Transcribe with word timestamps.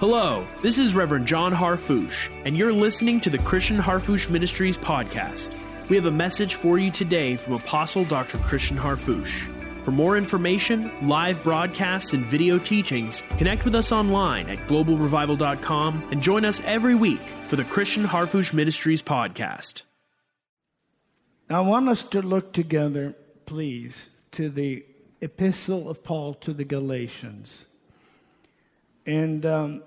Hello, 0.00 0.46
this 0.62 0.78
is 0.78 0.94
Reverend 0.94 1.26
John 1.26 1.52
Harfouche, 1.52 2.30
and 2.46 2.56
you're 2.56 2.72
listening 2.72 3.20
to 3.20 3.28
the 3.28 3.36
Christian 3.36 3.76
Harfouche 3.76 4.30
Ministries 4.30 4.78
podcast. 4.78 5.52
We 5.90 5.96
have 5.96 6.06
a 6.06 6.10
message 6.10 6.54
for 6.54 6.78
you 6.78 6.90
today 6.90 7.36
from 7.36 7.52
Apostle 7.52 8.06
Dr. 8.06 8.38
Christian 8.38 8.78
Harfouche. 8.78 9.46
For 9.84 9.90
more 9.90 10.16
information, 10.16 10.90
live 11.06 11.42
broadcasts, 11.42 12.14
and 12.14 12.24
video 12.24 12.58
teachings, 12.58 13.22
connect 13.36 13.66
with 13.66 13.74
us 13.74 13.92
online 13.92 14.48
at 14.48 14.66
globalrevival.com 14.68 16.08
and 16.10 16.22
join 16.22 16.46
us 16.46 16.62
every 16.64 16.94
week 16.94 17.20
for 17.48 17.56
the 17.56 17.64
Christian 17.64 18.04
Harfouche 18.04 18.54
Ministries 18.54 19.02
podcast. 19.02 19.82
I 21.50 21.60
want 21.60 21.90
us 21.90 22.02
to 22.04 22.22
look 22.22 22.54
together, 22.54 23.16
please, 23.44 24.08
to 24.30 24.48
the 24.48 24.82
epistle 25.20 25.90
of 25.90 26.02
Paul 26.02 26.32
to 26.36 26.54
the 26.54 26.64
Galatians. 26.64 27.66
And 29.04 29.44
um, 29.44 29.82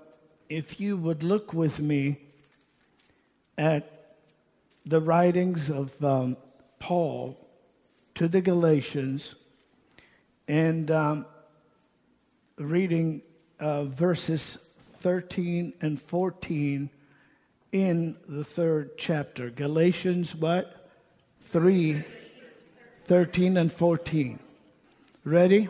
if 0.48 0.80
you 0.80 0.96
would 0.96 1.22
look 1.22 1.52
with 1.52 1.80
me 1.80 2.18
at 3.56 4.16
the 4.86 5.00
writings 5.00 5.70
of 5.70 6.02
um, 6.04 6.36
Paul 6.78 7.38
to 8.14 8.28
the 8.28 8.40
Galatians 8.40 9.34
and 10.46 10.90
um, 10.90 11.26
reading 12.58 13.22
uh, 13.58 13.84
verses 13.84 14.58
13 15.00 15.72
and 15.80 16.00
14 16.00 16.90
in 17.72 18.16
the 18.28 18.44
third 18.44 18.96
chapter. 18.98 19.50
Galatians, 19.50 20.34
what? 20.34 20.90
3, 21.42 22.04
13 23.04 23.56
and 23.56 23.72
14. 23.72 24.38
Ready? 25.24 25.68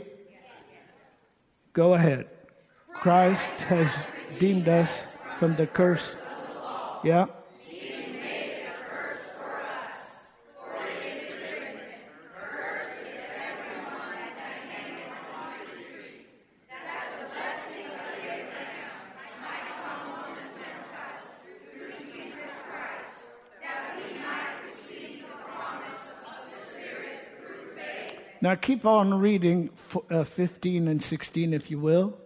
Go 1.73 1.95
ahead. 1.95 2.29
Christ 2.93 3.63
has 3.63 4.07
redeemed 4.35 4.69
us 4.69 5.07
from 5.37 5.55
the 5.55 5.67
curse. 5.67 6.17
Yeah. 7.05 7.27
Now 28.41 28.57
keep 28.57 28.85
on 28.85 29.21
reading 29.21 29.71
uh, 30.11 30.25
15 30.25 30.89
and 30.89 31.03
16, 31.03 31.55
if 31.55 31.71
you 31.71 31.79
will. 31.79 32.24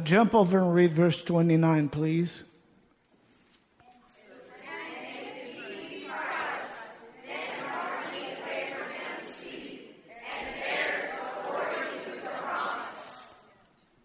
Jump 0.00 0.34
over 0.34 0.58
and 0.58 0.74
read 0.74 0.92
verse 0.92 1.22
29, 1.22 1.88
please. 1.88 2.44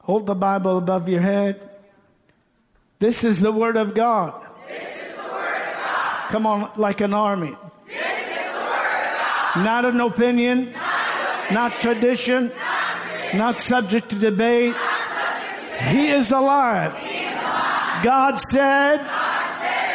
Hold 0.01 0.25
the 0.25 0.35
Bible 0.35 0.77
above 0.77 1.07
your 1.07 1.21
head. 1.21 1.69
This 2.99 3.23
is 3.23 3.39
the 3.39 3.51
Word 3.51 3.77
of 3.77 3.93
God. 3.93 4.33
Come 6.29 6.45
on, 6.45 6.71
like 6.75 7.01
an 7.01 7.13
army. 7.13 7.55
Not 9.55 9.85
an 9.85 9.99
opinion, 9.99 10.73
not, 11.51 11.73
tradition, 11.81 12.51
not 13.33 13.59
subject 13.59 14.09
to 14.09 14.15
debate. 14.17 14.75
He 15.89 16.07
is 16.09 16.31
alive. 16.31 16.93
God 18.03 18.39
said, 18.39 18.99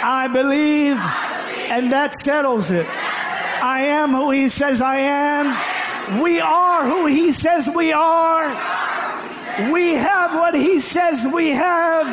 I 0.03 0.29
believe, 0.29 0.97
and 1.71 1.93
that 1.93 2.15
settles 2.15 2.71
it. 2.71 2.87
I 3.63 3.81
am 3.83 4.11
who 4.11 4.31
He 4.31 4.49
says 4.49 4.81
I 4.81 4.99
am. 4.99 6.23
We 6.23 6.41
are 6.41 6.85
who 6.85 7.07
He 7.07 7.33
says 7.33 7.69
we 7.75 7.93
are. 7.93 8.49
We 9.73 9.95
have 9.95 10.35
what 10.35 10.55
He 10.55 10.79
says 10.79 11.27
we 11.33 11.51
have. 11.51 12.07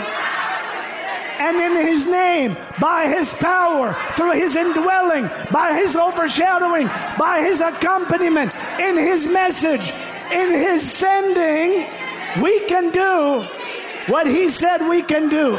And 1.39 1.57
in 1.57 1.85
His 1.85 2.07
name, 2.07 2.57
by 2.79 3.07
His 3.07 3.33
power, 3.33 3.93
through 4.13 4.33
His 4.33 4.55
indwelling, 4.55 5.29
by 5.51 5.73
His 5.73 5.95
overshadowing, 5.95 6.87
by 7.19 7.41
His 7.41 7.61
accompaniment, 7.61 8.55
in 8.79 8.97
His 8.97 9.27
message, 9.27 9.91
in 10.31 10.51
His 10.51 10.89
sending, 10.89 11.85
we 12.41 12.65
can 12.65 12.89
do 12.91 13.47
what 14.07 14.27
he 14.27 14.49
said 14.49 14.87
we 14.87 15.01
can 15.01 15.29
do. 15.29 15.53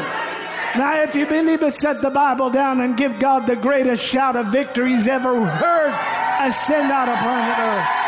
Now, 0.77 1.01
if 1.01 1.15
you 1.15 1.25
believe 1.25 1.63
it, 1.63 1.75
set 1.75 2.01
the 2.01 2.09
Bible 2.09 2.49
down 2.49 2.81
and 2.81 2.97
give 2.97 3.17
God 3.17 3.47
the 3.47 3.55
greatest 3.55 4.03
shout 4.03 4.35
of 4.35 4.47
victory 4.47 4.89
he's 4.91 5.07
ever 5.07 5.45
heard 5.45 5.93
ascend 6.41 6.91
out 6.91 7.07
of 7.07 7.17
planet 7.19 7.57
Earth. 7.57 8.05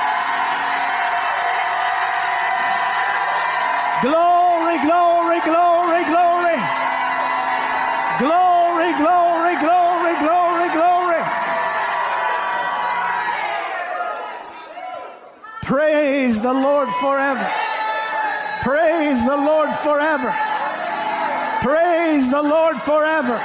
Glory, 4.03 4.77
glory, 4.85 5.39
glory, 5.41 6.03
glory. 6.05 6.59
Glory, 8.19 8.91
glory, 8.97 9.55
glory, 9.57 10.15
glory, 10.19 10.69
glory. 10.69 11.23
Praise 15.63 16.41
the 16.41 16.53
Lord 16.53 16.91
forever. 16.93 17.66
Praise 18.67 19.23
the 19.23 19.37
Lord 19.37 19.73
forever. 19.75 20.35
Praise 21.61 22.29
the 22.29 22.41
Lord 22.41 22.77
forever. 22.81 23.41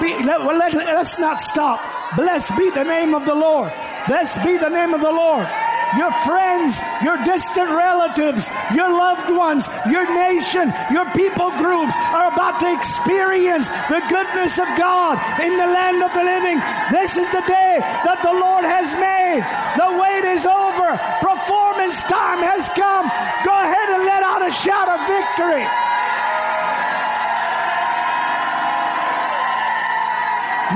Be, 0.00 0.14
let, 0.22 0.44
let, 0.44 0.74
let's 0.74 1.18
not 1.18 1.40
stop. 1.40 1.80
Blessed 2.14 2.56
be 2.56 2.70
the 2.70 2.84
name 2.84 3.16
of 3.16 3.24
the 3.24 3.34
Lord. 3.34 3.72
Blessed 4.06 4.44
be 4.44 4.58
the 4.58 4.68
name 4.68 4.94
of 4.94 5.00
the 5.00 5.10
Lord. 5.10 5.48
Your 5.96 6.12
friends, 6.28 6.82
your 7.02 7.16
distant 7.24 7.70
relatives, 7.70 8.50
your 8.74 8.90
loved 8.90 9.30
ones, 9.32 9.68
your 9.88 10.04
nation, 10.12 10.72
your 10.92 11.08
people 11.16 11.48
groups 11.56 11.96
are 12.12 12.28
about 12.28 12.60
to 12.60 12.68
experience 12.76 13.68
the 13.88 14.04
goodness 14.08 14.58
of 14.58 14.68
God 14.76 15.16
in 15.40 15.56
the 15.56 15.66
land 15.66 16.02
of 16.02 16.12
the 16.12 16.24
living. 16.24 16.60
This 16.92 17.16
is 17.16 17.24
the 17.32 17.40
day 17.48 17.80
that 17.80 18.20
the 18.20 18.32
Lord 18.32 18.64
has 18.64 18.92
made. 19.00 19.40
The 19.80 19.88
wait 19.96 20.28
is 20.28 20.44
over. 20.44 20.92
Performance 21.24 22.02
time 22.04 22.44
has 22.44 22.68
come. 22.76 23.08
Go 23.44 23.54
ahead 23.56 23.88
and 23.88 24.04
let 24.04 24.22
out 24.22 24.44
a 24.44 24.52
shout 24.52 24.92
of 24.92 25.00
victory. 25.08 25.64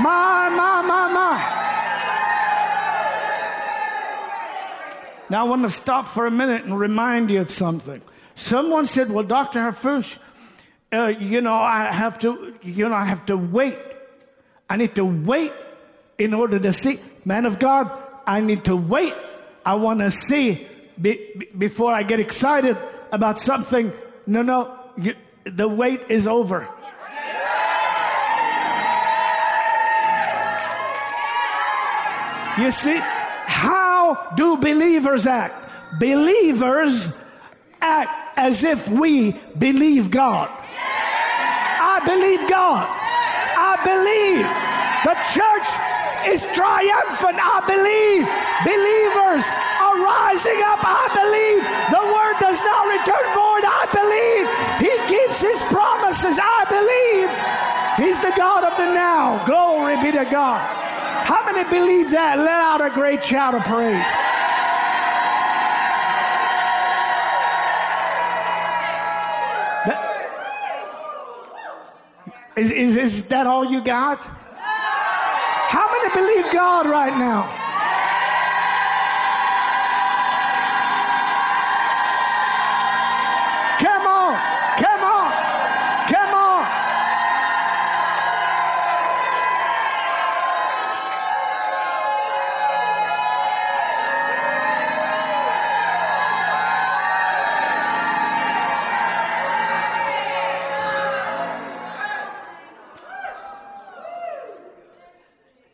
My, 0.01 0.49
my, 0.49 0.81
my, 0.81 1.07
my. 1.13 1.62
Now, 5.33 5.47
I 5.47 5.49
want 5.49 5.63
to 5.63 5.69
stop 5.71 6.07
for 6.07 6.27
a 6.27 6.29
minute 6.29 6.63
and 6.63 6.79
remind 6.79 7.31
you 7.31 7.41
of 7.41 7.49
something. 7.49 8.03
Someone 8.35 8.85
said, 8.85 9.09
Well, 9.09 9.23
Dr. 9.23 9.61
Harfouche, 9.61 10.19
uh, 10.91 11.07
you 11.07 11.41
know, 11.41 11.55
I 11.55 11.85
have 11.85 12.19
to, 12.19 12.53
you 12.61 12.87
know, 12.87 12.93
I 12.93 13.05
have 13.05 13.25
to 13.25 13.35
wait. 13.35 13.75
I 14.69 14.75
need 14.77 14.93
to 14.93 15.03
wait 15.03 15.51
in 16.19 16.35
order 16.35 16.59
to 16.59 16.71
see. 16.71 16.99
Man 17.25 17.47
of 17.47 17.57
God, 17.57 17.91
I 18.27 18.41
need 18.41 18.65
to 18.65 18.75
wait. 18.75 19.15
I 19.65 19.73
want 19.73 20.01
to 20.01 20.11
see 20.11 20.67
be, 21.01 21.49
before 21.57 21.91
I 21.91 22.03
get 22.03 22.19
excited 22.19 22.77
about 23.11 23.39
something. 23.39 23.91
No, 24.27 24.43
no, 24.43 24.77
you, 24.97 25.15
the 25.45 25.67
wait 25.67 26.01
is 26.09 26.27
over. 26.27 26.67
You 32.59 32.69
see, 32.69 33.01
do 34.35 34.57
believers 34.57 35.27
act? 35.27 35.99
Believers 35.99 37.13
act 37.81 38.37
as 38.37 38.63
if 38.63 38.87
we 38.89 39.31
believe 39.57 40.09
God. 40.09 40.49
I 40.49 42.01
believe 42.05 42.49
God. 42.49 42.87
I 42.89 43.77
believe. 43.83 44.45
The 45.05 45.15
church 45.35 45.67
is 46.25 46.47
triumphant. 46.55 47.37
I 47.37 47.59
believe. 47.67 48.25
Believers 48.65 49.45
are 49.83 49.97
rising 50.01 50.59
up. 50.65 50.81
I 50.81 51.05
believe. 51.13 51.63
The 51.91 52.03
word 52.09 52.35
does 52.39 52.59
not 52.63 52.87
return 52.89 53.25
void. 53.35 53.65
I 53.67 53.83
believe. 53.91 54.45
He 54.81 54.93
keeps 55.11 55.41
his 55.41 55.61
promises. 55.69 56.39
I 56.41 56.65
believe. 56.71 57.29
He's 57.99 58.19
the 58.19 58.33
God 58.35 58.63
of 58.63 58.75
the 58.77 58.93
now. 58.93 59.45
Glory 59.45 60.01
be 60.01 60.11
to 60.11 60.25
God. 60.25 60.82
Many 61.53 61.69
believe 61.69 62.09
that? 62.09 62.39
Let 62.39 62.49
out 62.49 62.81
a 62.81 62.89
great 62.89 63.23
shout 63.23 63.53
of 63.53 63.63
praise. 63.63 64.03
Is, 72.55 72.69
is, 72.69 72.97
is 72.97 73.27
that 73.27 73.45
all 73.45 73.65
you 73.65 73.83
got? 73.83 74.19
How 74.19 75.91
many 75.91 76.13
believe 76.13 76.51
God 76.53 76.87
right 76.87 77.15
now? 77.17 77.62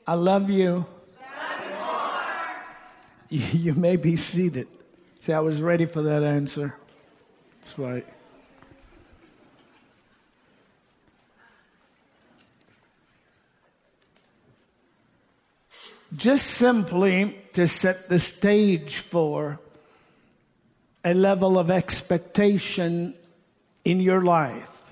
I 0.10 0.16
love 0.16 0.50
you. 0.50 0.88
You, 3.30 3.42
you 3.54 3.74
may 3.76 3.96
be 3.96 4.16
seated. 4.16 4.68
See, 5.20 5.34
I 5.34 5.40
was 5.40 5.62
ready 5.62 5.86
for 5.86 6.02
that 6.02 6.24
answer. 6.24 6.76
That's 7.52 7.78
right. 7.78 8.08
Just 16.16 16.48
simply 16.48 17.38
to 17.54 17.68
set 17.68 18.10
the 18.10 18.18
stage 18.18 18.96
for 18.96 19.60
a 21.06 21.14
level 21.14 21.60
of 21.60 21.70
expectation 21.70 23.14
in 23.86 24.00
your 24.00 24.24
life. 24.24 24.90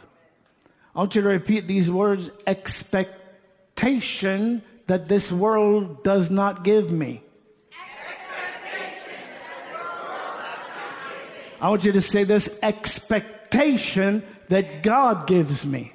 I 0.95 0.99
want 0.99 1.15
you 1.15 1.23
to 1.23 1.27
repeat 1.27 1.65
these 1.65 1.89
words 1.89 2.29
expectation 2.45 4.61
that 4.87 5.07
this 5.07 5.31
world 5.31 6.03
does 6.03 6.29
not 6.29 6.63
give 6.63 6.91
me. 6.91 7.21
I 11.59 11.69
want 11.69 11.85
you 11.85 11.91
to 11.93 12.01
say 12.01 12.23
this 12.23 12.59
expectation 12.61 14.23
that 14.49 14.83
God 14.83 15.27
gives 15.27 15.65
me. 15.65 15.93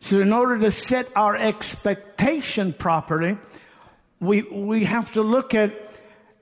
So, 0.00 0.20
in 0.20 0.32
order 0.32 0.58
to 0.58 0.70
set 0.70 1.06
our 1.16 1.36
expectation 1.36 2.72
properly, 2.72 3.36
we, 4.20 4.42
we 4.42 4.84
have 4.84 5.12
to 5.12 5.22
look 5.22 5.54
at 5.54 5.72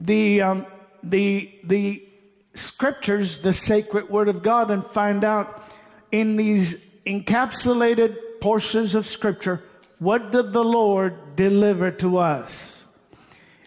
the, 0.01 0.43
um, 0.43 0.67
the, 1.03 1.53
the 1.65 2.07
scriptures, 2.55 3.41
the 3.41 3.53
sacred 3.53 4.09
word 4.09 4.29
of 4.29 4.43
God, 4.43 4.71
and 4.71 4.85
find 4.85 5.25
out 5.25 5.65
in 6.13 6.37
these 6.37 6.85
encapsulated 7.07 8.17
portions 8.47 8.95
of 8.95 9.05
scripture 9.05 9.61
what 9.99 10.31
did 10.31 10.53
the 10.53 10.63
Lord 10.63 11.35
deliver 11.35 11.91
to 11.91 12.19
us. 12.19 12.85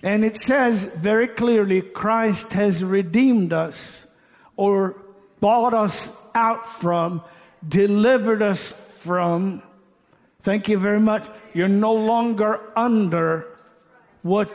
And 0.02 0.24
it 0.24 0.38
says 0.38 0.86
very 0.96 1.28
clearly 1.28 1.82
Christ 1.82 2.54
has 2.54 2.82
redeemed 2.82 3.52
us 3.52 4.08
or 4.56 4.96
bought 5.42 5.74
us 5.74 6.16
out 6.34 6.66
from, 6.66 7.22
delivered 7.68 8.42
us 8.42 8.72
from. 8.72 9.62
Thank 10.44 10.70
you 10.70 10.78
very 10.78 11.02
much. 11.02 11.28
You're 11.54 11.68
no 11.68 11.94
longer 11.94 12.62
under 12.74 13.48
what 14.22 14.50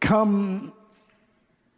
come 0.00 0.74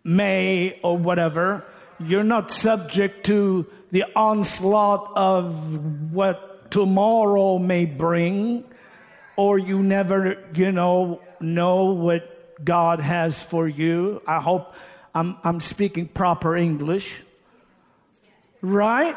may 0.03 0.81
or 0.83 0.99
whatever. 0.99 1.65
You're 2.01 2.25
not 2.25 2.51
subject 2.51 3.27
to 3.27 3.71
the 3.91 4.07
onslaught 4.17 5.13
of 5.15 6.13
what 6.13 6.54
tomorrow 6.71 7.59
may 7.59 7.85
bring, 7.85 8.65
or 9.37 9.59
you 9.59 9.83
never, 9.83 10.39
you 10.55 10.73
know, 10.73 11.21
know 11.41 11.85
what 11.93 12.65
God 12.65 13.01
has 13.01 13.43
for 13.43 13.69
you. 13.69 14.23
I 14.27 14.41
hope 14.41 14.75
I'm, 15.15 15.37
I'm 15.45 15.61
speaking 15.61 16.09
proper 16.09 16.57
English. 16.57 17.23
Right? 18.61 19.17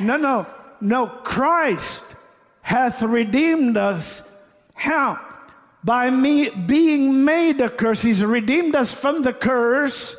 No, 0.00 0.16
no, 0.16 0.46
no. 0.80 1.06
Christ 1.06 2.02
hath 2.62 3.02
redeemed 3.02 3.76
us. 3.76 4.22
How? 4.74 5.20
By 5.82 6.10
me 6.10 6.50
being 6.50 7.24
made 7.24 7.60
a 7.60 7.70
curse. 7.70 8.02
He's 8.02 8.24
redeemed 8.24 8.74
us 8.74 8.92
from 8.92 9.22
the 9.22 9.32
curse 9.32 10.16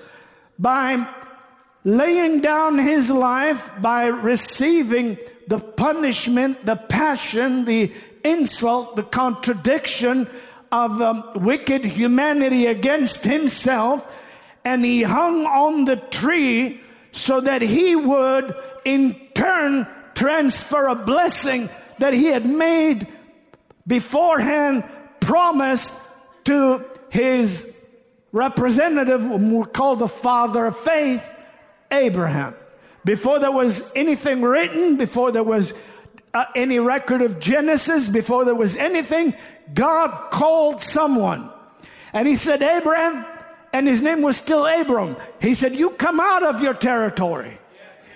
by 0.58 1.08
laying 1.84 2.42
down 2.42 2.80
his 2.80 3.10
life, 3.10 3.72
by 3.82 4.08
receiving 4.08 5.18
the 5.48 5.60
punishment, 5.60 6.66
the 6.66 6.76
passion, 6.76 7.66
the 7.66 7.92
insult, 8.24 8.96
the 8.96 9.04
contradiction 9.04 10.28
of 10.72 11.02
um, 11.02 11.24
wicked 11.36 11.86
humanity 11.86 12.66
against 12.66 13.24
himself, 13.24 14.12
and 14.64 14.84
he 14.84 15.04
hung 15.04 15.46
on 15.46 15.86
the 15.86 15.96
tree 15.96 16.82
so 17.12 17.40
that 17.40 17.62
he 17.62 17.96
would 17.96 18.56
in 18.84 19.16
turn 19.34 19.88
transfer 20.16 20.88
a 20.88 20.96
blessing 20.96 21.70
that 22.00 22.14
he 22.14 22.26
had 22.26 22.46
made 22.46 23.08
beforehand 23.86 24.84
promise 25.20 25.92
to 26.46 26.84
his 27.10 27.74
representative, 28.32 29.22
whom 29.22 29.54
we 29.54 29.66
call 29.66 29.96
the 29.96 30.08
father 30.08 30.66
of 30.66 30.78
faith, 30.78 31.30
Abraham. 31.92 32.56
Before 33.06 33.40
there 33.40 33.52
was 33.52 33.90
anything 33.96 34.42
written, 34.42 34.98
before 34.98 35.32
there 35.32 35.44
was 35.44 35.74
uh, 36.34 36.46
any 36.56 36.80
record 36.80 37.22
of 37.22 37.40
Genesis, 37.40 38.10
before 38.10 38.44
there 38.44 38.56
was 38.56 38.76
anything, 38.76 39.36
God 39.74 40.32
called 40.32 40.82
someone. 40.82 41.52
And 42.12 42.28
he 42.28 42.36
said, 42.36 42.62
Abraham, 42.62 43.26
and 43.72 43.88
his 43.88 44.02
name 44.02 44.22
was 44.22 44.38
still 44.38 44.66
Abram. 44.66 45.18
He 45.40 45.54
said, 45.54 45.76
You 45.76 45.92
come 45.92 46.20
out 46.20 46.44
of 46.44 46.62
your 46.62 46.74
territory. 46.74 47.60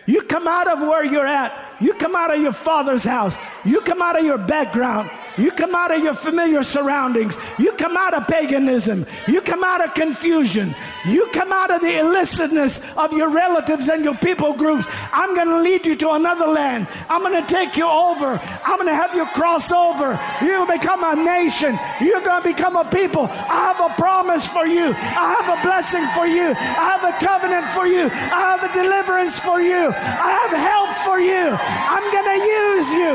You 0.05 0.23
come 0.23 0.47
out 0.47 0.67
of 0.67 0.79
where 0.79 1.05
you're 1.05 1.27
at. 1.27 1.68
You 1.79 1.93
come 1.93 2.15
out 2.15 2.33
of 2.35 2.41
your 2.41 2.51
father's 2.51 3.03
house. 3.03 3.37
You 3.63 3.81
come 3.81 4.01
out 4.01 4.19
of 4.19 4.25
your 4.25 4.37
background. 4.37 5.09
You 5.37 5.51
come 5.51 5.73
out 5.73 5.95
of 5.95 6.03
your 6.03 6.13
familiar 6.13 6.63
surroundings. 6.63 7.37
You 7.57 7.71
come 7.73 7.95
out 7.95 8.13
of 8.13 8.27
paganism. 8.27 9.05
You 9.27 9.41
come 9.41 9.63
out 9.63 9.83
of 9.85 9.93
confusion. 9.93 10.75
You 11.05 11.27
come 11.31 11.51
out 11.53 11.71
of 11.71 11.81
the 11.81 11.97
illicitness 11.99 12.97
of 12.97 13.13
your 13.13 13.29
relatives 13.29 13.87
and 13.87 14.03
your 14.03 14.15
people 14.15 14.53
groups. 14.53 14.85
I'm 15.13 15.35
going 15.35 15.47
to 15.47 15.61
lead 15.61 15.85
you 15.85 15.95
to 15.95 16.11
another 16.11 16.47
land. 16.47 16.87
I'm 17.07 17.21
going 17.21 17.41
to 17.41 17.53
take 17.53 17.77
you 17.77 17.87
over. 17.87 18.39
I'm 18.65 18.77
going 18.77 18.89
to 18.89 18.95
have 18.95 19.15
you 19.15 19.25
cross 19.27 19.71
over. 19.71 20.19
To 20.39 20.65
become 20.65 21.03
a 21.03 21.15
nation. 21.15 21.79
You're 22.01 22.21
going 22.21 22.43
to 22.43 22.47
become 22.49 22.75
a 22.75 22.83
people. 22.83 23.27
I 23.31 23.71
have 23.71 23.79
a 23.79 23.93
promise 23.95 24.45
for 24.45 24.65
you. 24.65 24.93
I 24.93 25.39
have 25.39 25.59
a 25.59 25.61
blessing 25.63 26.05
for 26.07 26.27
you. 26.27 26.51
I 26.51 26.97
have 26.97 27.03
a 27.03 27.15
covenant 27.23 27.65
for 27.67 27.87
you. 27.87 28.09
I 28.11 28.57
have 28.57 28.63
a 28.63 28.73
deliverance 28.73 29.39
for 29.39 29.61
you. 29.61 29.87
I 29.87 30.31
have 30.41 30.51
help 30.59 30.89
for 30.97 31.19
you. 31.19 31.68
I'm 31.69 32.11
going 32.11 32.29
to 32.39 32.45
use 32.45 32.93
you. 32.93 33.13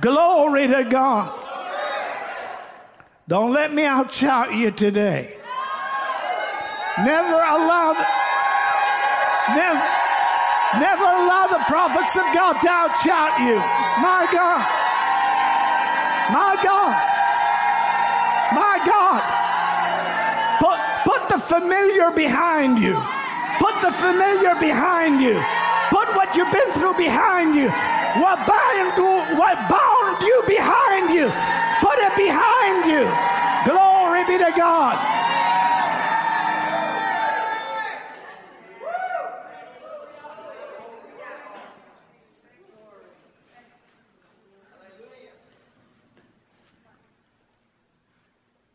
Glory 0.00 0.66
to 0.68 0.84
God. 0.84 1.36
Don't 3.28 3.52
let 3.52 3.72
me 3.72 3.82
outshout 3.82 4.56
you 4.56 4.70
today. 4.70 5.36
Never 6.98 7.36
allow 7.36 7.94
never, 9.54 9.82
never 10.78 11.04
allow 11.04 11.46
the 11.50 11.62
prophets 11.66 12.16
of 12.16 12.26
God 12.34 12.54
to 12.60 12.68
outshout 12.68 13.38
you. 13.40 13.56
My 14.02 14.26
God. 14.32 14.60
My 16.32 16.56
God. 16.62 16.94
My 18.54 18.80
God. 18.86 19.22
Put, 20.60 20.78
put 21.12 21.28
the 21.28 21.38
familiar 21.38 22.10
behind 22.10 22.78
you. 22.78 23.00
The 23.82 23.90
familiar 23.92 24.54
behind 24.60 25.22
you. 25.22 25.40
Put 25.88 26.14
what 26.14 26.36
you've 26.36 26.52
been 26.52 26.72
through 26.72 26.94
behind 26.94 27.54
you. 27.54 27.68
What 28.20 28.36
bound, 28.46 29.38
what 29.38 29.56
bound 29.70 30.22
you 30.22 30.42
behind 30.46 31.10
you. 31.10 31.30
Put 31.80 31.98
it 31.98 32.14
behind 32.14 32.84
you. 32.86 33.08
Glory 33.64 34.24
be 34.26 34.36
to 34.44 34.52
God. 34.56 35.20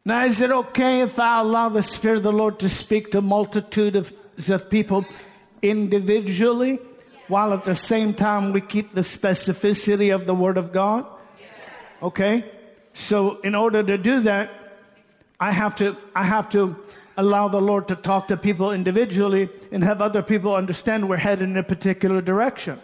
Now, 0.08 0.26
is 0.26 0.40
it 0.40 0.52
okay 0.52 1.02
if 1.02 1.20
I 1.20 1.40
allow 1.40 1.70
the 1.70 1.82
Spirit 1.82 2.18
of 2.18 2.24
the 2.24 2.32
Lord 2.32 2.60
to 2.60 2.70
speak 2.70 3.12
to 3.12 3.18
a 3.18 3.22
multitude 3.22 3.96
of, 3.96 4.14
of 4.38 4.70
people 4.70 5.06
individually? 5.62 6.80
while 7.27 7.54
at 7.54 7.63
the 7.63 7.75
same 7.75 8.13
time 8.13 8.54
we 8.54 8.62
keep 8.62 8.92
the 8.92 9.01
specificity 9.01 10.13
of 10.13 10.25
the 10.25 10.36
Word 10.36 10.58
of 10.58 10.72
God? 10.72 11.06
Okay? 12.01 12.46
So, 12.94 13.39
in 13.42 13.56
order 13.56 13.84
to 13.84 13.98
do 13.98 14.22
that, 14.22 14.51
I 15.39 15.51
have 15.51 15.75
to, 15.77 15.98
I 16.15 16.24
have 16.24 16.50
to 16.51 16.75
allow 17.18 17.48
the 17.48 17.62
Lord 17.62 17.88
to 17.89 17.96
talk 17.96 18.27
to 18.27 18.38
people 18.38 18.72
individually 18.72 19.50
and 19.72 19.84
have 19.84 20.01
other 20.01 20.22
people 20.22 20.56
understand 20.56 21.10
we're 21.10 21.18
headed 21.18 21.50
in 21.50 21.58
a 21.58 21.63
particular 21.63 22.22
direction. 22.22 22.80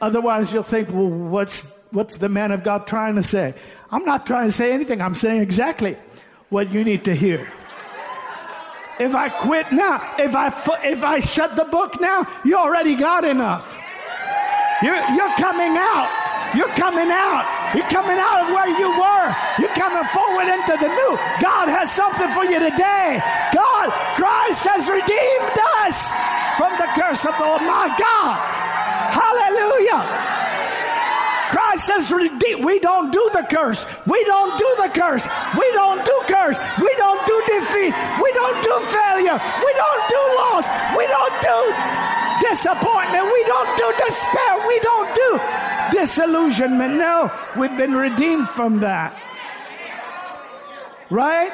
Otherwise, 0.00 0.52
you'll 0.52 0.62
think, 0.62 0.88
well, 0.90 1.08
what's, 1.08 1.84
what's 1.90 2.16
the 2.16 2.28
man 2.28 2.52
of 2.52 2.64
God 2.64 2.86
trying 2.86 3.16
to 3.16 3.22
say? 3.22 3.54
I'm 3.90 4.04
not 4.04 4.26
trying 4.26 4.48
to 4.48 4.52
say 4.52 4.72
anything. 4.72 5.02
I'm 5.02 5.14
saying 5.14 5.42
exactly 5.42 5.96
what 6.48 6.72
you 6.72 6.84
need 6.84 7.04
to 7.04 7.14
hear. 7.14 7.48
If 9.00 9.14
I 9.14 9.30
quit 9.30 9.72
now, 9.72 9.96
if 10.18 10.36
I, 10.36 10.52
if 10.84 11.02
I 11.02 11.20
shut 11.20 11.56
the 11.56 11.64
book 11.64 11.98
now, 12.02 12.28
you 12.44 12.54
already 12.56 12.94
got 12.94 13.24
enough. 13.24 13.80
You're, 14.82 15.00
you're 15.16 15.34
coming 15.40 15.72
out. 15.72 16.12
You're 16.52 16.68
coming 16.76 17.08
out. 17.08 17.48
You're 17.72 17.88
coming 17.88 18.20
out 18.20 18.44
of 18.44 18.52
where 18.52 18.68
you 18.68 18.92
were. 18.92 19.26
You're 19.56 19.72
coming 19.72 20.04
forward 20.12 20.52
into 20.52 20.76
the 20.76 20.92
new. 20.92 21.12
God 21.40 21.72
has 21.72 21.88
something 21.88 22.28
for 22.36 22.44
you 22.44 22.60
today. 22.60 23.24
God, 23.56 23.88
Christ 24.20 24.68
has 24.68 24.84
redeemed 24.84 25.56
us 25.80 26.12
from 26.60 26.76
the 26.76 26.90
curse 26.92 27.24
of 27.24 27.32
the 27.40 27.44
Lord. 27.48 27.64
My 27.64 27.88
God. 27.96 28.36
Hallelujah. 29.16 30.39
Christ 31.70 31.86
says, 31.86 32.10
we 32.10 32.80
don't 32.80 33.12
do 33.12 33.30
the 33.32 33.46
curse. 33.48 33.86
We 34.04 34.24
don't 34.24 34.58
do 34.58 34.74
the 34.82 34.88
curse. 34.88 35.28
We 35.56 35.70
don't 35.70 36.04
do 36.04 36.20
curse. 36.26 36.58
We 36.82 36.92
don't 36.96 37.24
do 37.28 37.42
defeat. 37.46 37.94
We 38.20 38.32
don't 38.32 38.58
do 38.60 38.74
failure. 38.90 39.38
We 39.38 39.72
don't 39.78 40.02
do 40.10 40.22
loss. 40.42 40.66
We 40.98 41.06
don't 41.06 41.36
do 41.38 41.58
disappointment. 42.48 43.22
We 43.22 43.44
don't 43.44 43.70
do 43.78 43.86
despair. 44.04 44.66
We 44.66 44.80
don't 44.80 45.14
do 45.14 45.40
disillusionment. 45.92 46.94
No, 46.94 47.30
we've 47.56 47.76
been 47.76 47.94
redeemed 47.94 48.48
from 48.48 48.80
that. 48.80 49.14
Right? 51.08 51.52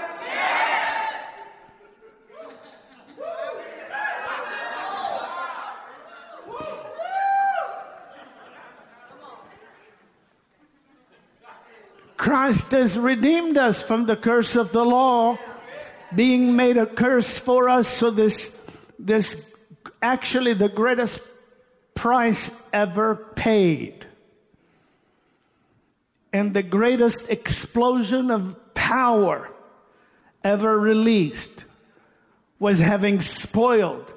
Christ 12.17 12.71
has 12.71 12.99
redeemed 12.99 13.59
us 13.59 13.83
from 13.83 14.07
the 14.07 14.17
curse 14.17 14.57
of 14.57 14.73
the 14.73 14.85
law, 14.85 15.39
being 16.15 16.57
made 16.57 16.77
a 16.77 16.87
curse 16.87 17.39
for 17.39 17.69
us. 17.69 17.89
So 17.89 18.11
this, 18.11 18.65
this 18.99 19.55
actually 20.01 20.55
the 20.55 20.69
greatest 20.69 21.21
price 21.95 22.51
ever 22.73 23.15
paid. 23.35 24.07
And 26.33 26.55
the 26.55 26.63
greatest 26.63 27.31
explosion 27.31 28.31
of 28.31 28.75
power 28.75 29.51
ever 30.45 30.79
released 30.79 31.65
was 32.59 32.79
having 32.79 33.21
spoiled 33.21 34.13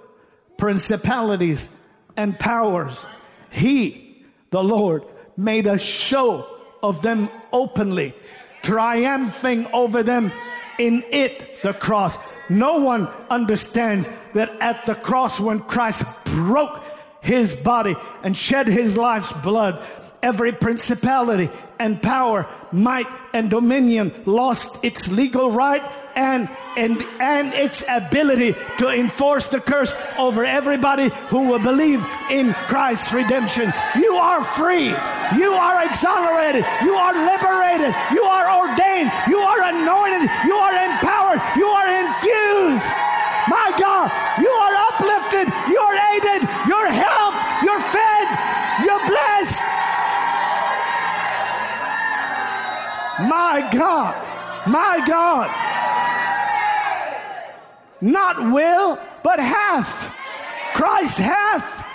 principalities 0.58 1.70
and 2.16 2.38
powers. 2.38 3.06
He, 3.50 4.26
the 4.52 4.64
Lord, 4.64 5.04
made 5.36 5.68
a 5.68 5.78
show 5.78 6.59
of 6.82 7.02
them 7.02 7.30
openly, 7.52 8.14
triumphing 8.62 9.68
over 9.68 10.04
them 10.04 10.32
in 10.78 11.04
it, 11.12 11.62
the 11.62 11.74
cross. 11.74 12.18
No 12.50 12.80
one 12.80 13.08
understands 13.30 14.10
that 14.34 14.50
at 14.60 14.86
the 14.86 14.96
cross, 14.96 15.40
when 15.40 15.60
Christ 15.60 16.04
broke 16.26 16.84
his 17.22 17.54
body 17.56 17.96
and 18.24 18.36
shed 18.36 18.68
his 18.68 18.98
life's 18.98 19.32
blood, 19.32 19.84
every 20.24 20.52
principality 20.52 21.50
and 21.80 22.02
power, 22.02 22.48
might 22.72 23.08
and 23.34 23.50
dominion 23.50 24.14
lost 24.26 24.84
its 24.84 25.12
legal 25.12 25.52
right 25.52 25.84
and, 26.20 26.50
and, 26.76 27.02
and 27.22 27.54
its 27.54 27.82
ability 27.88 28.54
to 28.78 28.90
enforce 28.90 29.48
the 29.48 29.62
curse 29.62 29.96
over 30.18 30.44
everybody 30.44 31.08
who 31.32 31.48
will 31.48 31.64
believe 31.64 32.04
in 32.30 32.54
Christ's 32.68 33.14
redemption. 33.14 33.72
You 33.96 34.16
are 34.16 34.44
free. 34.44 34.92
You 35.40 35.56
are 35.56 35.80
exonerated. 35.88 36.68
You 36.84 36.94
are 37.00 37.16
liberated. 37.16 37.96
You 38.12 38.24
are 38.28 38.52
ordained. 38.52 39.10
You 39.32 39.40
are 39.40 39.64
anointed. 39.64 40.28
You 40.44 40.56
are 40.60 40.76
empowered. 40.76 41.40
You 41.56 41.68
are 41.72 41.88
infused. 41.88 42.92
My 43.48 43.72
God, 43.80 44.12
you 44.44 44.52
are 44.52 44.76
uplifted. 44.92 45.48
You're 45.72 45.98
aided. 46.20 46.44
You're 46.68 46.92
helped. 46.92 47.40
You're 47.64 47.80
fed. 47.96 48.28
You're 48.84 49.04
blessed. 49.08 49.64
My 53.24 53.68
God. 53.72 54.30
My 54.68 55.02
God. 55.08 55.79
Not 58.02 58.52
will, 58.52 59.00
but 59.24 59.40
hath. 59.40 60.14
Christ 60.74 61.18
hath. 61.18 61.86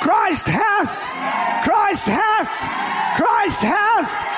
Christ 0.00 0.46
hath. 0.46 1.64
Christ 1.64 2.06
hath. 2.06 3.16
Christ 3.16 3.62
hath 3.62 4.28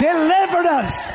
delivered 0.00 0.66
us 0.66 1.12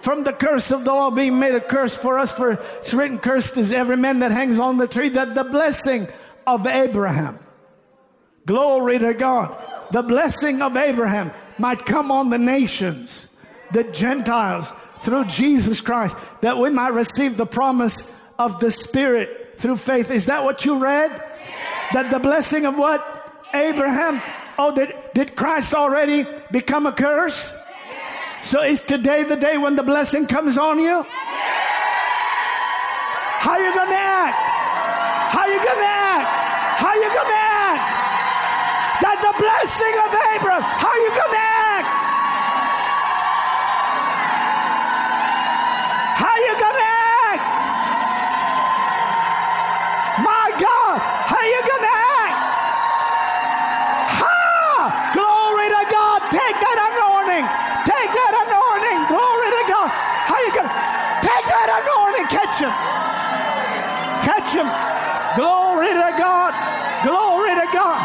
from 0.00 0.22
the 0.24 0.32
curse 0.32 0.70
of 0.70 0.84
the 0.84 0.92
law 0.92 1.10
being 1.10 1.38
made 1.38 1.54
a 1.54 1.60
curse 1.60 1.96
for 1.96 2.18
us 2.18 2.30
for 2.30 2.52
it's 2.52 2.94
written 2.94 3.18
cursed 3.18 3.56
is 3.56 3.72
every 3.72 3.96
man 3.96 4.20
that 4.20 4.30
hangs 4.30 4.60
on 4.60 4.78
the 4.78 4.86
tree 4.86 5.08
that 5.08 5.34
the 5.34 5.44
blessing 5.44 6.06
of 6.46 6.66
abraham 6.66 7.38
glory 8.46 8.98
to 8.98 9.12
god 9.14 9.56
the 9.90 10.02
blessing 10.02 10.62
of 10.62 10.76
abraham 10.76 11.32
might 11.58 11.84
come 11.84 12.12
on 12.12 12.30
the 12.30 12.38
nations 12.38 13.26
the 13.72 13.84
gentiles 13.84 14.72
through 15.00 15.24
jesus 15.24 15.80
christ 15.80 16.16
that 16.40 16.56
we 16.56 16.70
might 16.70 16.92
receive 16.92 17.36
the 17.36 17.46
promise 17.46 18.17
of 18.38 18.60
the 18.60 18.70
Spirit 18.70 19.54
through 19.56 19.76
faith. 19.76 20.10
Is 20.10 20.26
that 20.26 20.44
what 20.44 20.64
you 20.64 20.78
read? 20.78 21.10
Yes. 21.10 21.92
That 21.92 22.10
the 22.10 22.18
blessing 22.18 22.66
of 22.66 22.78
what? 22.78 23.02
Abraham. 23.52 24.22
Oh, 24.58 24.74
did, 24.74 24.94
did 25.14 25.34
Christ 25.34 25.74
already 25.74 26.24
become 26.50 26.86
a 26.86 26.92
curse? 26.92 27.52
Yes. 27.54 28.48
So 28.48 28.62
is 28.62 28.80
today 28.80 29.24
the 29.24 29.36
day 29.36 29.58
when 29.58 29.76
the 29.76 29.82
blessing 29.82 30.26
comes 30.26 30.56
on 30.58 30.78
you? 30.78 30.84
Yes. 30.84 31.04
How 33.40 33.52
are 33.52 33.62
you 33.62 33.72
to 33.72 33.86
act? 33.86 34.36
How 35.34 35.46
you 35.46 35.58
to 35.58 35.74
act? 35.78 36.28
How 36.78 36.94
you 36.94 37.10
to 37.10 37.24
act? 37.26 37.82
That 39.02 39.18
the 39.22 39.34
blessing 39.38 39.94
of 40.04 40.10
Abraham, 40.34 40.62
how 40.62 40.94
you 40.94 41.10
to 41.10 41.38
act? 41.38 41.57
Him. 64.58 64.68
Glory 65.38 65.94
to 65.94 66.10
God. 66.18 66.52
Glory 67.06 67.54
to 67.54 67.66
God. 67.70 67.98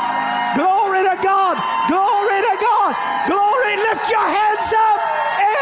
Glory 0.53 1.01
to 1.01 1.17
God. 1.17 1.57
Glory 1.89 2.39
to 2.45 2.55
God. 2.62 2.91
Glory. 3.25 3.74
Lift 3.89 4.10
your 4.10 4.22
hands 4.22 4.69
up. 4.69 5.00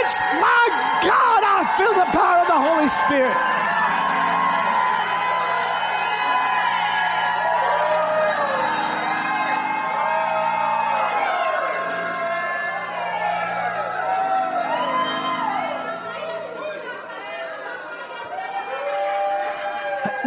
It's 0.03 0.19
my 0.43 0.65
God. 1.07 1.41
I 1.47 1.63
feel 1.79 1.93
the 1.95 2.09
power 2.11 2.43
of 2.43 2.47
the 2.47 2.59
Holy 2.59 2.87
Spirit. 2.87 3.60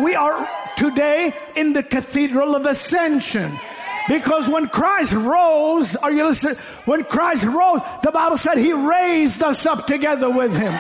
We 0.05 0.15
are 0.15 0.49
today 0.77 1.33
in 1.57 1.73
the 1.73 1.83
cathedral 1.83 2.55
of 2.55 2.67
ascension. 2.67 3.59
Because 4.07 4.47
when 4.49 4.69
Christ 4.69 5.15
rose, 5.15 5.97
are 5.97 6.13
you 6.13 6.25
listening? 6.25 6.57
When 6.85 7.05
Christ 7.05 7.47
rose, 7.47 7.81
the 8.03 8.13
Bible 8.13 8.37
said 8.37 8.59
he 8.59 8.75
raised 8.75 9.43
us 9.43 9.65
up 9.65 9.87
together 9.87 10.29
with 10.29 10.55
him. 10.55 10.79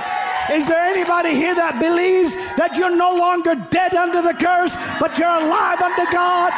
Is 0.53 0.67
there 0.67 0.85
anybody 0.85 1.33
here 1.33 1.55
that 1.55 1.81
believes 1.81 2.37
that 2.61 2.77
you're 2.77 2.95
no 2.95 3.17
longer 3.17 3.57
dead 3.73 3.95
under 3.95 4.21
the 4.21 4.37
curse, 4.37 4.77
but 5.01 5.17
you're 5.17 5.25
alive 5.27 5.81
under 5.81 6.05
God? 6.13 6.53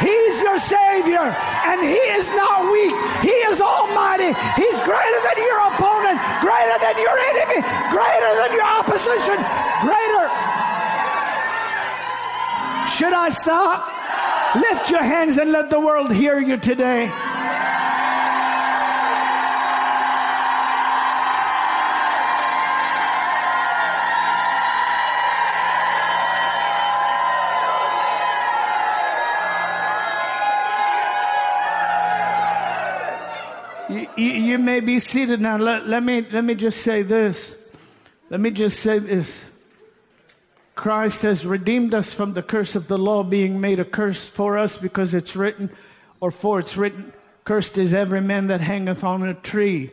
He's 0.00 0.40
your 0.40 0.56
Savior, 0.56 1.28
and 1.68 1.76
He 1.84 2.00
is 2.16 2.24
not 2.32 2.72
weak. 2.72 2.96
He 3.20 3.36
is 3.52 3.60
almighty. 3.60 4.32
He's 4.56 4.80
greater 4.80 5.20
than 5.28 5.36
your 5.44 5.60
opponent, 5.60 6.16
greater 6.40 6.76
than 6.80 6.96
your 6.96 7.16
enemy, 7.36 7.60
greater 7.92 8.32
than 8.40 8.50
your 8.56 8.64
opposition, 8.64 9.36
greater 9.84 10.24
should 12.90 13.12
I 13.12 13.28
stop? 13.28 13.86
Lift 14.54 14.90
your 14.90 15.02
hands 15.02 15.38
and 15.38 15.52
let 15.52 15.70
the 15.70 15.78
world 15.78 16.12
hear 16.12 16.40
you 16.40 16.56
today. 16.56 17.10
You, 33.90 34.06
you, 34.16 34.58
may 34.58 34.78
be 34.80 35.00
seated 35.00 35.40
now. 35.40 35.56
Let, 35.56 35.88
let, 35.88 36.02
me, 36.02 36.24
let 36.30 36.44
me 36.44 36.54
just 36.54 36.82
say 36.82 37.02
this. 37.02 37.56
Let 38.28 38.38
me 38.38 38.50
just 38.50 38.78
say 38.80 39.00
this. 39.00 39.49
Christ 40.80 41.24
has 41.24 41.44
redeemed 41.44 41.92
us 41.92 42.14
from 42.14 42.32
the 42.32 42.42
curse 42.42 42.74
of 42.74 42.88
the 42.88 42.96
law 42.96 43.22
being 43.22 43.60
made 43.60 43.78
a 43.78 43.84
curse 43.84 44.30
for 44.30 44.56
us 44.56 44.78
because 44.78 45.12
it's 45.12 45.36
written, 45.36 45.68
or 46.20 46.30
for 46.30 46.58
it's 46.58 46.74
written, 46.74 47.12
Cursed 47.44 47.76
is 47.76 47.92
every 47.92 48.22
man 48.22 48.46
that 48.46 48.62
hangeth 48.62 49.04
on 49.04 49.22
a 49.22 49.34
tree. 49.34 49.90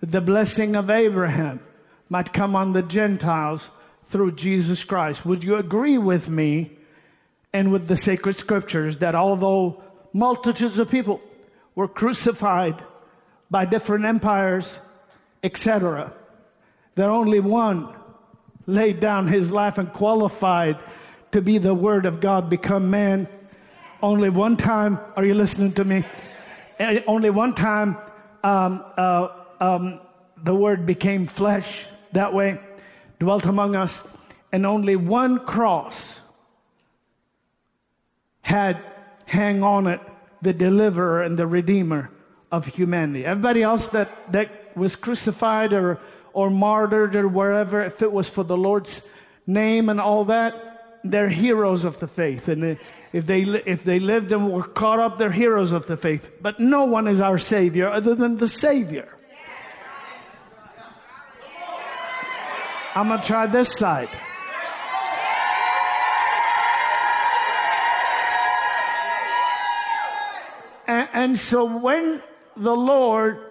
The 0.00 0.22
blessing 0.22 0.76
of 0.76 0.88
Abraham 0.88 1.60
might 2.08 2.32
come 2.32 2.56
on 2.56 2.72
the 2.72 2.80
Gentiles 2.80 3.68
through 4.06 4.32
Jesus 4.32 4.82
Christ. 4.82 5.26
Would 5.26 5.44
you 5.44 5.56
agree 5.56 5.98
with 5.98 6.30
me 6.30 6.70
and 7.52 7.70
with 7.70 7.86
the 7.86 7.96
sacred 7.96 8.36
scriptures 8.36 8.96
that 8.96 9.14
although 9.14 9.82
multitudes 10.14 10.78
of 10.78 10.90
people 10.90 11.20
were 11.74 11.86
crucified 11.86 12.82
by 13.50 13.66
different 13.66 14.06
empires, 14.06 14.78
etc., 15.42 16.14
that 16.94 17.10
only 17.10 17.40
one 17.40 17.94
laid 18.70 19.00
down 19.00 19.28
his 19.28 19.50
life 19.50 19.78
and 19.78 19.92
qualified 19.92 20.78
to 21.32 21.42
be 21.42 21.58
the 21.58 21.74
Word 21.74 22.06
of 22.06 22.20
God 22.20 22.48
become 22.48 22.90
man. 22.90 23.28
Only 24.02 24.30
one 24.30 24.56
time, 24.56 24.98
are 25.16 25.24
you 25.24 25.34
listening 25.34 25.72
to 25.72 25.84
me? 25.84 26.04
Only 27.06 27.30
one 27.30 27.54
time 27.54 27.96
um, 28.42 28.84
uh, 28.96 29.28
um, 29.60 30.00
the 30.42 30.54
Word 30.54 30.86
became 30.86 31.26
flesh 31.26 31.86
that 32.12 32.32
way, 32.32 32.58
dwelt 33.18 33.46
among 33.46 33.76
us, 33.76 34.04
and 34.52 34.64
only 34.66 34.96
one 34.96 35.40
cross 35.40 36.20
had 38.42 38.82
hang 39.26 39.62
on 39.62 39.86
it 39.86 40.00
the 40.42 40.52
deliverer 40.52 41.22
and 41.22 41.38
the 41.38 41.46
redeemer 41.46 42.10
of 42.50 42.66
humanity. 42.66 43.24
Everybody 43.24 43.62
else 43.62 43.88
that, 43.88 44.32
that 44.32 44.76
was 44.76 44.96
crucified 44.96 45.72
or, 45.72 46.00
or 46.32 46.50
martyred 46.50 47.16
or 47.16 47.28
wherever, 47.28 47.82
if 47.82 48.02
it 48.02 48.12
was 48.12 48.28
for 48.28 48.44
the 48.44 48.56
Lord's 48.56 49.02
name 49.46 49.88
and 49.88 50.00
all 50.00 50.24
that, 50.26 51.00
they're 51.02 51.28
heroes 51.28 51.84
of 51.84 51.98
the 51.98 52.08
faith. 52.08 52.48
And 52.48 52.78
if 53.12 53.26
they, 53.26 53.42
if 53.42 53.84
they 53.84 53.98
lived 53.98 54.32
and 54.32 54.52
were 54.52 54.62
caught 54.62 55.00
up, 55.00 55.18
they're 55.18 55.32
heroes 55.32 55.72
of 55.72 55.86
the 55.86 55.96
faith. 55.96 56.30
But 56.40 56.60
no 56.60 56.84
one 56.84 57.08
is 57.08 57.20
our 57.20 57.38
Savior 57.38 57.88
other 57.88 58.14
than 58.14 58.36
the 58.36 58.48
Savior. 58.48 59.08
I'm 62.94 63.08
going 63.08 63.20
to 63.20 63.26
try 63.26 63.46
this 63.46 63.72
side. 63.72 64.08
And, 70.86 71.08
and 71.12 71.38
so 71.38 71.78
when 71.78 72.20
the 72.56 72.74
Lord 72.74 73.49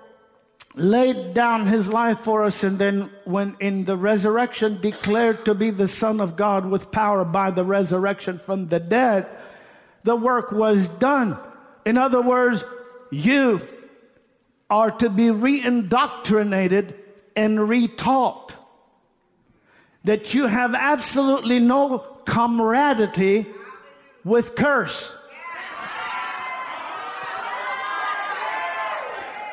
laid 0.76 1.34
down 1.34 1.66
his 1.68 1.90
life 1.90 2.20
for 2.20 2.44
us 2.44 2.64
and 2.64 2.78
then 2.80 3.10
when 3.26 3.56
in 3.60 3.86
the 3.86 3.98
resurrection 3.98 4.80
declared 4.82 5.44
to 5.44 5.56
be 5.56 5.72
the 5.72 5.88
son 5.88 6.22
of 6.22 6.36
god 6.36 6.66
with 6.66 6.92
power 6.92 7.26
by 7.26 7.50
the 7.50 7.64
resurrection 7.64 8.38
from 8.38 8.68
the 8.68 8.80
dead 8.80 9.28
the 10.04 10.16
work 10.16 10.52
was 10.52 10.88
done. 10.88 11.38
In 11.86 11.98
other 11.98 12.22
words 12.22 12.64
you 13.12 13.62
are 14.70 14.92
to 14.92 15.10
be 15.10 15.26
reindoctrinated 15.26 16.94
and 17.36 17.58
retaught. 17.60 18.52
That 20.04 20.34
you 20.34 20.48
have 20.48 20.76
absolutely 20.76 21.60
no 21.60 22.00
camaraderie 22.26 23.48
with 24.24 24.56
curse 24.56 25.16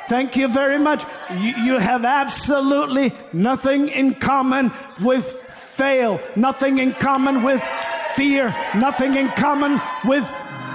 Thank 0.08 0.36
you 0.36 0.46
very 0.46 0.78
much. 0.78 1.04
You, 1.32 1.54
you, 1.56 1.78
have 1.78 2.04
absolutely 2.04 3.12
nothing 3.32 3.88
in 3.88 4.14
common 4.14 4.70
with 5.00 5.26
fail, 5.50 6.20
nothing 6.36 6.78
in 6.78 6.92
common 6.92 7.42
with 7.42 7.60
fear, 8.14 8.54
nothing 8.76 9.16
in 9.16 9.28
common 9.30 9.80
with 10.04 10.24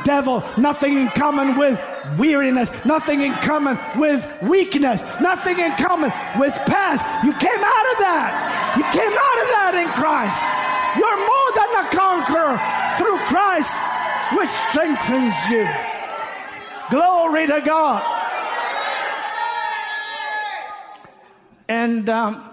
devil, 0.04 0.44
nothing 0.58 0.98
in 0.98 1.08
common 1.10 1.58
with 1.58 1.80
weariness, 2.20 2.72
nothing 2.84 3.22
in 3.22 3.34
common 3.36 3.80
with 3.96 4.28
weakness, 4.42 5.04
nothing 5.22 5.60
in 5.60 5.72
common 5.78 6.12
with 6.38 6.54
past. 6.68 7.06
You 7.24 7.32
came 7.32 7.64
out 7.64 7.88
of 7.92 7.98
that. 8.04 8.76
You 8.76 8.84
came 8.92 9.16
out 9.16 9.38
of 9.40 9.48
that 9.56 9.74
in 9.80 9.88
Christ. 9.96 10.44
You're 11.00 11.22
more 11.24 11.52
than 11.56 11.72
a 11.80 11.88
conqueror 11.96 12.60
through 13.00 13.18
Christ, 13.32 13.78
which 14.36 14.50
strengthens 14.50 15.36
you. 15.48 15.68
Glory 16.90 17.48
to 17.48 17.62
God. 17.62 18.04
And, 21.72 22.10
um, 22.10 22.44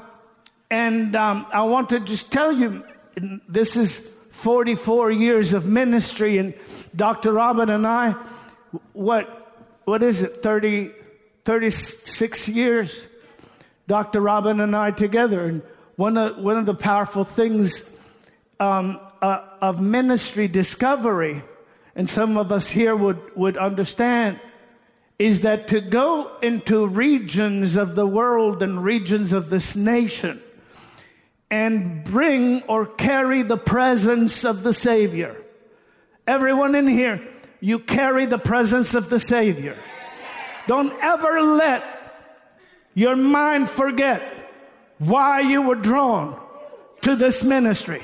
and 0.70 1.16
um, 1.16 1.46
I 1.52 1.62
want 1.62 1.88
to 1.88 1.98
just 1.98 2.30
tell 2.30 2.52
you 2.52 2.84
this 3.48 3.76
is 3.76 4.08
44 4.30 5.10
years 5.10 5.54
of 5.54 5.66
ministry, 5.66 6.38
and 6.38 6.54
Dr. 6.94 7.32
Robin 7.32 7.68
and 7.68 7.84
I, 7.84 8.14
what, 8.92 9.80
what 9.86 10.04
is 10.04 10.22
it, 10.22 10.36
30, 10.36 10.92
36 11.44 12.48
years? 12.48 13.06
Dr. 13.88 14.20
Robin 14.20 14.60
and 14.60 14.76
I 14.76 14.92
together. 14.92 15.46
And 15.46 15.62
one 15.96 16.16
of, 16.16 16.36
one 16.38 16.56
of 16.56 16.66
the 16.66 16.76
powerful 16.76 17.24
things 17.24 17.98
um, 18.60 19.00
uh, 19.20 19.40
of 19.60 19.80
ministry 19.80 20.46
discovery, 20.46 21.42
and 21.96 22.08
some 22.08 22.36
of 22.36 22.52
us 22.52 22.70
here 22.70 22.94
would, 22.94 23.18
would 23.34 23.56
understand, 23.56 24.38
is 25.18 25.40
that 25.40 25.68
to 25.68 25.80
go 25.80 26.36
into 26.42 26.86
regions 26.86 27.76
of 27.76 27.96
the 27.96 28.06
world 28.06 28.62
and 28.62 28.84
regions 28.84 29.32
of 29.32 29.50
this 29.50 29.74
nation 29.74 30.40
and 31.50 32.04
bring 32.04 32.62
or 32.62 32.86
carry 32.86 33.42
the 33.42 33.56
presence 33.56 34.44
of 34.44 34.62
the 34.62 34.72
Savior. 34.72 35.36
Everyone 36.26 36.74
in 36.74 36.86
here, 36.86 37.20
you 37.60 37.80
carry 37.80 38.26
the 38.26 38.38
presence 38.38 38.94
of 38.94 39.08
the 39.08 39.18
Savior. 39.18 39.76
Don't 40.68 40.92
ever 41.02 41.40
let 41.40 41.82
your 42.94 43.16
mind 43.16 43.68
forget 43.68 44.22
why 44.98 45.40
you 45.40 45.62
were 45.62 45.74
drawn 45.74 46.38
to 47.00 47.16
this 47.16 47.42
ministry. 47.42 48.02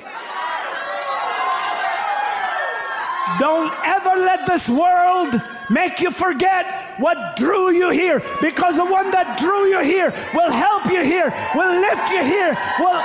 Don't 3.38 3.72
ever 3.85 4.20
let 4.20 4.46
this 4.46 4.68
world 4.68 5.40
make 5.70 6.00
you 6.00 6.11
forget 6.11 6.84
what 6.99 7.37
drew 7.37 7.73
you 7.73 7.91
here 7.91 8.23
because 8.41 8.77
the 8.77 8.85
one 8.85 9.11
that 9.11 9.39
drew 9.39 9.67
you 9.67 9.83
here 9.83 10.11
will 10.35 10.51
help 10.51 10.87
you 10.87 11.03
here, 11.03 11.33
will 11.55 11.81
lift 11.81 12.11
you 12.11 12.23
here, 12.23 12.57
will. 12.79 13.03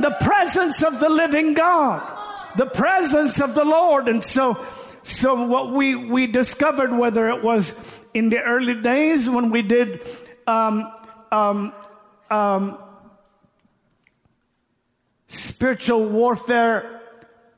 The 0.00 0.10
presence 0.20 0.82
of 0.82 1.00
the 1.00 1.08
living 1.08 1.54
God, 1.54 2.02
the 2.56 2.66
presence 2.66 3.40
of 3.40 3.54
the 3.54 3.64
Lord. 3.64 4.06
And 4.08 4.22
so, 4.22 4.62
so 5.02 5.46
what 5.46 5.72
we, 5.72 5.94
we 5.94 6.26
discovered, 6.26 6.92
whether 6.92 7.28
it 7.28 7.42
was 7.42 7.74
in 8.12 8.28
the 8.28 8.42
early 8.42 8.74
days 8.74 9.30
when 9.30 9.50
we 9.50 9.62
did 9.62 10.06
um, 10.46 10.92
um, 11.32 11.72
um, 12.30 12.78
spiritual 15.28 16.08
warfare 16.08 17.02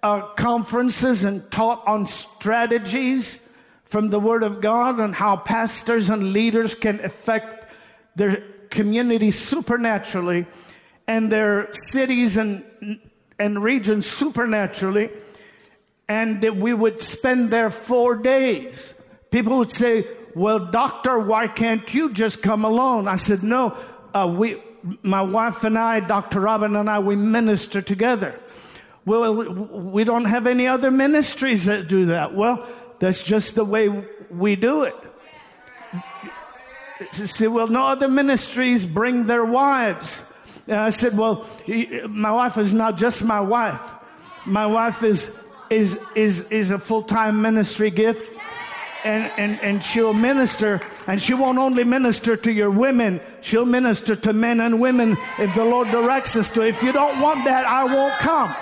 uh, 0.03 0.21
conferences 0.35 1.25
and 1.25 1.49
taught 1.51 1.87
on 1.87 2.05
strategies 2.07 3.41
from 3.85 4.09
the 4.09 4.21
Word 4.21 4.43
of 4.43 4.61
God 4.61 4.99
and 5.01 5.15
how 5.15 5.37
pastors 5.37 6.11
and 6.11 6.33
leaders 6.33 6.75
can 6.75 7.01
affect 7.01 7.73
their 8.17 8.43
communities 8.71 9.39
supernaturally 9.39 10.47
and 11.07 11.31
their 11.31 11.73
cities 11.73 12.37
and, 12.37 12.65
and 13.39 13.63
regions 13.63 14.07
supernaturally. 14.07 15.11
And 16.09 16.43
we 16.61 16.73
would 16.73 17.01
spend 17.03 17.51
there 17.51 17.71
four 17.71 18.17
days. 18.17 18.95
People 19.31 19.59
would 19.59 19.73
say, 19.73 20.07
Well, 20.35 20.71
doctor, 20.71 21.19
why 21.19 21.47
can't 21.49 21.93
you 21.93 22.13
just 22.13 22.43
come 22.43 22.65
alone? 22.65 23.07
I 23.07 23.17
said, 23.17 23.43
No, 23.43 23.77
uh, 24.15 24.33
we, 24.37 24.61
my 25.03 25.23
wife 25.23 25.65
and 25.65 25.79
I, 25.79 26.01
Dr. 26.01 26.41
Robin 26.41 26.77
and 26.77 26.89
I, 26.89 26.99
we 26.99 27.17
minister 27.17 27.83
together. 27.83 28.39
Well, 29.05 29.35
we 29.35 30.05
don't 30.05 30.27
have 30.27 30.47
any 30.47 30.67
other 30.67 30.91
ministries 30.91 31.65
that 31.67 31.89
do 31.89 32.07
that. 32.07 32.35
Well, 32.35 32.67
that's 32.99 33.23
just 33.23 33.55
the 33.55 33.65
way 33.65 33.89
we 34.31 34.57
do 34.57 34.83
it. 34.83 34.95
Said, 37.13 37.49
Well, 37.49 37.67
no 37.67 37.85
other 37.85 38.09
ministries 38.09 38.85
bring 38.85 39.25
their 39.25 39.45
wives. 39.45 40.23
And 40.69 40.77
I 40.79 40.91
said, 40.91 41.17
Well, 41.17 41.47
my 42.09 42.31
wife 42.31 42.59
is 42.59 42.75
not 42.75 42.99
just 42.99 43.25
my 43.25 43.41
wife. 43.41 43.81
My 44.47 44.67
wife 44.67 45.03
is 45.03 45.35
is 45.71 46.01
is 46.15 46.51
is 46.51 46.71
a 46.71 46.79
full-time 46.79 47.41
ministry 47.41 47.91
gift. 47.91 48.40
And, 49.03 49.33
and, 49.39 49.59
and 49.63 49.83
she'll 49.83 50.13
minister, 50.13 50.81
and 51.07 51.21
she 51.21 51.33
won't 51.33 51.57
only 51.57 51.85
minister 51.85 52.37
to 52.37 52.53
your 52.53 52.71
women, 52.71 53.21
she'll 53.41 53.65
minister 53.65 54.15
to 54.15 54.33
men 54.35 54.61
and 54.61 54.79
women 54.79 55.17
if 55.39 55.55
the 55.55 55.65
Lord 55.65 55.91
directs 55.91 56.37
us 56.37 56.51
to. 56.51 56.67
If 56.67 56.83
you 56.83 56.93
don't 56.93 57.19
want 57.19 57.45
that, 57.47 57.65
I 57.65 57.85
won't 57.85 58.13
come. 58.15 58.55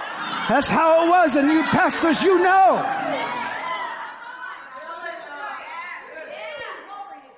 That's 0.48 0.68
how 0.68 1.04
it 1.04 1.08
was, 1.08 1.36
and 1.36 1.50
you 1.50 1.62
pastors, 1.64 2.22
you 2.22 2.38
know. 2.42 2.76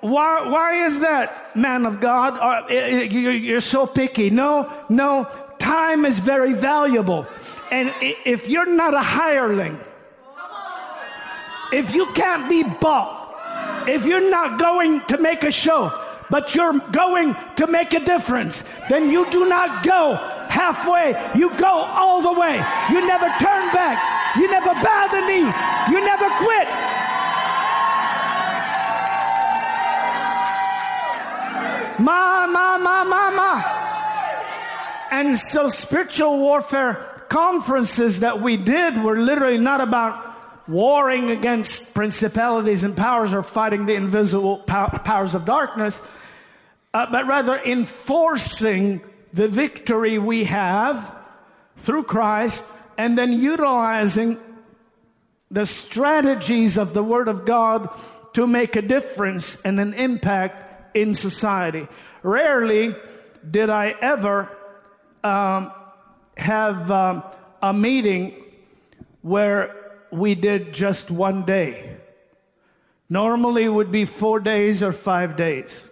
Why, 0.01 0.49
why 0.49 0.85
is 0.85 1.01
that, 1.01 1.57
man 1.57 1.85
of 1.85 2.01
God? 2.01 2.39
Uh, 2.39 2.69
you're 2.71 3.61
so 3.61 3.87
picky. 3.87 4.31
No, 4.31 4.73
no, 4.89 5.25
time 5.59 6.05
is 6.05 6.19
very 6.19 6.53
valuable. 6.53 7.27
And 7.71 7.93
if 8.01 8.49
you're 8.49 8.67
not 8.67 8.95
a 8.95 9.03
hireling, 9.03 9.79
if 11.73 11.95
you 11.95 12.07
can't 12.13 12.49
be 12.49 12.65
bought, 12.65 13.89
if 13.89 14.05
you're 14.05 14.31
not 14.31 14.59
going 14.59 15.01
to 15.07 15.19
make 15.19 15.43
a 15.43 15.51
show, 15.51 15.93
but 16.31 16.55
you're 16.55 16.79
going 16.93 17.35
to 17.57 17.67
make 17.67 17.93
a 17.93 18.01
difference, 18.01 18.65
then 18.89 19.11
you 19.11 19.29
do 19.31 19.49
not 19.49 19.85
go 19.85 20.15
halfway. 20.49 21.15
You 21.35 21.51
go 21.57 21.67
all 21.67 22.23
the 22.23 22.39
way. 22.39 22.57
You 22.91 23.07
never 23.07 23.27
turn 23.39 23.73
back. 23.73 23.99
You 24.37 24.51
never 24.51 24.73
bow 24.75 25.09
the 25.11 25.27
knee. 25.27 25.51
You 25.93 26.05
never 26.05 26.29
quit. 26.39 26.69
Ma, 31.99 32.47
ma, 32.47 32.79
ma, 32.79 33.05
ma, 33.05 33.31
ma. 33.31 33.63
And 35.11 35.37
so 35.37 35.69
spiritual 35.69 36.39
warfare 36.39 36.95
conferences 37.29 38.21
that 38.21 38.41
we 38.41 38.57
did 38.57 39.03
were 39.03 39.17
literally 39.17 39.59
not 39.59 39.81
about 39.81 40.30
warring 40.71 41.31
against 41.31 41.95
principalities 41.95 42.85
and 42.85 42.97
powers 42.97 43.33
or 43.33 43.43
fighting 43.43 43.87
the 43.87 43.95
invisible 43.95 44.59
powers 44.59 45.35
of 45.35 45.45
darkness, 45.45 46.01
uh, 46.95 47.07
but 47.11 47.27
rather 47.27 47.57
enforcing 47.65 49.01
the 49.33 49.49
victory 49.49 50.19
we 50.19 50.45
have 50.45 51.15
through 51.77 52.05
Christ 52.05 52.65
and 52.97 53.19
then 53.19 53.33
utilizing 53.33 54.39
the 55.51 55.67
strategies 55.67 56.79
of 56.79 56.95
the 56.95 57.03
Word 57.03 57.27
of 57.27 57.45
God 57.45 57.89
to 58.35 58.47
make 58.47 58.77
a 58.77 58.83
difference 58.83 59.61
and 59.63 59.81
an 59.81 59.95
impact 59.95 60.97
in 60.97 61.15
society. 61.15 61.89
Rarely 62.23 62.95
did 63.49 63.71
I 63.71 63.97
ever 64.01 64.49
um, 65.25 65.73
have 66.37 66.91
um, 66.91 67.23
a 67.63 67.73
meeting 67.73 68.35
where 69.23 69.80
we 70.13 70.35
did 70.35 70.73
just 70.73 71.11
one 71.11 71.45
day. 71.45 71.97
Normally 73.09 73.65
it 73.65 73.69
would 73.69 73.91
be 73.91 74.05
four 74.05 74.41
days 74.41 74.83
or 74.83 74.93
five 74.93 75.37
days. 75.37 75.89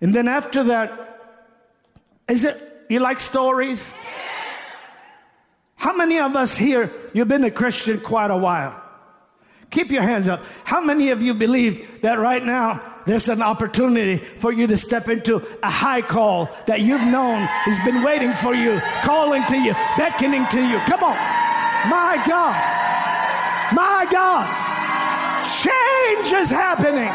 And 0.00 0.14
then 0.14 0.28
after 0.28 0.64
that, 0.64 1.36
is 2.28 2.44
it, 2.44 2.56
you 2.88 3.00
like 3.00 3.20
stories? 3.20 3.92
How 5.76 5.96
many 5.96 6.18
of 6.18 6.36
us 6.36 6.56
here, 6.56 6.92
you've 7.12 7.28
been 7.28 7.44
a 7.44 7.50
Christian 7.50 8.00
quite 8.00 8.30
a 8.30 8.36
while? 8.36 8.80
Keep 9.70 9.90
your 9.90 10.02
hands 10.02 10.28
up. 10.28 10.42
How 10.64 10.80
many 10.80 11.10
of 11.10 11.22
you 11.22 11.32
believe 11.32 12.02
that 12.02 12.18
right 12.18 12.44
now 12.44 12.82
there's 13.06 13.28
an 13.28 13.40
opportunity 13.42 14.16
for 14.16 14.52
you 14.52 14.66
to 14.66 14.76
step 14.76 15.08
into 15.08 15.36
a 15.62 15.70
high 15.70 16.02
call 16.02 16.48
that 16.66 16.80
you've 16.80 17.02
known 17.02 17.40
has 17.42 17.78
been 17.84 18.02
waiting 18.02 18.32
for 18.34 18.54
you, 18.54 18.80
calling 19.02 19.44
to 19.46 19.56
you, 19.56 19.72
beckoning 19.96 20.46
to 20.48 20.60
you. 20.60 20.78
Come 20.80 21.02
on. 21.02 21.16
My 21.88 22.22
God. 22.26 22.80
My 23.72 24.06
God. 24.10 24.46
Change 25.46 26.32
is 26.32 26.50
happening. 26.50 27.10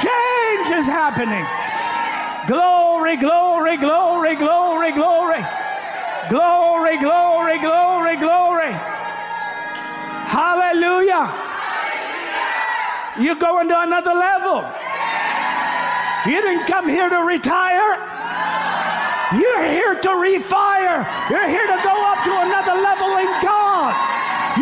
Change 0.00 0.78
is 0.78 0.86
happening. 0.86 1.44
Glory, 2.46 3.16
glory, 3.16 3.76
glory, 3.76 4.34
glory, 4.34 4.92
glory. 4.92 5.42
Glory, 6.28 6.98
glory, 6.98 7.58
glory, 7.58 8.16
glory. 8.16 8.72
Hallelujah. 10.32 11.28
You're 13.20 13.36
going 13.36 13.68
to 13.68 13.80
another 13.80 14.14
level. 14.14 14.64
You 16.24 16.40
didn't 16.40 16.66
come 16.66 16.88
here 16.88 17.08
to 17.08 17.24
retire. 17.24 17.98
You're 19.34 19.64
here 19.64 19.94
to 19.94 20.08
refire. 20.08 21.06
You're 21.30 21.48
here 21.48 21.66
to 21.66 21.80
go 21.84 21.94
up 22.10 22.24
to 22.24 22.32
another 22.40 22.80
level 22.80 23.16
in 23.18 23.26
God. 23.42 23.61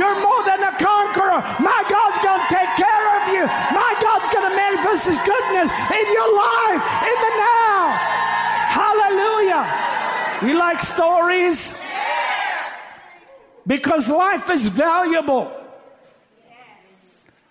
You're 0.01 0.17
more 0.17 0.43
than 0.49 0.65
a 0.65 0.73
conqueror. 0.81 1.45
My 1.61 1.85
God's 1.85 2.19
going 2.25 2.41
to 2.41 2.49
take 2.49 2.73
care 2.81 3.07
of 3.21 3.23
you. 3.37 3.45
My 3.77 3.93
God's 4.01 4.31
going 4.33 4.49
to 4.49 4.57
manifest 4.57 5.09
His 5.13 5.19
goodness 5.19 5.69
in 5.69 6.07
your 6.17 6.31
life, 6.41 6.81
in 7.05 7.17
the 7.21 7.33
now. 7.37 7.81
Hallelujah. 8.81 9.63
You 10.49 10.59
like 10.59 10.81
stories? 10.81 11.77
Because 13.67 14.09
life 14.09 14.49
is 14.49 14.69
valuable. 14.69 15.53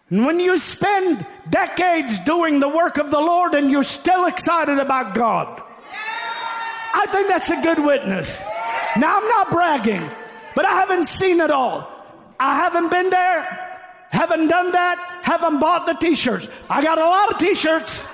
And 0.10 0.26
when 0.26 0.40
you 0.40 0.58
spend 0.58 1.24
decades 1.52 2.18
doing 2.18 2.60
the 2.60 2.68
work 2.68 2.98
of 2.98 3.12
the 3.12 3.20
Lord 3.20 3.54
and 3.54 3.70
you're 3.70 3.84
still 3.84 4.26
excited 4.26 4.80
about 4.80 5.14
God, 5.14 5.62
I 6.96 7.06
think 7.10 7.28
that's 7.28 7.52
a 7.52 7.62
good 7.62 7.78
witness. 7.78 8.44
Now, 8.98 9.20
I'm 9.20 9.28
not 9.28 9.52
bragging, 9.52 10.02
but 10.56 10.66
I 10.66 10.72
haven't 10.72 11.04
seen 11.04 11.42
it 11.42 11.52
all. 11.52 11.99
I 12.40 12.56
haven't 12.56 12.90
been 12.90 13.10
there, 13.10 13.42
haven't 14.12 14.48
done 14.48 14.72
that, 14.72 15.22
haven't 15.24 15.60
bought 15.60 15.86
the 15.86 15.94
t 15.94 16.16
shirts. 16.16 16.48
I 16.70 16.82
got 16.82 16.98
a 16.98 17.06
lot 17.06 17.32
of 17.32 17.38
t 17.38 17.54
shirts. 17.54 18.08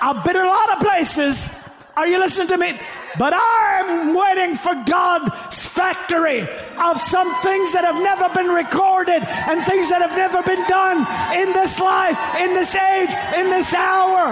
I've 0.00 0.24
been 0.24 0.36
in 0.36 0.42
a 0.42 0.48
lot 0.48 0.72
of 0.72 0.80
places. 0.80 1.50
Are 1.96 2.06
you 2.06 2.18
listening 2.18 2.48
to 2.48 2.56
me? 2.56 2.78
But 3.18 3.34
I'm 3.34 4.14
waiting 4.14 4.54
for 4.54 4.74
God's 4.86 5.66
factory 5.66 6.46
of 6.78 7.00
some 7.00 7.34
things 7.42 7.72
that 7.72 7.82
have 7.82 7.98
never 7.98 8.28
been 8.30 8.54
recorded 8.54 9.22
and 9.26 9.64
things 9.64 9.90
that 9.90 9.98
have 9.98 10.14
never 10.14 10.42
been 10.42 10.62
done 10.70 11.02
in 11.34 11.52
this 11.52 11.80
life, 11.80 12.14
in 12.38 12.54
this 12.54 12.74
age, 12.76 13.10
in 13.34 13.50
this 13.50 13.74
hour. 13.74 14.30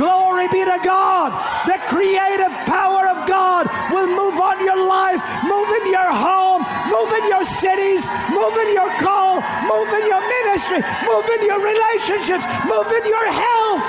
Glory 0.00 0.48
be 0.48 0.64
to 0.64 0.78
God. 0.82 1.36
The 1.68 1.76
creative 1.92 2.52
power 2.64 3.12
of 3.12 3.28
God 3.28 3.68
will 3.92 4.08
move 4.08 4.40
on 4.40 4.64
your 4.64 4.80
life, 4.80 5.20
move 5.44 5.68
in 5.84 5.92
your 5.92 6.08
home, 6.08 6.64
move 6.88 7.12
in 7.12 7.28
your 7.28 7.44
cities, 7.44 8.08
move 8.32 8.56
in 8.56 8.72
your 8.72 8.88
call, 9.04 9.44
move 9.68 9.90
in 10.00 10.04
your 10.08 10.22
ministry, 10.42 10.80
move 11.04 11.28
in 11.28 11.40
your 11.44 11.60
relationships, 11.60 12.44
move 12.64 12.88
in 12.88 13.04
your 13.04 13.28
health 13.28 13.84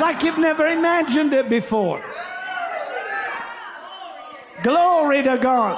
like 0.00 0.22
you've 0.22 0.38
never 0.38 0.66
imagined 0.66 1.32
it 1.32 1.48
before. 1.48 2.02
Glory 4.64 5.22
to 5.22 5.36
God. 5.36 5.76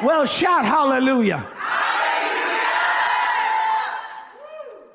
Well, 0.00 0.26
shout 0.26 0.64
hallelujah. 0.64 1.44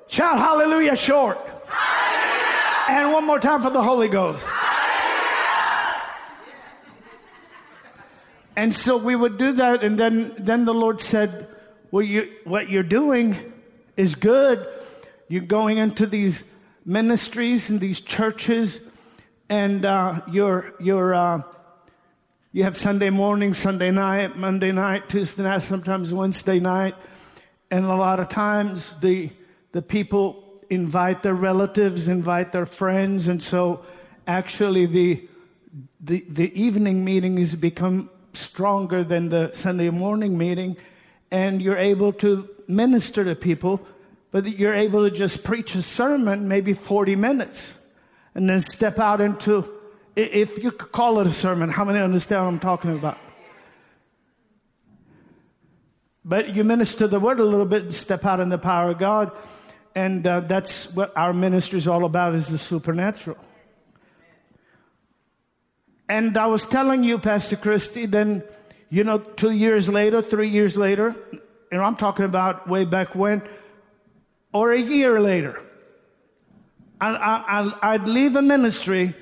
Shout 0.07 0.37
hallelujah 0.37 0.95
short. 0.95 1.37
And 2.87 3.11
one 3.11 3.27
more 3.27 3.37
time 3.37 3.61
for 3.61 3.69
the 3.69 3.83
Holy 3.83 4.07
Ghost. 4.07 4.49
And 8.55 8.73
so 8.73 8.95
we 8.95 9.13
would 9.13 9.37
do 9.37 9.51
that, 9.51 9.83
and 9.83 9.99
then, 9.99 10.33
then 10.37 10.63
the 10.63 10.73
Lord 10.73 11.01
said, 11.01 11.49
Well, 11.91 12.05
you, 12.05 12.31
what 12.45 12.69
you're 12.69 12.81
doing 12.81 13.35
is 13.97 14.15
good. 14.15 14.65
You're 15.27 15.41
going 15.41 15.79
into 15.79 16.05
these 16.05 16.45
ministries 16.85 17.69
and 17.69 17.81
these 17.81 17.99
churches, 17.99 18.79
and 19.49 19.83
uh, 19.83 20.21
you're, 20.31 20.73
you're, 20.79 21.13
uh, 21.13 21.41
you 22.53 22.63
have 22.63 22.75
Sunday 22.75 23.09
morning, 23.09 23.53
Sunday 23.53 23.91
night, 23.91 24.35
Monday 24.35 24.73
night, 24.73 25.07
Tuesday 25.07 25.43
night, 25.43 25.61
sometimes 25.61 26.13
Wednesday 26.13 26.59
night. 26.59 26.95
And 27.69 27.85
a 27.85 27.95
lot 27.95 28.19
of 28.19 28.27
times 28.27 28.99
the, 28.99 29.29
the 29.71 29.81
people 29.81 30.59
invite 30.69 31.21
their 31.21 31.33
relatives, 31.33 32.09
invite 32.09 32.51
their 32.51 32.65
friends. 32.65 33.29
And 33.29 33.41
so 33.41 33.85
actually 34.27 34.85
the, 34.85 35.25
the, 36.01 36.25
the 36.27 36.61
evening 36.61 37.05
meetings 37.05 37.55
become 37.55 38.09
stronger 38.33 39.01
than 39.01 39.29
the 39.29 39.51
Sunday 39.53 39.89
morning 39.89 40.37
meeting. 40.37 40.75
And 41.31 41.61
you're 41.61 41.77
able 41.77 42.11
to 42.13 42.49
minister 42.67 43.23
to 43.23 43.33
people, 43.33 43.79
but 44.31 44.45
you're 44.45 44.73
able 44.73 45.09
to 45.09 45.15
just 45.15 45.45
preach 45.45 45.73
a 45.75 45.81
sermon, 45.81 46.49
maybe 46.49 46.73
40 46.73 47.15
minutes, 47.15 47.77
and 48.35 48.49
then 48.49 48.59
step 48.59 48.99
out 48.99 49.21
into 49.21 49.71
if 50.15 50.63
you 50.63 50.71
could 50.71 50.91
call 50.91 51.19
it 51.19 51.28
a 51.28 51.32
sermon, 51.32 51.69
how 51.69 51.86
many 51.86 52.00
understand 52.00 52.43
what 52.43 52.50
I'm 52.50 52.60
talking 52.60 52.91
about? 52.91 53.17
But 56.24 56.56
you 56.56 56.63
minister 56.63 57.08
the 57.08 57.19
word 57.19 57.39
a 57.39 57.43
little 57.43 57.65
bit 57.65 57.84
and 57.84 57.93
step 57.93 58.26
out 58.26 58.39
in 58.39 58.50
the 58.50 58.58
power 58.58 58.91
of 58.91 59.00
God. 59.00 59.32
and 59.95 60.26
uh, 60.26 60.39
that's 60.41 60.93
what 60.93 61.15
our 61.17 61.34
ministry 61.34 61.78
is 61.78 61.88
all 61.88 62.06
about 62.06 62.34
is 62.34 62.47
the 62.47 62.58
supernatural. 62.58 63.38
And 66.08 66.38
I 66.38 66.47
was 66.47 66.65
telling 66.65 67.04
you, 67.04 67.17
Pastor 67.19 67.56
Christie, 67.56 68.06
then, 68.06 68.43
you 68.89 69.04
know, 69.04 69.19
two 69.19 69.52
years 69.52 69.88
later, 69.88 70.21
three 70.21 70.50
years 70.50 70.76
later, 70.78 71.15
and 71.71 71.82
I'm 71.82 71.95
talking 71.95 72.26
about 72.26 72.67
way 72.67 72.86
back 72.86 73.15
when, 73.15 73.41
or 74.54 74.71
a 74.71 74.80
year 74.80 75.21
later, 75.21 75.62
I, 77.00 77.15
I, 77.82 77.93
I'd 77.93 78.08
leave 78.08 78.36
a 78.36 78.41
ministry 78.41 79.15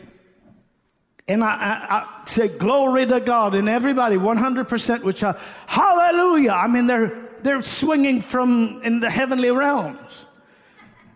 and 1.29 1.43
I, 1.43 1.47
I, 1.47 1.95
I, 1.97 2.25
say, 2.25 2.47
Glory 2.47 3.05
to 3.05 3.19
God. 3.19 3.53
And 3.53 3.69
everybody, 3.69 4.17
100% 4.17 5.03
would 5.03 5.17
shout, 5.17 5.39
Hallelujah. 5.67 6.51
I 6.51 6.67
mean, 6.67 6.87
they're, 6.87 7.29
they're 7.43 7.61
swinging 7.61 8.21
from 8.21 8.81
in 8.83 8.99
the 8.99 9.09
heavenly 9.09 9.51
realms. 9.51 10.25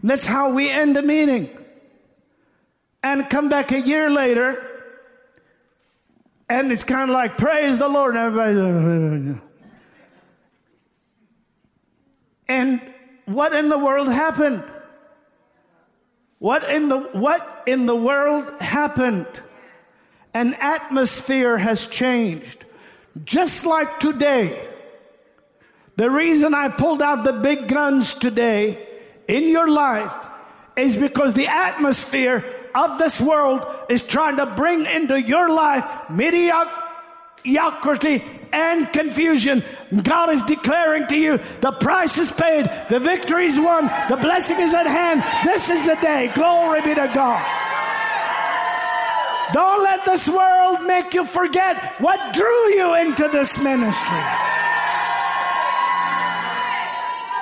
And 0.02 0.12
that's 0.12 0.26
how 0.26 0.54
we 0.54 0.70
end 0.70 0.96
the 0.96 1.02
meeting. 1.02 1.50
And 3.02 3.30
come 3.30 3.50
back 3.50 3.72
a 3.72 3.82
year 3.82 4.10
later, 4.10 4.70
and 6.48 6.72
it's 6.72 6.84
kind 6.84 7.10
of 7.10 7.16
like, 7.16 7.38
Praise 7.38 7.80
the 7.80 7.90
Lord. 7.90 8.16
And 8.16 8.38
everybody, 8.38 9.42
and 12.48 12.82
what 13.26 13.54
in 13.54 13.70
the 13.70 13.78
world 13.78 14.10
happened? 14.10 14.64
What 16.38 16.70
in 16.70 16.90
the, 16.90 17.00
what 17.00 17.64
in 17.66 17.86
the 17.86 17.96
world 17.96 18.62
happened? 18.62 19.28
An 20.34 20.56
atmosphere 20.56 21.58
has 21.58 21.88
changed. 21.88 22.66
Just 23.24 23.66
like 23.66 24.00
today. 24.00 24.68
The 25.96 26.10
reason 26.10 26.56
I 26.56 26.70
pulled 26.70 27.02
out 27.02 27.24
the 27.24 27.34
big 27.34 27.68
guns 27.68 28.16
today 28.16 28.80
in 29.28 29.50
your 29.50 29.70
life 29.70 30.14
is 30.76 30.98
because 30.98 31.36
the 31.36 31.48
atmosphere 31.48 32.44
of 32.74 32.98
this 32.98 33.22
world 33.22 33.64
is 33.90 34.02
trying 34.02 34.38
to 34.38 34.48
bring 34.48 34.88
into 34.88 35.22
your 35.22 35.50
life 35.50 35.86
mediocrity 36.10 36.64
and 38.52 38.92
confusion. 38.92 39.64
God 40.02 40.30
is 40.30 40.42
declaring 40.44 41.06
to 41.08 41.16
you 41.16 41.40
the 41.62 41.72
price 41.74 42.18
is 42.18 42.32
paid, 42.32 42.66
the 42.90 43.00
victory 43.00 43.46
is 43.46 43.60
won, 43.60 43.86
the 44.10 44.18
blessing 44.18 44.60
is 44.60 44.74
at 44.74 44.88
hand. 44.88 45.24
This 45.46 45.70
is 45.70 45.86
the 45.86 45.96
day. 46.02 46.32
Glory 46.34 46.82
be 46.82 46.96
to 46.96 47.12
God. 47.14 47.73
Don't 49.54 49.84
let 49.84 50.04
this 50.04 50.28
world 50.28 50.82
make 50.82 51.14
you 51.14 51.26
forget 51.26 51.78
what 52.02 52.34
drew 52.34 52.74
you 52.74 52.96
into 52.96 53.28
this 53.28 53.60
ministry. 53.60 54.24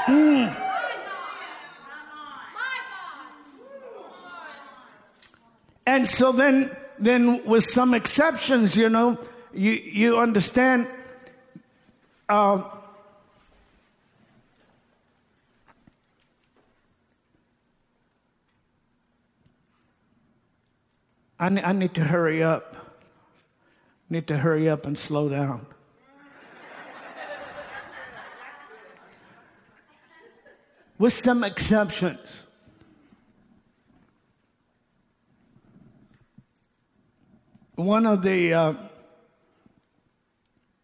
Mm. 0.07 0.57
And 5.87 6.07
so 6.07 6.33
then, 6.33 6.75
then 6.99 7.45
with 7.45 7.63
some 7.63 7.93
exceptions, 7.93 8.75
you 8.75 8.89
know, 8.89 9.17
you, 9.53 9.71
you 9.71 10.17
understand. 10.17 10.87
Um, 12.27 12.65
I, 21.41 21.47
I 21.47 21.71
need 21.73 21.95
to 21.95 22.03
hurry 22.03 22.43
up. 22.43 22.75
Need 24.11 24.27
to 24.27 24.37
hurry 24.37 24.69
up 24.69 24.85
and 24.85 24.95
slow 24.95 25.27
down. 25.27 25.65
With 30.99 31.13
some 31.13 31.43
exceptions. 31.43 32.43
One 37.73 38.05
of 38.05 38.21
the 38.21 38.53
uh, 38.53 38.73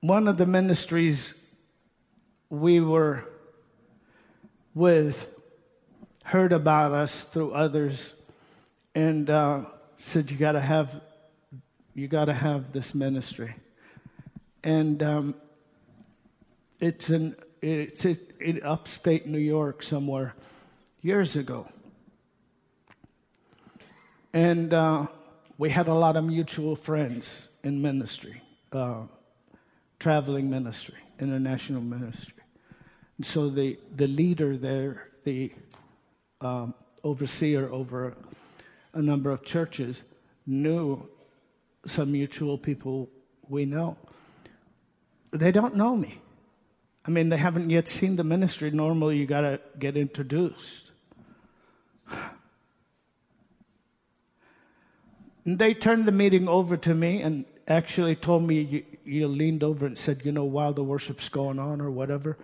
one 0.02 0.28
of 0.28 0.38
the 0.38 0.48
ministries 0.48 1.36
we 2.50 2.80
were 2.80 3.26
with 4.74 5.32
heard 6.24 6.52
about 6.52 6.94
us 6.94 7.26
through 7.26 7.52
others 7.52 8.16
and 8.96 9.30
uh, 9.30 9.66
said 10.08 10.32
you 10.32 10.38
got 10.38 10.54
to 10.54 10.62
have 10.62 11.02
you 11.94 12.08
got 12.08 12.26
to 12.26 12.34
have 12.34 12.72
this 12.72 12.96
ministry. 12.96 13.56
And 14.64 15.04
um, 15.04 15.36
it's 16.80 17.10
in 17.10 17.36
it's 17.62 18.06
in 18.06 18.62
upstate 18.64 19.28
new 19.28 19.38
york 19.40 19.84
somewhere 19.84 20.34
years 21.02 21.36
ago. 21.36 21.68
And 24.32 24.74
uh, 24.74 25.08
we 25.58 25.72
had 25.72 25.88
a 25.88 25.94
lot 25.94 26.16
of 26.16 26.24
mutual 26.24 26.76
friends 26.76 27.50
in 27.64 27.82
ministry 27.82 28.42
uh, 28.72 29.02
traveling 30.00 30.50
ministry 30.50 31.00
international 31.20 31.82
ministry. 31.82 32.44
And 33.18 33.26
so 33.26 33.50
the, 33.50 33.80
the 33.96 34.08
leader 34.08 34.56
there 34.56 35.10
the 35.24 35.52
um, 36.40 36.76
overseer 37.04 37.70
over 37.70 38.16
a 38.94 39.02
number 39.02 39.32
of 39.32 39.44
churches 39.44 40.04
knew 40.46 41.08
some 41.86 42.12
mutual 42.12 42.58
people 42.58 43.10
we 43.48 43.66
know. 43.66 43.98
They 45.32 45.52
don't 45.52 45.76
know 45.76 45.96
me. 45.96 46.20
I 47.06 47.10
mean, 47.10 47.30
they 47.30 47.38
haven't 47.38 47.70
yet 47.70 47.88
seen 47.88 48.18
the 48.18 48.24
ministry. 48.24 48.70
Normally, 48.72 49.18
you 49.18 49.26
got 49.26 49.42
to 49.42 49.62
get 49.80 49.96
introduced. 49.96 50.92
And 55.46 55.58
they 55.58 55.74
turned 55.74 56.06
the 56.06 56.12
meeting 56.12 56.50
over 56.50 56.76
to 56.76 56.94
me 56.94 57.22
and 57.22 57.46
actually 57.70 58.18
told 58.18 58.44
me, 58.44 58.60
you, 58.60 58.84
you, 59.06 59.28
leaned 59.30 59.64
over 59.64 59.86
and 59.86 59.98
said, 59.98 60.26
you 60.26 60.34
know, 60.34 60.44
while 60.44 60.74
the 60.74 60.84
worship's 60.84 61.30
going 61.30 61.58
on 61.58 61.80
or 61.80 61.90
whatever, 61.90 62.38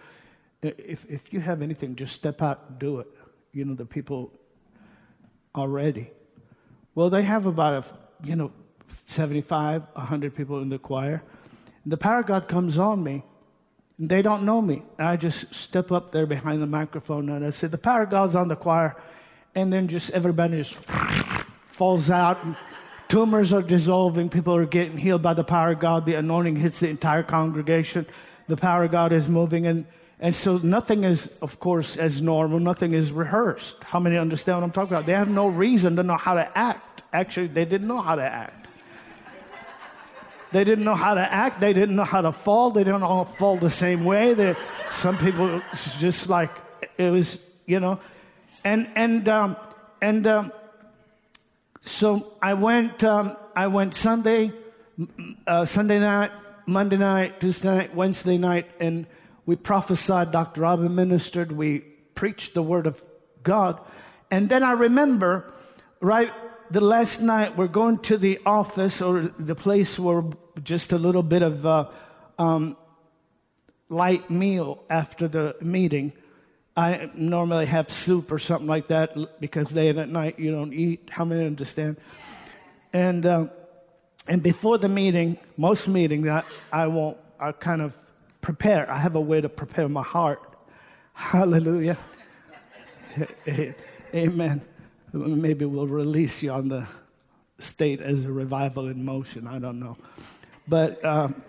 if, 0.61 1.05
if 1.09 1.33
you 1.33 1.41
have 1.41 1.61
anything, 1.61 1.97
just 1.97 2.15
step 2.15 2.41
out 2.41 2.61
and 2.69 2.79
do 2.79 2.99
it. 2.99 3.07
You 3.51 3.65
know, 3.65 3.75
the 3.75 3.85
people 3.85 4.31
are 5.53 5.67
ready. 5.67 6.11
Well, 6.95 7.09
they 7.09 7.23
have 7.23 7.45
about, 7.45 7.85
a, 7.85 8.27
you 8.27 8.35
know, 8.35 8.51
75, 9.07 9.83
100 9.93 10.35
people 10.35 10.61
in 10.61 10.69
the 10.69 10.77
choir. 10.77 11.23
The 11.85 11.97
power 11.97 12.19
of 12.19 12.27
God 12.27 12.47
comes 12.47 12.77
on 12.77 13.03
me, 13.03 13.23
and 13.97 14.09
they 14.09 14.21
don't 14.21 14.43
know 14.43 14.61
me. 14.61 14.83
And 14.97 15.07
I 15.07 15.15
just 15.17 15.53
step 15.53 15.91
up 15.91 16.11
there 16.11 16.25
behind 16.25 16.61
the 16.61 16.67
microphone 16.67 17.29
and 17.29 17.45
I 17.45 17.49
say, 17.49 17.67
The 17.67 17.77
power 17.77 18.03
of 18.03 18.09
God's 18.09 18.35
on 18.35 18.47
the 18.47 18.55
choir. 18.55 18.95
And 19.55 19.71
then 19.71 19.87
just 19.87 20.09
everybody 20.11 20.57
just 20.57 20.75
falls 21.65 22.09
out. 22.09 22.39
Tumors 23.07 23.53
are 23.53 23.61
dissolving. 23.61 24.29
People 24.29 24.55
are 24.55 24.65
getting 24.65 24.97
healed 24.97 25.21
by 25.21 25.33
the 25.33 25.43
power 25.43 25.71
of 25.71 25.79
God. 25.79 26.05
The 26.05 26.15
anointing 26.15 26.55
hits 26.55 26.79
the 26.79 26.89
entire 26.89 27.21
congregation. 27.21 28.07
The 28.47 28.57
power 28.57 28.85
of 28.85 28.91
God 28.91 29.13
is 29.13 29.29
moving. 29.29 29.67
And, 29.67 29.85
and 30.19 30.33
so 30.33 30.57
nothing 30.57 31.03
is, 31.03 31.31
of 31.41 31.59
course, 31.59 31.97
as 31.97 32.21
normal. 32.21 32.59
Nothing 32.59 32.93
is 32.93 33.11
rehearsed. 33.11 33.83
How 33.83 33.99
many 33.99 34.17
understand 34.17 34.59
what 34.59 34.63
I'm 34.63 34.71
talking 34.71 34.93
about? 34.93 35.05
They 35.05 35.13
have 35.13 35.29
no 35.29 35.47
reason 35.47 35.95
to 35.97 36.03
know 36.03 36.17
how 36.17 36.35
to 36.35 36.57
act. 36.57 37.03
Actually, 37.11 37.47
they 37.47 37.65
didn't 37.65 37.87
know 37.87 38.01
how 38.01 38.15
to 38.15 38.23
act. 38.23 38.67
They 40.51 40.63
didn't 40.63 40.85
know 40.85 40.95
how 40.95 41.15
to 41.15 41.33
act. 41.33 41.59
They 41.59 41.73
didn't 41.73 41.95
know 41.95 42.03
how 42.03 42.21
to 42.21 42.31
fall. 42.31 42.69
They 42.69 42.83
didn't 42.83 43.01
all 43.01 43.25
fall 43.25 43.57
the 43.57 43.71
same 43.71 44.05
way. 44.05 44.35
They, 44.35 44.55
some 44.91 45.17
people 45.17 45.61
just 45.97 46.29
like 46.29 46.51
it 46.97 47.09
was, 47.09 47.39
you 47.65 47.79
know, 47.79 47.99
and 48.63 48.87
and 48.93 49.27
um, 49.27 49.57
and 49.99 50.27
um, 50.27 50.53
so 51.81 52.33
I 52.41 52.53
went. 52.53 53.03
Um, 53.03 53.35
I 53.55 53.67
went 53.67 53.93
Sunday, 53.93 54.51
uh, 55.45 55.65
Sunday 55.65 55.99
night, 55.99 56.31
Monday 56.65 56.97
night, 56.97 57.39
Tuesday 57.39 57.67
night, 57.67 57.95
Wednesday 57.95 58.37
night, 58.37 58.69
and 58.79 59.05
we 59.45 59.55
prophesied. 59.55 60.31
Dr. 60.31 60.61
Robin 60.61 60.93
ministered. 60.93 61.51
We 61.51 61.79
preached 62.15 62.53
the 62.53 62.63
word 62.63 62.87
of 62.87 63.03
God, 63.43 63.79
and 64.31 64.49
then 64.49 64.63
I 64.63 64.71
remember, 64.71 65.53
right 65.99 66.31
the 66.73 66.81
last 66.81 67.21
night 67.21 67.55
we're 67.55 67.67
going 67.67 67.99
to 67.99 68.17
the 68.17 68.39
office 68.47 68.99
or 68.99 69.21
the 69.37 69.53
place 69.53 69.99
where 69.99 70.23
just 70.63 70.91
a 70.91 70.97
little 70.97 71.21
bit 71.21 71.43
of 71.43 71.65
uh, 71.65 71.87
um, 72.39 72.75
light 73.89 74.29
meal 74.31 74.83
after 74.89 75.27
the 75.27 75.55
meeting. 75.61 76.13
I 76.75 77.11
normally 77.13 77.67
have 77.67 77.91
soup 77.91 78.31
or 78.31 78.39
something 78.39 78.67
like 78.67 78.87
that 78.87 79.39
because 79.39 79.71
late 79.73 79.97
at 79.97 80.09
night 80.09 80.39
you 80.39 80.51
don't 80.51 80.73
eat. 80.73 81.09
How 81.11 81.25
many 81.25 81.45
understand? 81.45 81.97
And 82.91 83.23
uh, 83.25 83.47
and 84.27 84.41
before 84.41 84.79
the 84.79 84.89
meeting, 84.89 85.37
most 85.57 85.87
meetings 85.87 86.27
I, 86.27 86.43
I 86.71 86.87
won't. 86.87 87.17
I 87.39 87.51
kind 87.51 87.83
of 87.83 87.95
prepare. 88.43 88.89
I 88.91 88.99
have 88.99 89.15
a 89.15 89.21
way 89.21 89.41
to 89.41 89.49
prepare 89.49 89.89
my 89.89 90.03
heart. 90.03 90.39
Hallelujah. 91.13 91.97
Amen. 94.13 94.61
Maybe 95.13 95.65
we'll 95.65 95.87
release 95.87 96.43
you 96.43 96.51
on 96.51 96.67
the 96.67 96.85
state 97.57 98.01
as 98.01 98.25
a 98.25 98.31
revival 98.31 98.87
in 98.87 99.05
motion. 99.05 99.47
I 99.47 99.59
don't 99.59 99.79
know. 99.79 99.97
But 100.67 101.03
um, 101.05 101.41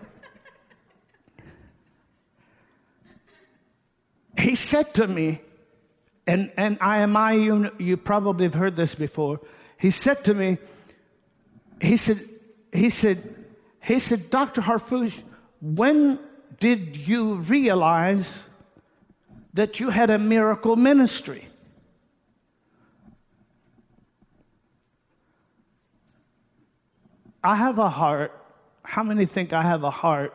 he 4.39 4.55
said 4.55 4.93
to 4.95 5.07
me, 5.07 5.41
and, 6.25 6.51
and 6.57 6.79
IMI, 6.79 7.43
you, 7.43 7.71
you 7.77 7.97
probably 7.97 8.45
have 8.45 8.55
heard 8.55 8.75
this 8.75 8.95
before. 8.95 9.41
He 9.77 9.89
said 9.91 10.23
to 10.25 10.33
me, 10.33 10.57
he 11.81 11.97
said, 11.97 12.19
he 12.71 12.89
said, 12.89 13.35
he 13.83 13.99
said, 13.99 14.29
Dr. 14.29 14.61
Harfouche, 14.61 15.21
when 15.61 16.19
did 16.59 16.95
you 16.97 17.35
realize 17.35 18.45
that 19.53 19.79
you 19.79 19.89
had 19.89 20.09
a 20.09 20.19
miracle 20.19 20.75
ministry? 20.75 21.47
I 27.43 27.55
have 27.55 27.77
a 27.77 27.89
heart. 27.89 28.31
How 28.83 29.03
many 29.03 29.25
think 29.25 29.53
I 29.53 29.61
have 29.61 29.83
a 29.83 29.91
heart 29.91 30.33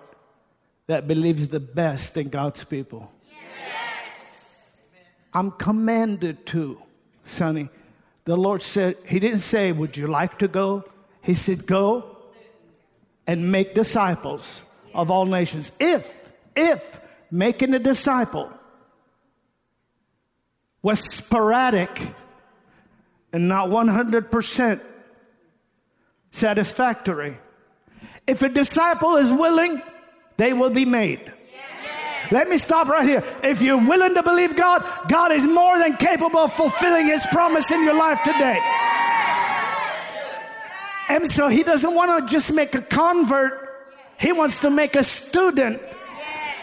that 0.87 1.09
believes 1.09 1.49
the 1.49 1.61
best 1.61 2.17
in 2.17 2.29
God's 2.29 2.65
people? 2.65 3.11
Yes. 3.29 3.41
I'm 5.33 5.51
commanded 5.51 6.47
to, 6.47 6.81
Sonny. 7.25 7.69
The 8.25 8.37
Lord 8.37 8.63
said, 8.63 8.97
He 9.07 9.19
didn't 9.19 9.39
say, 9.39 9.73
Would 9.73 9.97
you 9.97 10.07
like 10.07 10.39
to 10.39 10.49
go? 10.49 10.85
He 11.23 11.35
said, 11.35 11.67
Go 11.67 12.17
and 13.27 13.51
make 13.51 13.75
disciples 13.75 14.63
of 14.95 15.11
all 15.11 15.27
nations. 15.27 15.73
If, 15.79 16.33
if 16.57 17.01
making 17.31 17.75
a 17.75 17.79
disciple 17.79 18.51
was 20.83 21.01
sporadic 21.01 22.15
and 23.33 23.49
not 23.49 23.69
100% 23.69 24.81
satisfactory, 26.31 27.39
if 28.27 28.43
a 28.43 28.49
disciple 28.49 29.17
is 29.17 29.31
willing, 29.31 29.83
they 30.37 30.53
will 30.53 30.71
be 30.71 30.85
made. 30.85 31.33
Let 32.31 32.49
me 32.49 32.59
stop 32.59 32.87
right 32.87 33.07
here. 33.07 33.25
If 33.43 33.61
you're 33.61 33.85
willing 33.85 34.15
to 34.15 34.23
believe 34.23 34.55
God, 34.55 34.85
God 35.09 35.33
is 35.33 35.47
more 35.47 35.79
than 35.79 35.97
capable 35.97 36.41
of 36.41 36.53
fulfilling 36.53 37.07
His 37.07 37.27
promise 37.27 37.71
in 37.71 37.85
your 37.85 37.95
life 37.95 38.23
today. 38.23 38.59
And 41.09 41.29
so 41.29 41.49
He 41.49 41.65
doesn't 41.65 41.93
want 41.93 42.29
to 42.29 42.33
just 42.33 42.55
make 42.55 42.75
a 42.77 42.83
convert, 42.83 43.70
He 44.21 44.33
wants 44.33 44.61
to 44.61 44.71
make 44.71 44.97
a 44.97 45.05
student. 45.05 45.81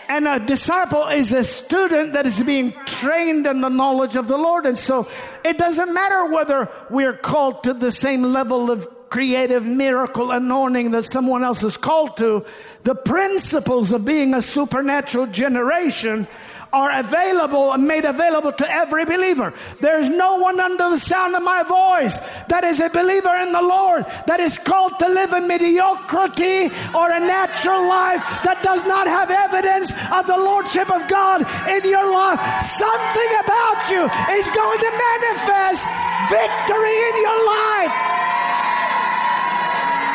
And 0.10 0.28
a 0.28 0.40
disciple 0.40 1.08
is 1.08 1.34
a 1.34 1.44
student 1.44 2.14
that 2.14 2.26
is 2.26 2.42
being 2.42 2.72
trained 2.86 3.46
in 3.46 3.60
the 3.60 3.70
knowledge 3.70 4.16
of 4.16 4.28
the 4.28 4.38
Lord. 4.38 4.66
And 4.66 4.78
so 4.78 5.10
it 5.44 5.58
doesn't 5.58 5.94
matter 5.94 6.28
whether 6.28 6.70
we're 6.90 7.18
called 7.18 7.64
to 7.64 7.74
the 7.74 7.92
same 7.92 8.24
level 8.24 8.72
of 8.72 8.88
creative 9.10 9.66
miracle 9.66 10.32
anointing 10.32 10.92
that 10.92 11.04
someone 11.04 11.44
else 11.44 11.64
is 11.64 11.78
called 11.78 12.18
to, 12.18 12.46
the 12.84 12.96
principles 12.96 13.92
of 13.92 14.06
being 14.06 14.34
a 14.34 14.42
supernatural 14.42 15.28
generation 15.28 16.28
are 16.74 17.00
available 17.00 17.72
and 17.74 17.88
made 17.88 18.06
available 18.06 18.52
to 18.52 18.70
every 18.70 19.06
believer. 19.06 19.54
There's 19.80 20.10
no 20.10 20.36
one 20.36 20.60
under 20.60 20.90
the 20.90 20.98
sound 20.98 21.36
of 21.36 21.44
my 21.44 21.64
voice 21.64 22.20
that 22.48 22.64
is 22.64 22.80
a 22.80 22.90
believer 22.90 23.36
in 23.38 23.52
the 23.52 23.62
Lord 23.62 24.06
that 24.28 24.40
is 24.40 24.58
called 24.58 25.00
to 25.00 25.08
live 25.08 25.34
in 25.34 25.48
mediocrity 25.48 26.68
or 26.94 27.12
a 27.12 27.20
natural 27.20 27.88
life 27.88 28.22
that 28.44 28.60
does 28.64 28.84
not 28.86 29.08
have 29.08 29.32
evidence 29.32 29.94
of 30.12 30.28
the 30.28 30.38
Lordship 30.38 30.92
of 30.92 31.08
God 31.08 31.42
in 31.70 31.84
your 31.88 32.06
life. 32.12 32.40
Something 32.62 33.32
about 33.44 33.80
you 33.88 34.04
is 34.36 34.48
going 34.52 34.80
to 34.80 34.92
manifest 34.92 35.88
victory 36.28 36.98
in 37.12 37.16
your 37.24 37.40
life. 37.48 37.96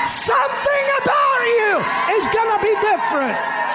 Something 0.04 0.86
about 1.00 1.40
you 1.46 1.72
is 2.14 2.24
going 2.30 2.50
to 2.52 2.60
be 2.60 2.74
different. 2.84 3.71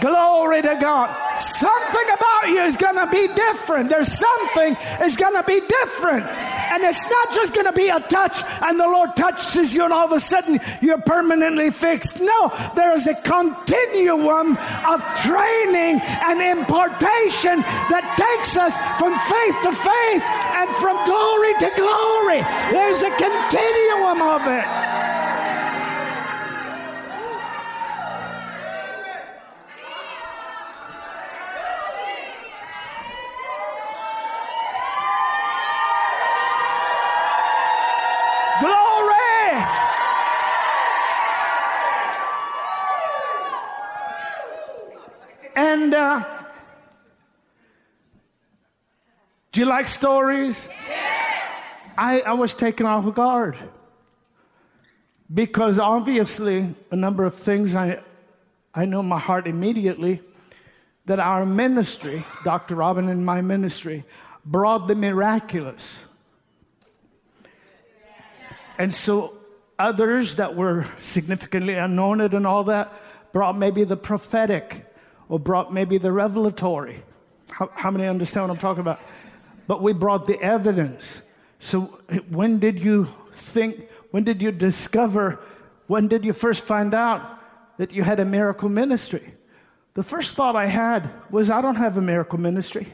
Glory 0.00 0.62
to 0.62 0.76
God. 0.80 1.10
Something 1.40 2.06
about 2.14 2.48
you 2.48 2.60
is 2.60 2.76
going 2.76 2.96
to 2.96 3.06
be 3.06 3.28
different. 3.34 3.88
There's 3.88 4.12
something 4.12 4.76
is 5.02 5.16
going 5.16 5.34
to 5.34 5.42
be 5.42 5.60
different. 5.60 6.26
And 6.26 6.82
it's 6.82 7.02
not 7.02 7.32
just 7.32 7.54
going 7.54 7.66
to 7.66 7.72
be 7.72 7.88
a 7.88 8.00
touch 8.00 8.42
and 8.62 8.78
the 8.78 8.86
Lord 8.86 9.16
touches 9.16 9.74
you 9.74 9.84
and 9.84 9.92
all 9.92 10.06
of 10.06 10.12
a 10.12 10.20
sudden 10.20 10.60
you're 10.80 11.00
permanently 11.00 11.70
fixed. 11.70 12.20
No, 12.20 12.52
there 12.74 12.94
is 12.94 13.06
a 13.06 13.14
continuum 13.14 14.56
of 14.86 15.02
training 15.20 16.00
and 16.00 16.40
impartation 16.40 17.60
that 17.90 18.04
takes 18.16 18.56
us 18.56 18.76
from 18.98 19.12
faith 19.16 19.56
to 19.64 19.72
faith 19.72 20.22
and 20.56 20.70
from 20.76 20.96
glory 21.04 21.52
to 21.60 21.70
glory. 21.76 22.40
There's 22.72 23.02
a 23.02 23.10
continuum 23.16 24.22
of 24.22 24.42
it. 24.46 25.09
Do 49.60 49.66
you 49.66 49.70
like 49.70 49.88
stories? 49.88 50.70
Yes. 50.88 51.52
I, 51.98 52.22
I 52.22 52.32
was 52.32 52.54
taken 52.54 52.86
off 52.86 53.14
guard 53.14 53.58
because 55.34 55.78
obviously 55.78 56.74
a 56.90 56.96
number 56.96 57.26
of 57.26 57.34
things 57.34 57.76
I, 57.76 58.00
I 58.74 58.86
know 58.86 59.02
my 59.02 59.18
heart 59.18 59.46
immediately 59.46 60.22
that 61.04 61.18
our 61.18 61.44
ministry, 61.44 62.24
Dr. 62.42 62.74
Robin 62.74 63.10
and 63.10 63.26
my 63.26 63.42
ministry, 63.42 64.04
brought 64.46 64.88
the 64.88 64.94
miraculous. 64.94 66.00
And 68.78 68.94
so 68.94 69.36
others 69.78 70.36
that 70.36 70.56
were 70.56 70.86
significantly 70.96 71.74
anointed 71.74 72.32
and 72.32 72.46
all 72.46 72.64
that 72.64 72.90
brought 73.30 73.58
maybe 73.58 73.84
the 73.84 73.98
prophetic 73.98 74.90
or 75.28 75.38
brought 75.38 75.70
maybe 75.70 75.98
the 75.98 76.12
revelatory. 76.12 77.02
How, 77.50 77.70
how 77.74 77.90
many 77.90 78.06
understand 78.06 78.48
what 78.48 78.54
I'm 78.54 78.58
talking 78.58 78.80
about? 78.80 79.00
But 79.70 79.80
we 79.80 79.92
brought 79.92 80.26
the 80.26 80.36
evidence. 80.42 81.22
So, 81.60 82.00
when 82.28 82.58
did 82.58 82.82
you 82.82 83.06
think, 83.32 83.88
when 84.10 84.24
did 84.24 84.42
you 84.42 84.50
discover, 84.50 85.38
when 85.86 86.08
did 86.08 86.24
you 86.24 86.32
first 86.32 86.64
find 86.64 86.92
out 86.92 87.38
that 87.78 87.92
you 87.92 88.02
had 88.02 88.18
a 88.18 88.24
miracle 88.24 88.68
ministry? 88.68 89.32
The 89.94 90.02
first 90.02 90.34
thought 90.34 90.56
I 90.56 90.66
had 90.66 91.08
was, 91.30 91.50
I 91.50 91.62
don't 91.62 91.76
have 91.76 91.96
a 91.96 92.00
miracle 92.00 92.40
ministry. 92.40 92.88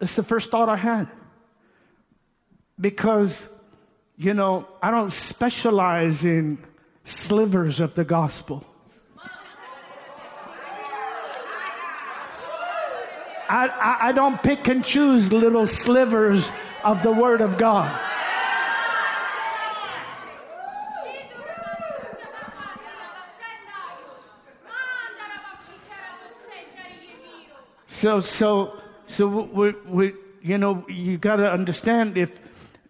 It's 0.00 0.14
the 0.14 0.22
first 0.22 0.52
thought 0.52 0.68
I 0.68 0.76
had. 0.76 1.08
Because, 2.80 3.48
you 4.16 4.32
know, 4.32 4.68
I 4.80 4.92
don't 4.92 5.12
specialize 5.12 6.24
in 6.24 6.58
slivers 7.02 7.80
of 7.80 7.96
the 7.96 8.04
gospel. 8.04 8.64
I, 13.48 13.68
I, 13.68 14.08
I 14.08 14.12
don't 14.12 14.42
pick 14.42 14.68
and 14.68 14.84
choose 14.84 15.32
little 15.32 15.66
slivers 15.66 16.50
of 16.82 17.02
the 17.02 17.12
Word 17.12 17.40
of 17.40 17.58
God. 17.58 18.00
So, 27.88 28.20
so, 28.20 28.78
so 29.06 29.26
we, 29.26 29.70
we, 29.86 30.12
you 30.42 30.58
know, 30.58 30.84
you 30.88 31.16
got 31.16 31.36
to 31.36 31.50
understand 31.50 32.18
if, 32.18 32.38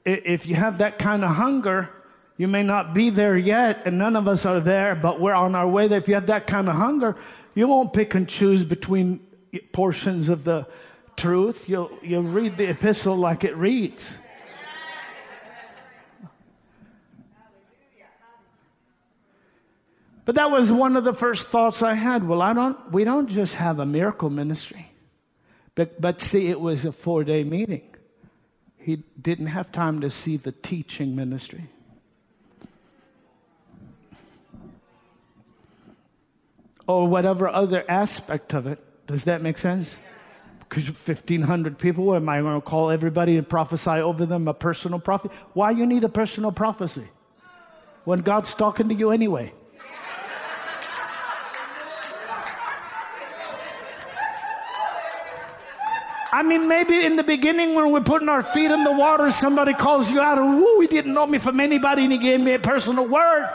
if 0.05 0.45
you 0.45 0.57
have 0.57 0.79
that 0.79 0.99
kind 0.99 1.23
of 1.23 1.31
hunger, 1.31 1.88
you 2.37 2.49
may 2.49 2.64
not 2.64 2.95
be 2.95 3.11
there 3.11 3.38
yet, 3.38 3.83
and 3.87 3.97
none 3.97 4.17
of 4.17 4.27
us 4.27 4.45
are 4.45 4.59
there, 4.59 4.96
but 4.96 5.21
we're 5.21 5.35
on 5.35 5.55
our 5.55 5.69
way 5.69 5.87
there. 5.87 5.98
If 5.98 6.09
you 6.09 6.15
have 6.15 6.27
that 6.27 6.48
kind 6.48 6.69
of 6.69 6.75
hunger, 6.75 7.15
you 7.55 7.69
won't 7.69 7.92
pick 7.92 8.15
and 8.17 8.29
choose 8.29 8.65
between 8.65 9.21
portions 9.61 10.29
of 10.29 10.44
the 10.44 10.67
truth. 11.17 11.69
You'll, 11.69 11.90
you'll 12.02 12.23
read 12.23 12.57
the 12.57 12.71
epistle 12.71 13.17
like 13.17 13.44
it 13.44 13.57
reads. 13.57 14.17
But 20.25 20.37
that 20.37 20.50
was 20.50 20.73
one 20.73 20.96
of 20.96 21.05
the 21.05 21.13
first 21.13 21.48
thoughts 21.48 21.83
I 21.83 21.94
had. 21.94 22.27
Well, 22.27 22.40
I 22.40 22.55
don't, 22.55 22.90
we 22.90 23.05
don't 23.05 23.29
just 23.29 23.57
have 23.57 23.79
a 23.79 23.87
miracle 23.87 24.31
ministry. 24.31 24.90
But, 25.75 26.00
but 26.00 26.21
see, 26.21 26.48
it 26.48 26.61
was 26.61 26.85
a 26.85 26.92
four 26.92 27.25
day 27.25 27.44
meeting. 27.44 27.83
He 28.79 29.02
didn't 29.21 29.46
have 29.46 29.73
time 29.73 30.00
to 30.00 30.11
see 30.11 30.37
the 30.37 30.52
teaching 30.52 31.15
ministry. 31.15 31.69
Or 36.87 37.09
whatever 37.09 37.48
other 37.48 37.85
aspect 37.88 38.55
of 38.55 38.67
it. 38.67 38.79
Does 39.07 39.25
that 39.25 39.42
make 39.42 39.59
sense? 39.59 39.98
Because 40.61 40.87
1,500 40.87 41.79
people, 41.79 42.15
am 42.15 42.29
I 42.29 42.40
going 42.40 42.61
to 42.61 42.67
call 42.67 42.90
everybody 42.90 43.37
and 43.37 43.48
prophesy 43.48 43.90
over 43.90 44.27
them 44.27 44.48
a 44.48 44.55
personal 44.55 44.98
prophet? 44.98 45.31
Why 45.52 45.71
you 45.71 45.87
need 45.87 46.05
a 46.05 46.09
personal 46.09 46.52
prophecy? 46.52 47.07
When 48.05 48.21
God's 48.21 48.55
talking 48.55 48.88
to 48.88 48.94
you 48.94 49.11
anyway. 49.11 49.52
I 56.33 56.42
mean, 56.42 56.67
maybe 56.67 57.05
in 57.05 57.15
the 57.15 57.23
beginning 57.23 57.77
when 57.77 57.92
we're 57.92 58.00
putting 58.00 58.29
our 58.29 58.42
feet 58.42 58.73
in 58.73 58.83
the 58.83 58.90
water, 58.90 59.31
somebody 59.31 59.73
calls 59.73 60.11
you 60.11 60.21
out 60.21 60.37
and, 60.37 60.57
woo, 60.57 60.81
he 60.81 60.88
didn't 60.88 61.15
know 61.15 61.27
me 61.27 61.38
from 61.38 61.61
anybody 61.61 62.02
and 62.02 62.13
he 62.13 62.19
gave 62.19 62.40
me 62.40 62.55
a 62.55 62.59
personal 62.59 63.07
word. 63.07 63.48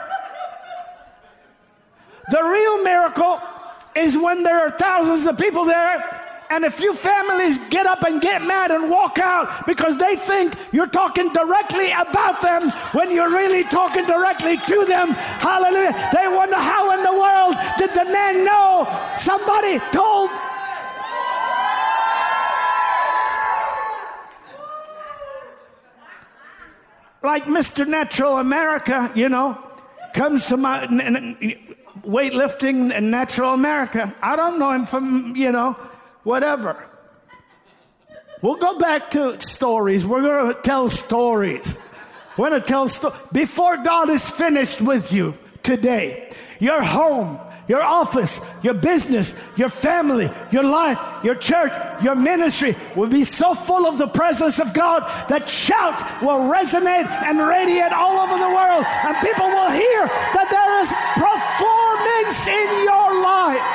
The 2.32 2.42
real 2.42 2.84
miracle 2.84 3.42
is 3.96 4.18
when 4.18 4.44
there 4.44 4.60
are 4.60 4.72
thousands 4.72 5.26
of 5.26 5.38
people 5.38 5.66
there 5.66 6.26
and 6.50 6.66
a 6.66 6.72
few 6.72 6.94
families 6.94 7.60
get 7.70 7.86
up 7.86 8.04
and 8.04 8.22
get 8.22 8.42
mad 8.44 8.72
and 8.72 8.90
walk 8.90 9.20
out 9.20 9.68
because 9.68 9.98
they 9.98 10.16
think 10.16 10.56
you're 10.72 10.88
talking 10.88 11.32
directly 11.32 11.92
about 11.92 12.42
them 12.42 12.72
when 12.94 13.12
you're 13.12 13.30
really 13.30 13.64
talking 13.64 14.06
directly 14.06 14.58
to 14.58 14.86
them. 14.86 15.10
Hallelujah. 15.10 16.10
They 16.14 16.28
wonder 16.28 16.56
how 16.56 16.92
in 16.92 17.04
the 17.04 17.14
world 17.14 17.56
did 17.78 17.92
the 17.92 18.06
man 18.06 18.44
know 18.44 18.88
somebody 19.16 19.80
told 19.92 20.30
like 27.22 27.46
Mr. 27.46 27.88
Natural 27.88 28.40
America, 28.40 29.12
you 29.14 29.30
know, 29.30 29.58
comes 30.14 30.48
to 30.48 30.58
my 30.58 30.88
weightlifting 32.04 32.92
and 32.94 33.12
Natural 33.12 33.54
America. 33.54 34.14
I 34.22 34.36
don't 34.36 34.60
know 34.60 34.72
him 34.72 34.86
from, 34.86 35.36
you 35.36 35.52
know, 35.52 35.74
whatever. 36.24 36.86
We'll 38.42 38.56
go 38.56 38.78
back 38.78 39.12
to 39.12 39.40
stories. 39.42 40.06
We're 40.06 40.22
going 40.22 40.56
to 40.56 40.62
tell 40.62 40.90
stories. 40.90 41.78
We're 42.38 42.50
going 42.50 42.62
to 42.62 42.68
tell 42.68 42.88
stories. 42.88 43.18
Before 43.34 43.78
God 43.84 44.10
is 44.10 44.30
finished 44.30 44.82
with 44.82 45.12
you 45.12 45.38
today, 45.62 46.32
your 46.60 46.82
home, 46.82 47.40
your 47.68 47.84
office, 47.84 48.42
your 48.64 48.74
business, 48.74 49.36
your 49.56 49.70
family, 49.70 50.32
your 50.52 50.64
life, 50.64 50.98
your 51.24 51.36
church, 51.36 51.72
your 52.02 52.16
ministry 52.16 52.76
will 52.96 53.10
be 53.10 53.24
so 53.24 53.54
full 53.54 53.86
of 53.86 54.00
the 54.00 54.08
presence 54.08 54.60
of 54.60 54.74
God 54.74 55.04
that 55.30 55.48
shouts 55.48 56.02
will 56.22 56.50
resonate 56.50 57.06
and 57.06 57.40
radiate 57.40 57.92
all 57.92 58.18
over 58.20 58.38
the 58.40 58.50
world, 58.56 58.86
and 59.06 59.16
people 59.18 59.48
will 59.48 59.70
hear 59.70 60.08
that 60.34 60.48
there 60.50 60.69
is 60.80 60.92
performance 61.16 62.48
in 62.48 62.84
your 62.84 63.10
life. 63.22 63.68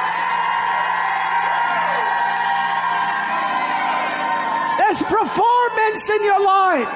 There's 4.78 5.02
performance 5.02 6.10
in 6.10 6.24
your 6.24 6.42
life. 6.44 6.92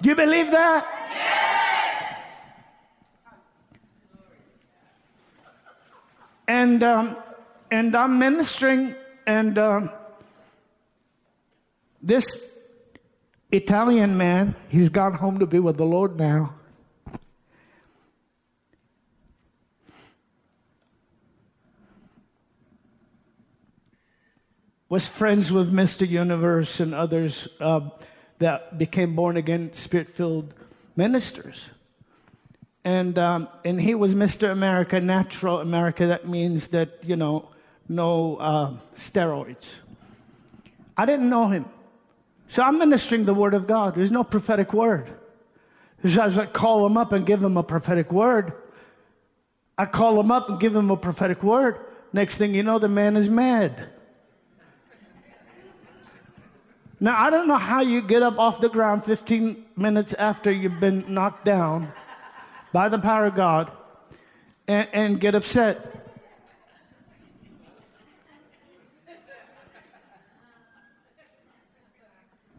Do 0.00 0.08
you 0.10 0.14
believe 0.14 0.50
that? 0.52 0.98
and 6.48 6.82
um, 6.82 7.16
and 7.70 7.94
I'm 7.94 8.18
ministering, 8.18 8.94
and 9.26 9.58
um, 9.58 9.90
this 12.02 12.57
Italian 13.50 14.16
man, 14.16 14.54
he's 14.68 14.88
gone 14.88 15.14
home 15.14 15.38
to 15.38 15.46
be 15.46 15.58
with 15.58 15.76
the 15.76 15.84
Lord 15.84 16.18
now. 16.18 16.54
Was 24.90 25.06
friends 25.06 25.52
with 25.52 25.72
Mr. 25.72 26.08
Universe 26.08 26.80
and 26.80 26.94
others 26.94 27.46
uh, 27.60 27.90
that 28.38 28.78
became 28.78 29.14
born 29.14 29.36
again, 29.36 29.72
spirit 29.72 30.08
filled 30.08 30.54
ministers 30.96 31.70
and 32.88 33.18
um, 33.18 33.48
and 33.66 33.80
he 33.80 33.94
was 33.94 34.14
Mr. 34.14 34.50
America, 34.50 34.98
Natural 34.98 35.60
America. 35.60 36.06
That 36.06 36.26
means 36.26 36.68
that 36.68 37.00
you 37.02 37.16
know, 37.16 37.50
no 37.86 38.36
uh, 38.36 38.76
steroids. 38.96 39.80
I 40.96 41.04
didn't 41.04 41.28
know 41.28 41.48
him, 41.48 41.66
so 42.48 42.62
I'm 42.62 42.78
ministering 42.78 43.24
the 43.24 43.34
word 43.34 43.54
of 43.54 43.66
God. 43.66 43.94
There's 43.94 44.10
no 44.10 44.24
prophetic 44.24 44.72
word. 44.72 45.10
So 46.06 46.20
I 46.20 46.26
like, 46.26 46.52
call 46.52 46.86
him 46.86 46.96
up 46.96 47.12
and 47.12 47.26
give 47.26 47.42
him 47.42 47.56
a 47.56 47.62
prophetic 47.62 48.12
word. 48.12 48.52
I 49.76 49.86
call 49.86 50.18
him 50.18 50.30
up 50.30 50.48
and 50.48 50.58
give 50.58 50.74
him 50.74 50.90
a 50.90 50.96
prophetic 50.96 51.42
word. 51.42 51.78
Next 52.12 52.38
thing 52.38 52.54
you 52.54 52.62
know, 52.62 52.78
the 52.78 52.88
man 52.88 53.16
is 53.16 53.28
mad. 53.28 53.90
Now, 57.00 57.16
I 57.16 57.30
don't 57.30 57.46
know 57.46 57.58
how 57.58 57.80
you 57.80 58.02
get 58.02 58.22
up 58.22 58.38
off 58.38 58.60
the 58.60 58.68
ground 58.68 59.04
15 59.04 59.66
minutes 59.76 60.14
after 60.14 60.50
you've 60.50 60.80
been 60.80 61.04
knocked 61.12 61.44
down 61.44 61.92
by 62.72 62.88
the 62.88 62.98
power 62.98 63.26
of 63.26 63.36
God 63.36 63.70
and, 64.66 64.88
and 64.92 65.20
get 65.20 65.36
upset. 65.36 65.97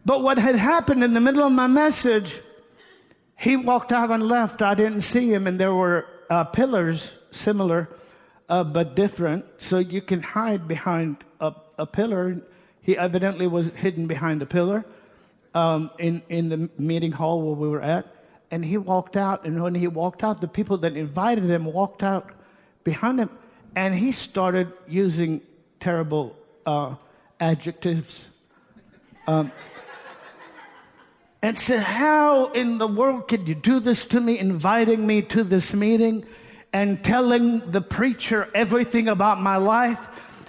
But 0.09 0.23
what 0.23 0.39
had 0.39 0.55
happened 0.55 1.03
in 1.03 1.13
the 1.13 1.21
middle 1.21 1.43
of 1.43 1.51
my 1.51 1.67
message, 1.67 2.41
he 3.37 3.55
walked 3.55 3.91
out 3.91 4.09
and 4.09 4.23
left. 4.23 4.63
I 4.63 4.73
didn't 4.73 5.01
see 5.01 5.31
him, 5.31 5.45
and 5.45 5.59
there 5.59 5.75
were 5.75 6.07
uh, 6.31 6.45
pillars 6.45 7.13
similar 7.29 7.87
uh, 8.49 8.63
but 8.63 8.95
different, 8.95 9.45
so 9.59 9.77
you 9.77 10.01
can 10.01 10.23
hide 10.23 10.67
behind 10.67 11.17
a, 11.39 11.53
a, 11.77 11.85
pillar. 11.85 12.41
He 12.81 12.97
evidently 12.97 13.45
was 13.45 13.67
hidden 13.67 14.07
behind 14.07 14.41
a 14.41 14.47
pillar 14.47 14.83
um, 15.53 15.91
in, 15.99 16.23
in 16.27 16.49
the 16.49 16.69
meeting 16.79 17.11
hall 17.11 17.43
where 17.43 17.55
we 17.55 17.67
were 17.67 17.83
at 17.83 18.07
and 18.49 18.65
he 18.65 18.77
walked 18.77 19.15
out. 19.15 19.45
And 19.45 19.61
when 19.61 19.75
he 19.75 19.87
walked 19.87 20.23
out, 20.23 20.41
the 20.41 20.47
people 20.47 20.79
that 20.79 20.97
invited 20.97 21.43
him 21.43 21.65
walked 21.65 22.01
out 22.01 22.31
behind 22.83 23.19
him, 23.19 23.29
and 23.75 23.93
he 23.93 24.11
started 24.11 24.73
using 24.87 25.41
terrible 25.79 26.35
uh, 26.65 26.95
adjectives. 27.39 28.31
Um, 29.27 29.51
and 31.41 31.57
said, 31.57 31.83
How 31.83 32.51
in 32.51 32.77
the 32.77 32.87
world 32.87 33.27
could 33.27 33.47
you 33.47 33.55
do 33.55 33.79
this 33.79 34.05
to 34.05 34.19
me, 34.19 34.37
inviting 34.37 35.05
me 35.05 35.21
to 35.23 35.43
this 35.43 35.73
meeting 35.73 36.25
and 36.73 37.03
telling 37.03 37.69
the 37.71 37.81
preacher 37.81 38.49
everything 38.53 39.07
about 39.07 39.39
my 39.41 39.57
life? 39.57 40.07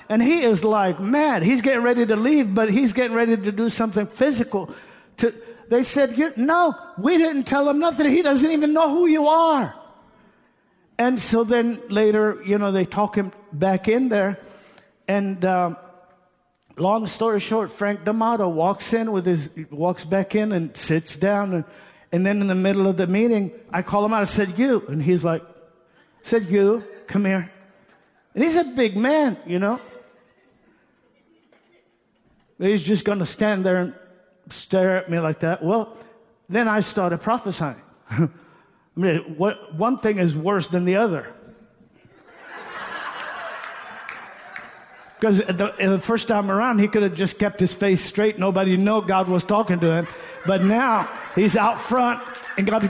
And 0.09 0.23
he 0.23 0.43
is 0.43 0.65
like 0.65 0.99
mad. 0.99 1.43
He's 1.43 1.63
getting 1.63 1.85
ready 1.85 2.05
to 2.05 2.17
leave, 2.17 2.55
but 2.55 2.71
he's 2.71 2.93
getting 2.93 3.17
ready 3.17 3.37
to 3.37 3.53
do 3.53 3.69
something 3.69 4.07
physical 4.07 4.75
to, 5.19 5.33
they 5.69 5.83
said, 5.83 6.37
No, 6.37 6.77
we 6.99 7.17
didn't 7.17 7.45
tell 7.45 7.69
him 7.69 7.79
nothing. 7.79 8.09
He 8.09 8.23
doesn't 8.23 8.51
even 8.51 8.73
know 8.73 8.91
who 8.91 9.07
you 9.07 9.29
are. 9.29 9.75
And 10.99 11.19
so 11.19 11.45
then 11.45 11.81
later, 11.89 12.43
you 12.45 12.59
know, 12.59 12.73
they 12.73 12.85
talk 12.85 13.17
him 13.17 13.33
back 13.53 13.89
in 13.89 14.09
there. 14.09 14.39
And 15.09 15.45
um, 15.45 15.77
long 16.81 17.07
story 17.07 17.41
short, 17.41 17.71
Frank 17.71 18.05
D'Amato 18.05 18.49
walks 18.49 18.93
in 18.93 19.13
with 19.13 19.27
his, 19.27 19.51
walks 19.71 20.05
back 20.05 20.35
in 20.35 20.53
and 20.53 20.77
sits 20.77 21.17
down. 21.17 21.53
And, 21.55 21.65
and 22.13 22.27
then 22.27 22.41
in 22.41 22.47
the 22.47 22.55
middle 22.55 22.87
of 22.87 22.97
the 22.97 23.07
meeting, 23.07 23.53
I 23.73 23.83
call 23.83 24.05
him 24.05 24.13
out. 24.13 24.23
I 24.23 24.25
said, 24.25 24.59
You. 24.59 24.85
And 24.89 25.03
he's 25.03 25.25
like, 25.25 25.43
said, 26.23 26.47
You, 26.47 26.85
come 27.07 27.25
here. 27.25 27.51
And 28.35 28.45
he's 28.45 28.57
a 28.57 28.65
big 28.65 28.97
man, 28.97 29.37
you 29.47 29.59
know. 29.59 29.81
He's 32.59 32.83
just 32.83 33.05
going 33.05 33.21
to 33.21 33.27
stand 33.27 33.65
there 33.65 33.77
and 33.77 33.95
stare 34.51 34.97
at 34.97 35.11
me 35.11 35.19
like 35.19 35.41
that. 35.41 35.63
Well, 35.63 35.97
then 36.49 36.69
I 36.69 36.81
started 36.81 37.19
prophesying. 37.19 37.81
I 38.11 38.29
mean, 38.97 39.37
what, 39.37 39.75
one 39.75 39.97
thing 39.97 40.19
is 40.19 40.37
worse 40.37 40.67
than 40.67 40.85
the 40.85 40.97
other. 40.97 41.33
Because 45.21 45.39
the, 45.41 45.75
the, 45.79 45.99
first 45.99 46.29
time 46.29 46.51
around, 46.51 46.79
he 46.79 46.89
could 46.89 47.03
have 47.03 47.13
just 47.13 47.39
kept 47.39 47.61
his 47.61 47.75
face 47.75 48.01
straight. 48.01 48.39
Nobody 48.39 48.79
knew 48.79 49.03
God 49.03 49.29
was 49.29 49.45
talking 49.45 49.79
to 49.81 49.93
him. 49.93 50.09
But 50.47 50.63
now 50.63 51.11
he's 51.35 51.57
out 51.57 51.79
front, 51.79 52.23
and 52.57 52.67
God 52.67 52.83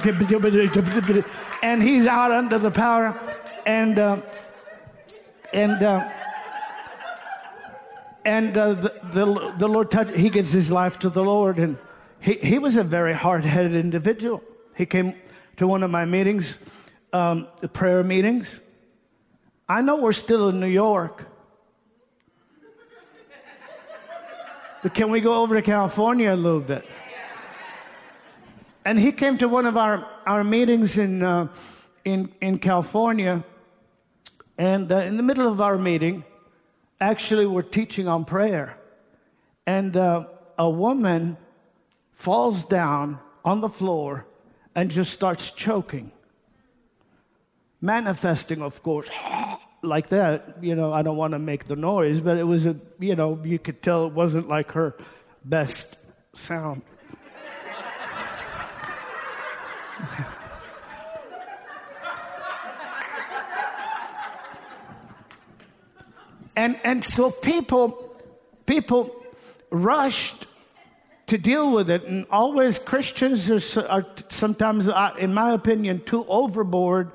and 1.62 1.82
he's 1.82 2.06
out 2.06 2.30
under 2.30 2.58
the 2.58 2.70
power, 2.70 3.18
and 3.66 3.98
uh, 3.98 4.20
and. 5.52 5.82
Uh, 5.82 6.08
and 8.22 8.56
uh, 8.56 8.74
the, 8.74 8.94
the, 9.02 9.54
the, 9.56 9.66
Lord 9.66 9.90
touched, 9.90 10.14
he 10.14 10.28
gives 10.28 10.52
his 10.52 10.70
life 10.70 10.98
to 10.98 11.08
the 11.08 11.24
Lord. 11.24 11.58
And 11.58 11.78
he, 12.20 12.34
he 12.34 12.58
was 12.58 12.76
a 12.76 12.84
very 12.84 13.14
hard 13.14 13.46
headed 13.46 13.74
individual. 13.74 14.42
He 14.76 14.84
came 14.84 15.14
to 15.56 15.66
one 15.66 15.82
of 15.82 15.90
my 15.90 16.04
meetings, 16.04 16.58
um, 17.14 17.48
the 17.60 17.68
prayer 17.68 18.04
meetings. 18.04 18.60
I 19.70 19.80
know 19.80 19.96
we're 19.96 20.12
still 20.12 20.50
in 20.50 20.60
New 20.60 20.66
York. 20.66 21.29
But 24.82 24.94
can 24.94 25.10
we 25.10 25.20
go 25.20 25.42
over 25.42 25.54
to 25.54 25.62
California 25.62 26.32
a 26.32 26.36
little 26.36 26.60
bit? 26.60 26.88
And 28.84 28.98
he 28.98 29.12
came 29.12 29.36
to 29.38 29.48
one 29.48 29.66
of 29.66 29.76
our, 29.76 30.08
our 30.26 30.42
meetings 30.42 30.96
in, 30.96 31.22
uh, 31.22 31.48
in, 32.04 32.32
in 32.40 32.58
California. 32.58 33.44
And 34.56 34.90
uh, 34.90 34.96
in 34.96 35.18
the 35.18 35.22
middle 35.22 35.46
of 35.48 35.60
our 35.60 35.76
meeting, 35.76 36.24
actually 36.98 37.44
we're 37.44 37.60
teaching 37.62 38.08
on 38.08 38.24
prayer. 38.24 38.78
And 39.66 39.96
uh, 39.96 40.24
a 40.58 40.68
woman 40.68 41.36
falls 42.12 42.64
down 42.64 43.18
on 43.44 43.60
the 43.60 43.68
floor 43.68 44.26
and 44.74 44.90
just 44.90 45.12
starts 45.12 45.50
choking. 45.50 46.10
Manifesting, 47.82 48.62
of 48.62 48.82
course. 48.82 49.10
Like 49.82 50.08
that. 50.08 50.56
You 50.60 50.74
know, 50.74 50.92
I 50.92 51.02
don't 51.02 51.16
want 51.16 51.32
to 51.32 51.38
make 51.38 51.64
the 51.64 51.76
noise, 51.76 52.20
but 52.20 52.36
it 52.36 52.44
was 52.44 52.66
a, 52.66 52.76
you 52.98 53.14
know, 53.16 53.40
you 53.44 53.58
could 53.58 53.82
tell 53.82 54.06
it 54.06 54.12
wasn't 54.12 54.48
like 54.48 54.72
her 54.72 54.96
best 55.44 55.98
sound. 56.32 56.82
and 66.56 66.78
and 66.84 67.04
so 67.04 67.30
people 67.30 68.16
people 68.66 69.14
rushed 69.70 70.46
to 71.26 71.38
deal 71.38 71.70
with 71.70 71.88
it 71.90 72.04
and 72.04 72.26
always 72.30 72.78
christians 72.78 73.50
are, 73.50 73.88
are 73.88 74.06
sometimes 74.28 74.88
uh, 74.88 75.14
in 75.18 75.32
my 75.32 75.52
opinion 75.52 76.00
too 76.04 76.24
overboard 76.28 77.10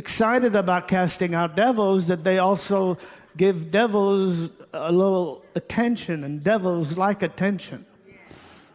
excited 0.00 0.56
about 0.56 0.88
casting 0.88 1.34
out 1.34 1.50
devils 1.54 2.06
that 2.06 2.24
they 2.28 2.38
also 2.38 2.96
give 3.36 3.70
devils 3.70 4.50
a 4.72 4.90
little 4.90 5.44
attention 5.54 6.24
and 6.24 6.42
devils 6.42 6.96
like 6.96 7.22
attention 7.22 7.84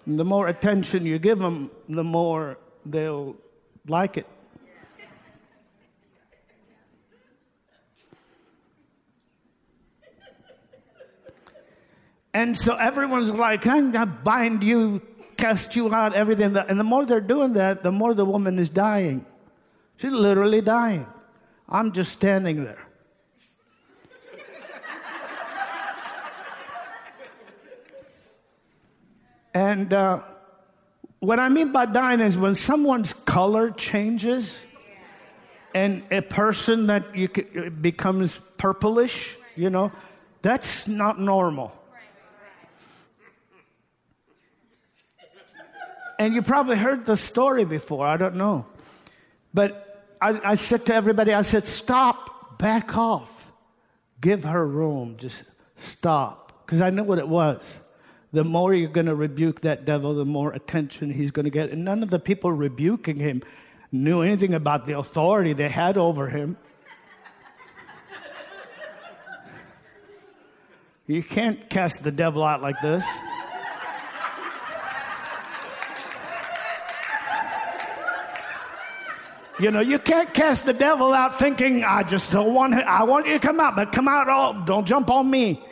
and 0.05 0.19
the 0.19 0.27
more 0.33 0.47
attention 0.55 1.05
you 1.05 1.17
give 1.17 1.39
them 1.39 1.71
the 1.89 2.03
more 2.03 2.57
they'll 2.85 3.35
like 3.87 4.17
it 4.21 4.27
And 12.35 12.57
so 12.57 12.75
everyone's 12.75 13.31
like, 13.31 13.65
I'm 13.65 13.93
going 13.93 14.05
to 14.05 14.13
bind 14.13 14.61
you, 14.61 15.01
cast 15.37 15.73
you 15.77 15.95
out, 15.95 16.13
everything. 16.13 16.57
And 16.57 16.77
the 16.77 16.83
more 16.83 17.05
they're 17.05 17.21
doing 17.21 17.53
that, 17.53 17.81
the 17.81 17.93
more 17.93 18.13
the 18.13 18.25
woman 18.25 18.59
is 18.59 18.69
dying. 18.69 19.25
She's 19.95 20.11
literally 20.11 20.59
dying. 20.59 21.07
I'm 21.67 21.91
just 21.91 22.11
standing 22.11 22.63
there. 22.63 22.81
and 29.53 29.91
uh, 29.93 30.21
what 31.19 31.39
I 31.39 31.49
mean 31.49 31.71
by 31.71 31.85
dying 31.85 32.19
is 32.19 32.37
when 32.37 32.53
someone's 32.53 33.13
color 33.13 33.71
changes 33.71 34.63
and 35.73 36.03
a 36.11 36.21
person 36.21 36.87
that 36.87 37.15
you 37.15 37.27
becomes 37.69 38.39
purplish, 38.57 39.37
you 39.55 39.69
know, 39.69 39.91
that's 40.41 40.87
not 40.87 41.19
normal. 41.19 41.73
And 46.17 46.33
you 46.33 46.41
probably 46.41 46.77
heard 46.77 47.05
the 47.05 47.17
story 47.17 47.65
before, 47.65 48.05
I 48.05 48.15
don't 48.15 48.35
know. 48.35 48.65
But 49.53 49.84
I, 50.21 50.51
I 50.51 50.55
said 50.55 50.85
to 50.87 50.95
everybody, 50.95 51.33
I 51.33 51.41
said, 51.41 51.67
stop, 51.67 52.57
back 52.57 52.97
off, 52.97 53.51
give 54.21 54.43
her 54.43 54.65
room, 54.65 55.15
just 55.17 55.43
stop. 55.77 56.65
Because 56.65 56.81
I 56.81 56.89
know 56.89 57.03
what 57.03 57.19
it 57.19 57.27
was. 57.27 57.79
The 58.33 58.43
more 58.43 58.73
you're 58.73 58.89
going 58.89 59.05
to 59.05 59.15
rebuke 59.15 59.61
that 59.61 59.85
devil, 59.85 60.13
the 60.13 60.25
more 60.25 60.51
attention 60.51 61.11
he's 61.11 61.31
going 61.31 61.45
to 61.45 61.49
get. 61.49 61.69
And 61.69 61.85
none 61.85 62.03
of 62.03 62.09
the 62.09 62.19
people 62.19 62.51
rebuking 62.51 63.17
him 63.17 63.43
knew 63.91 64.21
anything 64.21 64.53
about 64.53 64.85
the 64.85 64.97
authority 64.97 65.53
they 65.53 65.69
had 65.69 65.95
over 65.95 66.27
him. 66.27 66.57
you 71.07 71.23
can't 71.23 71.69
cast 71.69 72.03
the 72.03 72.11
devil 72.11 72.43
out 72.43 72.61
like 72.61 72.81
this. 72.81 73.05
You 79.57 79.71
know, 79.71 79.79
you 79.79 79.99
can't 79.99 80.33
cast 80.33 80.65
the 80.65 80.73
devil 80.73 81.13
out 81.13 81.39
thinking, 81.39 81.85
I 81.85 82.03
just 82.03 82.31
don't 82.31 82.53
want 82.53 82.73
it. 82.73 82.85
I 82.85 83.03
want 83.03 83.25
you 83.25 83.33
to 83.33 83.39
come 83.39 83.61
out, 83.61 83.77
but 83.77 83.93
come 83.93 84.07
out 84.07 84.27
all, 84.27 84.53
don't 84.65 84.85
jump 84.85 85.09
on 85.09 85.29
me. 85.29 85.63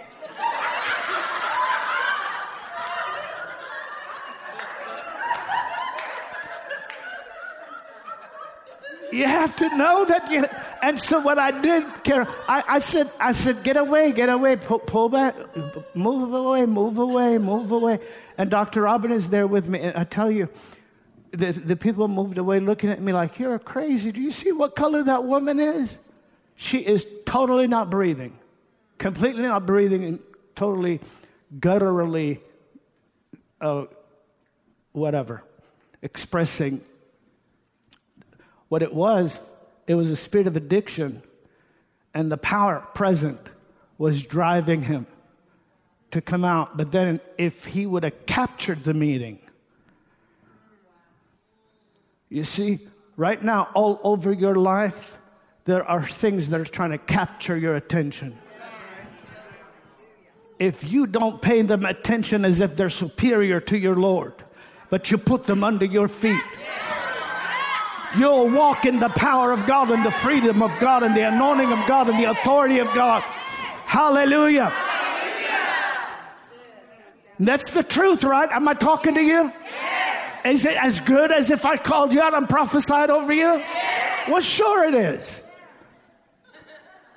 you 9.11 9.25
have 9.25 9.55
to 9.55 9.77
know 9.77 10.05
that 10.05 10.31
you 10.31 10.43
and 10.81 10.99
so 10.99 11.19
what 11.19 11.37
i 11.37 11.51
did 11.51 11.85
Karen, 12.03 12.27
I, 12.49 12.63
I 12.67 12.79
said 12.79 13.09
i 13.19 13.31
said 13.31 13.63
get 13.63 13.77
away 13.77 14.11
get 14.11 14.27
away 14.27 14.55
pull, 14.55 14.79
pull, 14.79 15.07
back 15.07 15.35
move 15.95 16.33
away 16.33 16.65
move 16.65 16.97
away 16.97 17.37
move 17.37 17.71
away 17.71 17.99
and 18.39 18.49
dr 18.49 18.81
robin 18.81 19.11
is 19.11 19.29
there 19.29 19.45
with 19.45 19.69
me 19.69 19.81
and 19.81 19.95
i 19.95 20.03
tell 20.03 20.31
you 20.31 20.49
the, 21.33 21.51
the 21.51 21.75
people 21.75 22.07
moved 22.07 22.37
away 22.37 22.59
looking 22.59 22.91
at 22.91 23.01
me 23.01 23.11
like, 23.11 23.39
You're 23.39 23.57
crazy. 23.59 24.11
Do 24.11 24.21
you 24.21 24.31
see 24.31 24.51
what 24.51 24.75
color 24.75 25.03
that 25.03 25.23
woman 25.25 25.59
is? 25.59 25.97
She 26.55 26.79
is 26.79 27.05
totally 27.25 27.67
not 27.67 27.89
breathing, 27.89 28.37
completely 28.99 29.43
not 29.43 29.65
breathing, 29.65 30.05
and 30.05 30.19
totally 30.55 30.99
gutturally, 31.59 32.39
uh, 33.59 33.85
whatever, 34.91 35.43
expressing 36.03 36.81
what 38.69 38.83
it 38.83 38.93
was. 38.93 39.41
It 39.87 39.95
was 39.95 40.11
a 40.11 40.15
spirit 40.15 40.45
of 40.45 40.55
addiction, 40.55 41.23
and 42.13 42.31
the 42.31 42.37
power 42.37 42.87
present 42.93 43.39
was 43.97 44.21
driving 44.21 44.83
him 44.83 45.07
to 46.11 46.21
come 46.21 46.45
out. 46.45 46.77
But 46.77 46.91
then, 46.91 47.19
if 47.39 47.65
he 47.65 47.87
would 47.87 48.03
have 48.03 48.27
captured 48.27 48.83
the 48.83 48.93
meeting, 48.93 49.39
you 52.33 52.43
see, 52.43 52.79
right 53.15 53.41
now, 53.43 53.69
all 53.75 53.99
over 54.03 54.33
your 54.33 54.55
life, 54.55 55.19
there 55.65 55.85
are 55.85 56.01
things 56.01 56.49
that 56.49 56.59
are 56.59 56.65
trying 56.65 56.89
to 56.89 56.97
capture 56.97 57.55
your 57.55 57.75
attention. 57.75 58.35
If 60.57 60.91
you 60.91 61.05
don't 61.05 61.43
pay 61.43 61.61
them 61.61 61.85
attention 61.85 62.43
as 62.43 62.59
if 62.59 62.75
they're 62.75 62.89
superior 62.89 63.59
to 63.59 63.77
your 63.77 63.95
Lord, 63.95 64.33
but 64.89 65.11
you 65.11 65.19
put 65.19 65.43
them 65.43 65.63
under 65.63 65.85
your 65.85 66.07
feet, 66.07 66.41
you'll 68.17 68.49
walk 68.49 68.87
in 68.87 68.99
the 68.99 69.09
power 69.09 69.51
of 69.51 69.67
God 69.67 69.91
and 69.91 70.03
the 70.03 70.09
freedom 70.09 70.63
of 70.63 70.71
God 70.79 71.03
and 71.03 71.15
the 71.15 71.27
anointing 71.27 71.71
of 71.71 71.87
God 71.87 72.09
and 72.09 72.19
the 72.19 72.31
authority 72.31 72.79
of 72.79 72.91
God. 72.95 73.21
Hallelujah. 73.85 74.73
That's 77.39 77.69
the 77.69 77.83
truth, 77.83 78.23
right? 78.23 78.49
Am 78.51 78.67
I 78.67 78.73
talking 78.73 79.13
to 79.13 79.21
you? 79.21 79.51
Is 80.45 80.65
it 80.65 80.75
as 80.75 80.99
good 80.99 81.31
as 81.31 81.49
if 81.49 81.65
I 81.65 81.77
called 81.77 82.11
you 82.11 82.21
out 82.21 82.33
and 82.33 82.47
prophesied 82.49 83.09
over 83.09 83.31
you? 83.31 83.61
Well, 84.27 84.41
sure 84.41 84.85
it 84.85 84.93
is. 84.93 85.41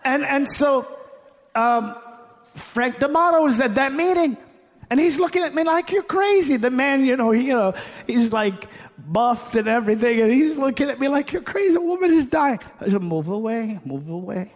And, 0.05 0.25
and 0.25 0.49
so 0.49 0.87
um, 1.57 1.97
Frank 2.55 3.01
D'Amato 3.01 3.43
was 3.43 3.59
at 3.59 3.75
that 3.75 3.93
meeting, 3.93 4.37
and 4.89 5.01
he's 5.01 5.19
looking 5.19 5.43
at 5.43 5.55
me 5.55 5.65
like 5.65 5.91
you're 5.91 6.05
crazy. 6.05 6.57
The 6.57 6.71
man, 6.71 7.05
you 7.05 7.17
know, 7.17 7.33
he, 7.33 7.49
you 7.49 7.55
know, 7.55 7.75
he's 8.07 8.33
like 8.33 8.69
buffed 8.97 9.57
and 9.57 9.67
everything, 9.67 10.21
and 10.21 10.31
he's 10.31 10.57
looking 10.57 10.89
at 10.89 11.01
me 11.01 11.09
like 11.09 11.33
you're 11.33 11.43
crazy. 11.43 11.75
The 11.75 11.81
woman 11.81 12.13
is 12.13 12.27
dying. 12.27 12.61
I 12.81 12.89
said, 12.89 13.03
move 13.03 13.29
away, 13.29 13.81
move 13.85 14.09
away. 14.09 14.53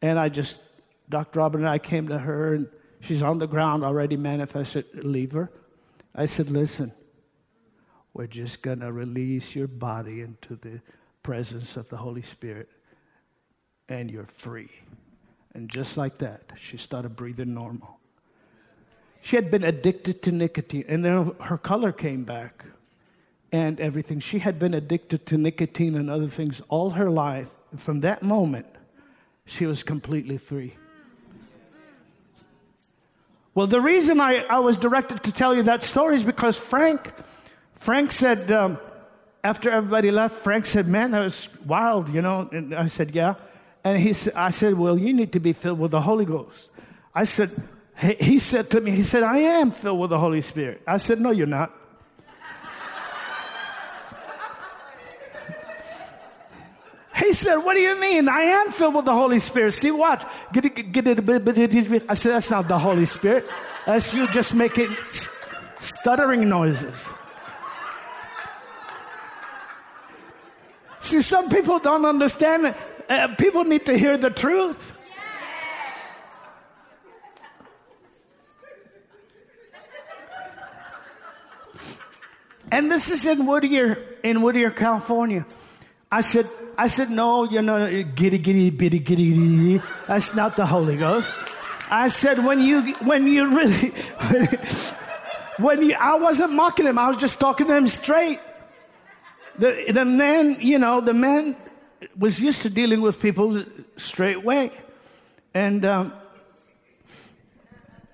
And 0.00 0.18
I 0.18 0.28
just, 0.28 0.60
Dr. 1.08 1.40
Robin 1.40 1.62
and 1.62 1.68
I 1.68 1.78
came 1.78 2.08
to 2.08 2.18
her, 2.18 2.54
and 2.54 2.68
she's 3.00 3.22
on 3.22 3.38
the 3.38 3.48
ground 3.48 3.84
already 3.84 4.16
manifested. 4.16 4.86
Leave 5.04 5.32
her. 5.32 5.50
I 6.14 6.26
said, 6.26 6.50
listen, 6.50 6.92
we're 8.14 8.28
just 8.28 8.62
going 8.62 8.78
to 8.80 8.92
release 8.92 9.54
your 9.56 9.66
body 9.66 10.20
into 10.20 10.54
the 10.56 10.80
presence 11.22 11.76
of 11.76 11.88
the 11.88 11.96
Holy 11.96 12.22
Spirit, 12.22 12.70
and 13.88 14.10
you're 14.10 14.24
free. 14.24 14.70
And 15.52 15.68
just 15.68 15.96
like 15.96 16.18
that, 16.18 16.52
she 16.56 16.76
started 16.76 17.16
breathing 17.16 17.54
normal. 17.54 17.98
She 19.20 19.36
had 19.36 19.50
been 19.50 19.64
addicted 19.64 20.22
to 20.22 20.32
nicotine, 20.32 20.84
and 20.86 21.04
then 21.04 21.32
her 21.40 21.58
color 21.58 21.92
came 21.92 22.24
back 22.24 22.64
and 23.50 23.80
everything. 23.80 24.20
She 24.20 24.40
had 24.40 24.58
been 24.58 24.74
addicted 24.74 25.26
to 25.26 25.38
nicotine 25.38 25.94
and 25.94 26.10
other 26.10 26.28
things 26.28 26.60
all 26.68 26.90
her 26.90 27.08
life. 27.08 27.52
And 27.70 27.80
from 27.80 28.00
that 28.00 28.22
moment, 28.22 28.66
she 29.46 29.64
was 29.64 29.82
completely 29.82 30.38
free. 30.38 30.76
Well, 33.54 33.68
the 33.68 33.80
reason 33.80 34.20
I, 34.20 34.44
I 34.50 34.58
was 34.58 34.76
directed 34.76 35.22
to 35.22 35.32
tell 35.32 35.54
you 35.54 35.62
that 35.64 35.84
story 35.84 36.16
is 36.16 36.24
because 36.24 36.56
Frank 36.56 37.12
Frank 37.74 38.12
said, 38.12 38.50
um, 38.50 38.78
after 39.44 39.70
everybody 39.70 40.10
left, 40.10 40.36
Frank 40.38 40.64
said, 40.64 40.88
Man, 40.88 41.10
that 41.10 41.20
was 41.20 41.48
wild, 41.66 42.08
you 42.08 42.22
know. 42.22 42.48
And 42.50 42.74
I 42.74 42.86
said, 42.86 43.14
Yeah. 43.14 43.34
And 43.84 44.00
he 44.00 44.14
I 44.34 44.50
said, 44.50 44.74
Well, 44.74 44.98
you 44.98 45.12
need 45.12 45.32
to 45.32 45.40
be 45.40 45.52
filled 45.52 45.78
with 45.78 45.90
the 45.90 46.00
Holy 46.00 46.24
Ghost. 46.24 46.70
I 47.14 47.24
said, 47.24 47.50
He 48.18 48.38
said 48.38 48.70
to 48.70 48.80
me, 48.80 48.92
He 48.92 49.02
said, 49.02 49.22
I 49.22 49.38
am 49.38 49.70
filled 49.70 50.00
with 50.00 50.10
the 50.10 50.18
Holy 50.18 50.40
Spirit. 50.40 50.80
I 50.86 50.96
said, 50.96 51.20
No, 51.20 51.30
you're 51.30 51.46
not. 51.46 51.70
He 57.16 57.32
said, 57.32 57.56
What 57.56 57.74
do 57.74 57.80
you 57.80 58.00
mean? 58.00 58.28
I 58.28 58.40
am 58.40 58.72
filled 58.72 58.94
with 58.94 59.04
the 59.04 59.12
Holy 59.12 59.38
Spirit. 59.38 59.72
See, 59.72 59.90
what? 59.90 60.28
Get 60.52 60.64
it, 60.64 62.08
I 62.08 62.14
said, 62.14 62.32
That's 62.32 62.50
not 62.50 62.66
the 62.66 62.78
Holy 62.78 63.04
Spirit. 63.04 63.46
That's 63.84 64.14
you 64.14 64.26
just 64.28 64.54
making 64.54 64.96
stuttering 65.80 66.48
noises. 66.48 67.12
See, 71.04 71.20
some 71.20 71.50
people 71.50 71.78
don't 71.78 72.06
understand 72.06 72.74
Uh, 73.06 73.28
people 73.36 73.64
need 73.64 73.84
to 73.84 73.92
hear 73.92 74.16
the 74.16 74.30
truth. 74.30 74.94
And 82.72 82.90
this 82.90 83.10
is 83.10 83.26
in 83.26 83.44
Whittier, 83.44 84.00
in 84.22 84.40
Whittier, 84.40 84.70
California. 84.70 85.44
I 86.10 86.22
said, 86.22 86.48
I 86.78 86.86
said, 86.86 87.10
no, 87.10 87.44
you 87.44 87.60
know, 87.60 88.02
giddy, 88.02 88.38
giddy, 88.38 88.70
bitty, 88.70 89.00
giddy, 89.00 89.36
giddy. 89.36 89.82
That's 90.08 90.34
not 90.34 90.56
the 90.56 90.64
Holy 90.64 90.96
Ghost. 90.96 91.30
I 91.90 92.08
said, 92.08 92.42
when 92.42 92.60
you, 92.60 92.94
when 93.04 93.26
you 93.26 93.54
really, 93.54 93.92
when 95.58 95.82
you, 95.82 95.94
I 96.00 96.14
wasn't 96.16 96.54
mocking 96.54 96.86
him. 96.86 96.98
I 96.98 97.08
was 97.08 97.18
just 97.18 97.38
talking 97.38 97.66
to 97.66 97.76
him 97.76 97.86
straight. 97.88 98.40
The, 99.58 99.92
the 99.92 100.04
man, 100.04 100.56
you 100.60 100.78
know, 100.78 101.00
the 101.00 101.14
man 101.14 101.56
was 102.18 102.40
used 102.40 102.62
to 102.62 102.70
dealing 102.70 103.00
with 103.00 103.20
people 103.20 103.64
straight 103.96 104.42
way. 104.42 104.70
And, 105.52 105.84
um, 105.84 106.12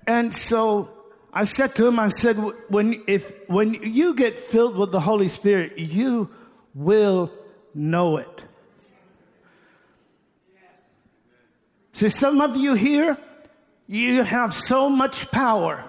and 0.05 0.33
so 0.33 0.89
I 1.33 1.43
said 1.43 1.75
to 1.75 1.87
him, 1.87 1.99
I 1.99 2.09
said, 2.09 2.35
when, 2.69 3.03
if, 3.07 3.33
when 3.47 3.73
you 3.73 4.13
get 4.13 4.37
filled 4.37 4.75
with 4.77 4.91
the 4.91 4.99
Holy 4.99 5.27
Spirit, 5.27 5.77
you 5.77 6.29
will 6.75 7.31
know 7.73 8.17
it. 8.17 8.43
See, 11.93 12.09
some 12.09 12.41
of 12.41 12.55
you 12.55 12.73
here, 12.73 13.17
you 13.87 14.23
have 14.23 14.53
so 14.53 14.89
much 14.89 15.31
power. 15.31 15.85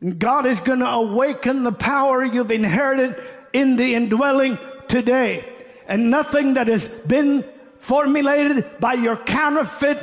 And 0.00 0.18
God 0.18 0.46
is 0.46 0.60
going 0.60 0.80
to 0.80 0.88
awaken 0.88 1.64
the 1.64 1.72
power 1.72 2.24
you've 2.24 2.50
inherited 2.50 3.22
in 3.52 3.76
the 3.76 3.94
indwelling 3.94 4.58
today. 4.88 5.44
And 5.86 6.10
nothing 6.10 6.54
that 6.54 6.68
has 6.68 6.88
been 6.88 7.44
formulated 7.78 8.78
by 8.78 8.94
your 8.94 9.16
counterfeit, 9.16 9.98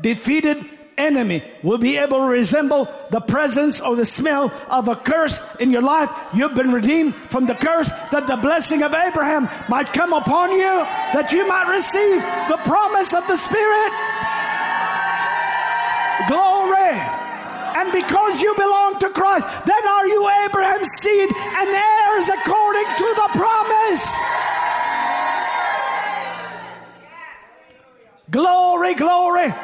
defeated 0.00 0.64
enemy 0.98 1.42
will 1.62 1.78
be 1.78 1.96
able 1.96 2.18
to 2.18 2.24
resemble 2.24 2.88
the 3.10 3.20
presence 3.20 3.80
or 3.80 3.96
the 3.96 4.04
smell 4.04 4.52
of 4.68 4.88
a 4.88 4.96
curse 4.96 5.42
in 5.60 5.70
your 5.70 5.80
life. 5.80 6.10
You've 6.34 6.54
been 6.54 6.72
redeemed 6.72 7.14
from 7.14 7.46
the 7.46 7.54
curse 7.54 7.90
that 8.10 8.26
the 8.26 8.36
blessing 8.36 8.82
of 8.82 8.92
Abraham 8.92 9.48
might 9.68 9.92
come 9.92 10.12
upon 10.12 10.50
you, 10.50 10.84
that 11.14 11.32
you 11.32 11.46
might 11.46 11.70
receive 11.70 12.20
the 12.48 12.58
promise 12.64 13.14
of 13.14 13.26
the 13.28 13.36
Spirit. 13.36 13.92
Glory. 16.28 17.17
And 17.78 17.92
because 17.92 18.40
you 18.40 18.54
belong 18.56 18.98
to 18.98 19.10
Christ, 19.10 19.46
then 19.64 19.86
are 19.86 20.06
you 20.06 20.28
Abraham's 20.44 20.90
seed 20.98 21.30
and 21.30 21.68
heirs 21.68 22.28
according 22.28 22.88
to 22.98 23.08
the 23.14 23.28
promise. 23.38 24.06
Glory, 28.30 28.94
glory 28.94 29.54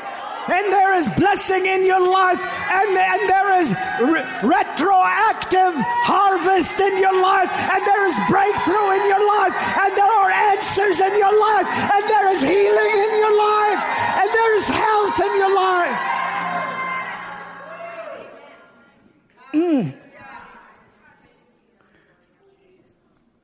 and 0.49 0.67
there 0.73 0.95
is 0.95 1.09
blessing 1.17 1.65
in 1.67 1.85
your 1.85 2.01
life, 2.01 2.41
and, 2.41 2.91
and 2.93 3.21
there 3.29 3.61
is 3.61 3.73
re- 4.05 4.25
retroactive 4.45 5.73
harvest 6.05 6.81
in 6.81 7.01
your 7.01 7.17
life, 7.17 7.49
and 7.49 7.81
there 7.87 8.05
is 8.07 8.17
breakthrough 8.29 8.91
in 8.93 9.03
your 9.09 9.25
life, 9.25 9.55
and 9.81 9.91
there 9.97 10.05
are 10.05 10.31
answers 10.53 11.01
in 11.01 11.17
your 11.17 11.33
life, 11.33 11.67
and 11.67 12.03
there 12.09 12.29
is 12.29 12.43
healing 12.43 12.93
in 13.09 13.15
your 13.25 13.37
life, 13.37 13.81
and 14.21 14.29
there 14.29 14.57
is 14.57 14.69
health 14.69 15.17
in 15.21 15.33
your 15.37 15.55
life. 15.55 16.24
Mm. 19.55 19.95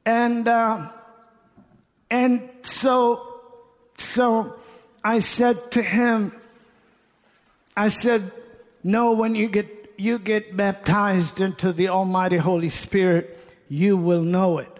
And 0.05 0.49
uh, 0.49 0.89
and 2.11 2.51
so 2.63 3.31
so 3.97 4.59
I 5.05 5.19
said 5.19 5.71
to 5.73 5.83
him, 5.83 6.33
I 7.77 7.89
said, 7.89 8.31
No, 8.83 9.13
when 9.13 9.35
you 9.35 9.49
get, 9.49 9.95
you 9.97 10.19
get 10.19 10.57
baptized 10.57 11.41
into 11.41 11.73
the 11.73 11.89
Almighty 11.89 12.37
Holy 12.37 12.69
Spirit, 12.69 13.39
you 13.69 13.97
will 13.97 14.23
know 14.23 14.59
it. 14.59 14.79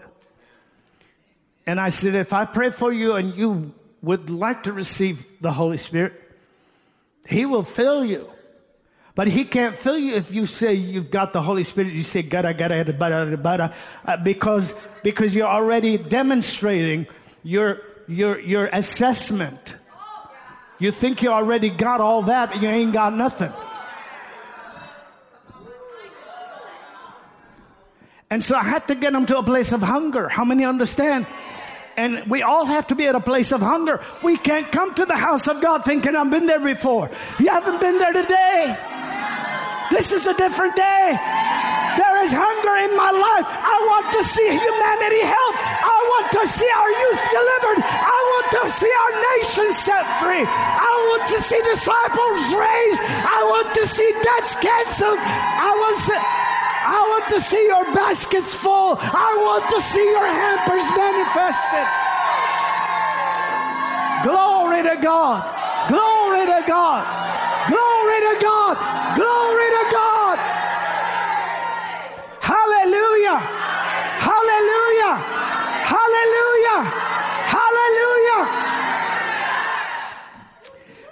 And 1.65 1.79
I 1.79 1.89
said, 1.89 2.15
If 2.15 2.33
I 2.33 2.45
pray 2.45 2.69
for 2.69 2.91
you 2.91 3.13
and 3.13 3.35
you 3.37 3.73
would 4.01 4.29
like 4.29 4.63
to 4.63 4.73
receive 4.73 5.25
the 5.41 5.53
Holy 5.53 5.77
Spirit, 5.77 6.13
He 7.27 7.45
will 7.45 7.63
fill 7.63 8.03
you. 8.03 8.29
But 9.13 9.27
he 9.27 9.43
can't 9.43 9.75
fill 9.75 9.97
you 9.97 10.15
if 10.15 10.31
you 10.31 10.45
say 10.45 10.73
you've 10.73 11.11
got 11.11 11.33
the 11.33 11.41
Holy 11.41 11.63
Spirit. 11.63 11.93
You 11.93 12.03
say 12.03 12.21
gada 12.21 12.53
gada 12.53 12.85
bada 12.85 13.35
bada, 13.35 13.73
uh, 14.05 14.17
because 14.17 14.73
because 15.03 15.35
you're 15.35 15.47
already 15.47 15.97
demonstrating 15.97 17.07
your 17.43 17.81
your 18.07 18.39
your 18.39 18.67
assessment 18.67 19.75
you 20.81 20.91
think 20.91 21.21
you 21.21 21.29
already 21.29 21.69
got 21.69 22.01
all 22.01 22.23
that, 22.23 22.49
but 22.49 22.59
you 22.59 22.67
ain't 22.67 22.91
got 22.91 23.13
nothing. 23.13 23.53
And 28.31 28.43
so 28.43 28.55
I 28.55 28.63
had 28.63 28.87
to 28.87 28.95
get 28.95 29.13
them 29.13 29.27
to 29.27 29.37
a 29.37 29.43
place 29.43 29.73
of 29.73 29.83
hunger. 29.83 30.27
How 30.27 30.43
many 30.43 30.65
understand? 30.65 31.27
And 31.97 32.23
we 32.27 32.41
all 32.41 32.65
have 32.65 32.87
to 32.87 32.95
be 32.95 33.05
at 33.05 33.13
a 33.13 33.19
place 33.19 33.51
of 33.51 33.61
hunger. 33.61 34.03
We 34.23 34.37
can't 34.37 34.71
come 34.71 34.95
to 34.95 35.05
the 35.05 35.15
house 35.15 35.47
of 35.47 35.61
God 35.61 35.85
thinking 35.85 36.15
I've 36.15 36.31
been 36.31 36.47
there 36.47 36.59
before. 36.59 37.11
You 37.37 37.49
haven't 37.49 37.79
been 37.79 37.99
there 37.99 38.13
today. 38.13 38.75
This 39.91 40.15
is 40.15 40.25
a 40.25 40.33
different 40.33 40.75
day. 40.75 41.19
There 41.99 42.23
is 42.23 42.31
hunger 42.31 42.75
in 42.87 42.95
my 42.95 43.11
life. 43.11 43.43
I 43.43 43.75
want 43.91 44.07
to 44.15 44.23
see 44.23 44.47
humanity 44.47 45.19
help. 45.19 45.55
I 45.59 45.97
want 46.07 46.27
to 46.31 46.43
see 46.47 46.71
our 46.79 46.91
youth 46.95 47.21
delivered. 47.27 47.79
I 47.83 48.19
want 48.31 48.47
to 48.55 48.63
see 48.71 48.87
our 48.87 49.13
nation 49.35 49.67
set 49.75 50.07
free. 50.23 50.47
I 50.47 50.91
want 51.11 51.27
to 51.27 51.37
see 51.43 51.59
disciples 51.67 52.41
raised. 52.55 53.03
I 53.03 53.43
want 53.51 53.75
to 53.75 53.83
see 53.83 54.07
debts 54.23 54.55
canceled. 54.63 55.19
I 55.19 55.75
want 55.75 55.97
to, 56.07 56.15
I 56.15 56.99
want 57.11 57.25
to 57.35 57.39
see 57.43 57.63
your 57.67 57.83
baskets 57.91 58.55
full. 58.55 58.95
I 58.95 59.31
want 59.43 59.67
to 59.75 59.79
see 59.83 60.07
your 60.07 60.23
hampers 60.23 60.87
manifested. 60.95 61.87
Glory 64.23 64.87
to 64.87 64.95
God. 65.03 65.43
Glory 65.91 66.47
to 66.47 66.63
God. 66.63 67.03
Glory 67.67 68.19
to 68.27 68.37
God. 68.41 68.75
Glory 69.15 69.67
to 69.77 69.83
God. 69.91 70.37
Hallelujah. 72.41 73.37
Hallelujah. 74.29 75.15
Hallelujah. 75.93 76.79
Hallelujah. 77.55 78.41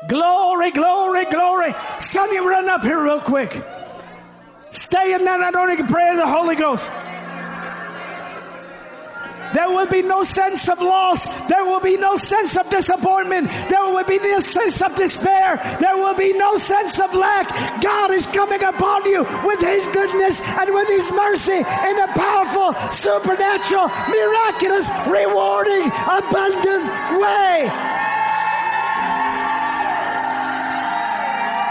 Glory, 0.07 0.71
glory, 0.71 1.25
glory. 1.25 1.73
Sonny, 1.99 2.39
run 2.39 2.69
up 2.69 2.83
here 2.83 3.03
real 3.03 3.19
quick. 3.19 3.61
Stay 4.71 5.13
in 5.13 5.23
that 5.25 5.53
anointing 5.53 5.87
prayer 5.87 6.11
of 6.11 6.17
the 6.17 6.27
Holy 6.27 6.55
Ghost. 6.55 6.91
There 9.53 9.69
will 9.69 9.87
be 9.87 10.01
no 10.01 10.23
sense 10.23 10.69
of 10.69 10.79
loss. 10.79 11.27
There 11.47 11.65
will 11.65 11.79
be 11.79 11.97
no 11.97 12.17
sense 12.17 12.57
of 12.57 12.69
disappointment. 12.69 13.49
There 13.69 13.83
will 13.83 14.03
be 14.03 14.19
no 14.19 14.39
sense 14.39 14.81
of 14.81 14.95
despair. 14.95 15.57
There 15.79 15.97
will 15.97 16.15
be 16.15 16.33
no 16.33 16.57
sense 16.57 16.99
of 16.99 17.13
lack. 17.13 17.49
God 17.81 18.11
is 18.11 18.27
coming 18.27 18.63
upon 18.63 19.05
you 19.05 19.23
with 19.43 19.59
His 19.59 19.87
goodness 19.87 20.41
and 20.41 20.73
with 20.73 20.87
His 20.87 21.11
mercy 21.11 21.59
in 21.59 21.99
a 21.99 22.07
powerful, 22.13 22.73
supernatural, 22.91 23.87
miraculous, 24.09 24.89
rewarding, 25.07 25.89
abundant 26.05 26.85
way. 27.17 27.69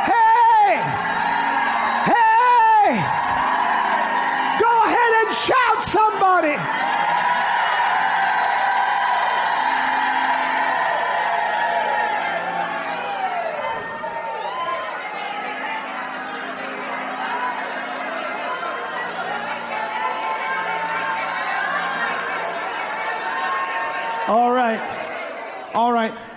Hey! 0.08 0.80
Hey! 2.10 2.88
Go 4.60 4.72
ahead 4.84 5.12
and 5.22 5.34
shout 5.34 5.82
somebody. 5.82 6.97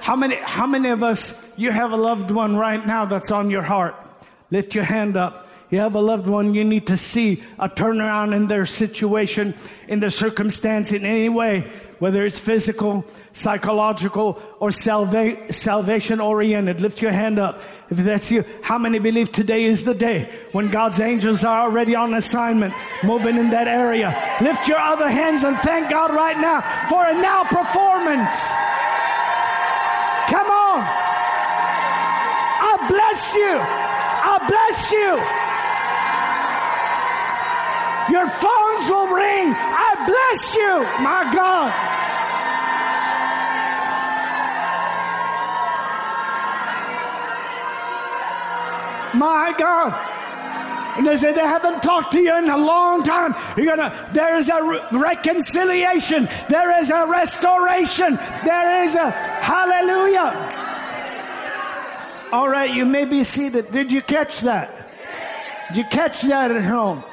How 0.02 0.16
many 0.16 0.36
how 0.36 0.66
many 0.66 0.90
of 0.90 1.04
us 1.04 1.48
you 1.58 1.72
have 1.72 1.92
a 1.92 1.96
loved 1.96 2.32
one 2.32 2.58
right 2.58 2.86
now 2.86 3.06
that's 3.06 3.32
on 3.32 3.50
your 3.52 3.62
heart? 3.62 3.96
Lift 4.50 4.74
your 4.74 4.84
hand 4.84 5.16
up. 5.16 5.48
You 5.70 5.80
have 5.80 5.96
a 5.96 6.02
loved 6.02 6.28
one, 6.28 6.54
you 6.54 6.66
need 6.66 6.88
to 6.88 6.98
see 6.98 7.42
a 7.58 7.70
turnaround 7.70 8.36
in 8.36 8.48
their 8.48 8.66
situation, 8.66 9.54
in 9.88 10.02
their 10.02 10.10
circumstance 10.10 10.92
in 10.92 11.06
any 11.06 11.30
way, 11.30 11.72
whether 12.00 12.26
it's 12.26 12.38
physical, 12.38 13.06
psychological, 13.32 14.42
or 14.60 14.72
salva- 14.72 15.54
salvation 15.54 16.20
oriented. 16.20 16.82
Lift 16.82 17.02
your 17.02 17.14
hand 17.14 17.40
up. 17.40 17.62
If 17.90 17.98
that's 17.98 18.30
you, 18.30 18.44
how 18.62 18.78
many 18.78 19.00
believe 19.00 19.32
today 19.32 19.64
is 19.64 19.86
the 19.86 19.94
day 19.94 20.30
when 20.52 20.70
God's 20.70 21.00
angels 21.00 21.46
are 21.46 21.62
already 21.62 21.96
on 21.96 22.16
assignment, 22.16 22.74
moving 23.02 23.38
in 23.38 23.52
that 23.52 23.70
area? 23.70 24.10
Lift 24.42 24.68
your 24.68 24.80
other 24.80 25.10
hands 25.10 25.46
and 25.46 25.56
thank 25.60 25.90
God 25.90 26.14
right 26.14 26.38
now 26.38 26.60
for 26.90 27.06
a 27.06 27.14
now 27.14 27.46
performance. 27.46 28.52
Bless 33.12 33.36
you. 33.36 33.58
I'll 34.24 34.48
bless 34.48 34.92
you. 34.92 35.10
Your 38.14 38.28
phones 38.28 38.90
will 38.90 39.08
ring. 39.14 39.54
I 39.54 39.96
bless 40.08 40.56
you, 40.56 40.80
my 41.04 41.30
God. 41.36 41.72
My 49.14 49.54
God. 49.58 50.98
And 50.98 51.06
they 51.08 51.18
say 51.18 51.34
they 51.34 51.42
haven't 51.42 51.84
talked 51.84 52.14
to 52.14 52.20
you 52.20 52.38
in 52.38 52.50
a 52.50 52.58
long 52.58 53.04
time. 53.04 53.36
You're 53.58 53.76
gonna. 53.76 54.10
There 54.14 54.38
is 54.38 54.50
a 54.50 54.64
re- 54.64 54.82
reconciliation. 54.92 56.30
There 56.48 56.80
is 56.80 56.92
a 56.92 57.06
restoration. 57.08 58.16
There 58.46 58.84
is 58.84 58.96
a 58.96 59.12
hallelujah. 59.12 60.61
All 62.32 62.48
right, 62.48 62.74
you 62.74 62.86
may 62.86 63.04
be 63.04 63.26
seated. 63.26 63.72
Did 63.74 63.92
you 63.92 64.02
catch 64.02 64.40
that? 64.40 64.90
Did 65.68 65.78
you 65.78 65.84
catch 65.84 66.22
that 66.22 66.50
at 66.50 66.64
home? 66.64 67.04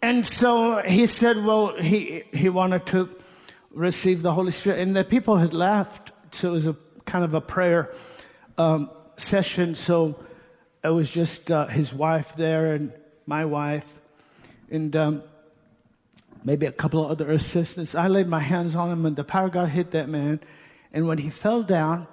And 0.00 0.24
so 0.24 0.80
he 0.82 1.06
said, 1.06 1.44
well, 1.44 1.74
he, 1.76 2.22
he 2.32 2.48
wanted 2.48 2.86
to 2.86 3.08
receive 3.72 4.22
the 4.22 4.32
Holy 4.32 4.52
Spirit. 4.52 4.78
And 4.78 4.94
the 4.94 5.02
people 5.02 5.38
had 5.38 5.52
left. 5.52 6.12
So 6.30 6.50
it 6.50 6.52
was 6.52 6.68
a 6.68 6.76
kind 7.04 7.24
of 7.24 7.34
a 7.34 7.40
prayer 7.40 7.92
um, 8.58 8.90
session. 9.16 9.74
So 9.74 10.24
it 10.84 10.90
was 10.90 11.10
just 11.10 11.50
uh, 11.50 11.66
his 11.66 11.92
wife 11.92 12.36
there 12.36 12.74
and 12.74 12.92
my 13.26 13.44
wife. 13.44 14.00
And 14.70 14.94
um, 14.94 15.22
maybe 16.44 16.66
a 16.66 16.72
couple 16.72 17.04
of 17.04 17.10
other 17.10 17.30
assistants. 17.30 17.94
I 17.94 18.08
laid 18.08 18.28
my 18.28 18.40
hands 18.40 18.74
on 18.74 18.90
him, 18.90 19.06
and 19.06 19.16
the 19.16 19.24
power 19.24 19.46
of 19.46 19.52
God 19.52 19.68
hit 19.68 19.90
that 19.90 20.08
man. 20.08 20.40
And 20.92 21.06
when 21.06 21.18
he 21.18 21.30
fell 21.30 21.62
down, 21.62 22.06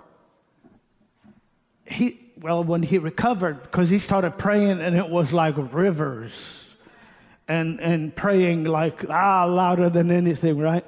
he, 1.86 2.20
well, 2.40 2.64
when 2.64 2.84
he 2.84 2.98
recovered, 2.98 3.64
because 3.64 3.90
he 3.90 4.00
started 4.00 4.38
praying, 4.38 4.82
and 4.82 4.96
it 4.96 5.10
was 5.10 5.32
like 5.32 5.56
rivers 5.58 6.76
and, 7.48 7.80
and 7.80 8.16
praying 8.16 8.66
like, 8.66 9.10
ah, 9.10 9.46
louder 9.46 9.90
than 9.90 10.12
anything, 10.12 10.58
right? 10.58 10.86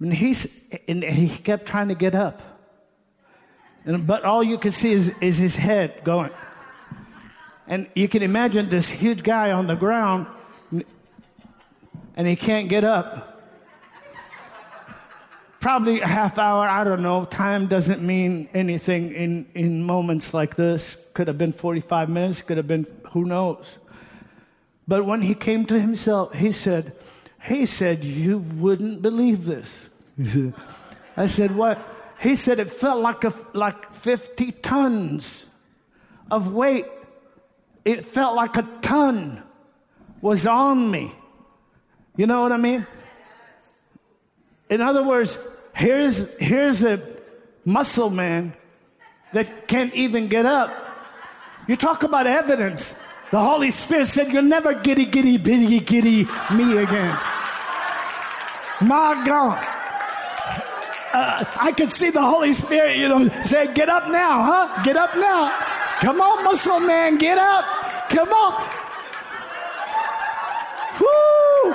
And, 0.00 0.12
he's, 0.12 0.62
and 0.88 1.04
he 1.04 1.28
kept 1.28 1.66
trying 1.66 1.88
to 1.88 1.94
get 1.94 2.14
up. 2.14 2.42
And, 3.84 4.06
but 4.06 4.24
all 4.24 4.42
you 4.42 4.58
could 4.58 4.72
see 4.72 4.92
is, 4.92 5.14
is 5.20 5.38
his 5.38 5.56
head 5.56 6.02
going. 6.04 6.30
And 7.66 7.86
you 7.94 8.08
can 8.08 8.22
imagine 8.22 8.68
this 8.68 8.90
huge 8.90 9.22
guy 9.22 9.52
on 9.52 9.66
the 9.66 9.74
ground, 9.74 10.26
and 12.16 12.26
he 12.26 12.36
can't 12.36 12.68
get 12.68 12.84
up. 12.84 13.30
Probably 15.60 16.00
a 16.00 16.06
half 16.06 16.38
hour, 16.38 16.68
I 16.68 16.84
don't 16.84 17.02
know. 17.02 17.24
Time 17.24 17.68
doesn't 17.68 18.02
mean 18.02 18.50
anything 18.52 19.12
in, 19.12 19.46
in 19.54 19.82
moments 19.82 20.34
like 20.34 20.56
this. 20.56 20.98
Could 21.14 21.26
have 21.26 21.38
been 21.38 21.52
45 21.52 22.10
minutes, 22.10 22.42
could 22.42 22.58
have 22.58 22.68
been 22.68 22.86
who 23.12 23.24
knows. 23.24 23.78
But 24.86 25.06
when 25.06 25.22
he 25.22 25.34
came 25.34 25.64
to 25.66 25.80
himself, 25.80 26.34
he 26.34 26.52
said, 26.52 26.92
He 27.44 27.64
said, 27.64 28.04
You 28.04 28.38
wouldn't 28.38 29.00
believe 29.00 29.46
this. 29.46 29.88
I 31.16 31.26
said, 31.26 31.56
What? 31.56 31.80
He 32.20 32.34
said, 32.34 32.58
It 32.58 32.70
felt 32.70 33.00
like, 33.00 33.24
a, 33.24 33.32
like 33.54 33.90
50 33.90 34.52
tons 34.52 35.46
of 36.30 36.52
weight. 36.52 36.84
It 37.86 38.04
felt 38.04 38.36
like 38.36 38.58
a 38.58 38.68
ton 38.82 39.42
was 40.20 40.46
on 40.46 40.90
me. 40.90 41.14
You 42.16 42.26
know 42.26 42.42
what 42.42 42.52
I 42.52 42.56
mean? 42.56 42.86
In 44.70 44.80
other 44.80 45.02
words, 45.02 45.36
here's, 45.74 46.32
here's 46.38 46.84
a 46.84 47.00
muscle 47.64 48.10
man 48.10 48.54
that 49.32 49.66
can't 49.66 49.92
even 49.94 50.28
get 50.28 50.46
up. 50.46 50.72
You 51.66 51.76
talk 51.76 52.02
about 52.02 52.26
evidence. 52.26 52.94
The 53.30 53.40
Holy 53.40 53.70
Spirit 53.70 54.06
said, 54.06 54.32
You'll 54.32 54.42
never 54.42 54.74
giddy, 54.74 55.06
giddy, 55.06 55.38
bitty, 55.38 55.80
giddy 55.80 56.24
me 56.54 56.76
again. 56.78 57.18
My 58.80 59.22
God. 59.26 59.66
Uh, 61.12 61.44
I 61.60 61.72
could 61.76 61.92
see 61.92 62.10
the 62.10 62.22
Holy 62.22 62.52
Spirit, 62.52 62.96
you 62.96 63.08
know, 63.08 63.28
say, 63.42 63.72
Get 63.74 63.88
up 63.88 64.08
now, 64.08 64.42
huh? 64.42 64.82
Get 64.84 64.96
up 64.96 65.16
now. 65.16 65.50
Come 66.00 66.20
on, 66.20 66.44
muscle 66.44 66.80
man, 66.80 67.18
get 67.18 67.38
up. 67.38 67.64
Come 68.08 68.28
on. 68.28 68.84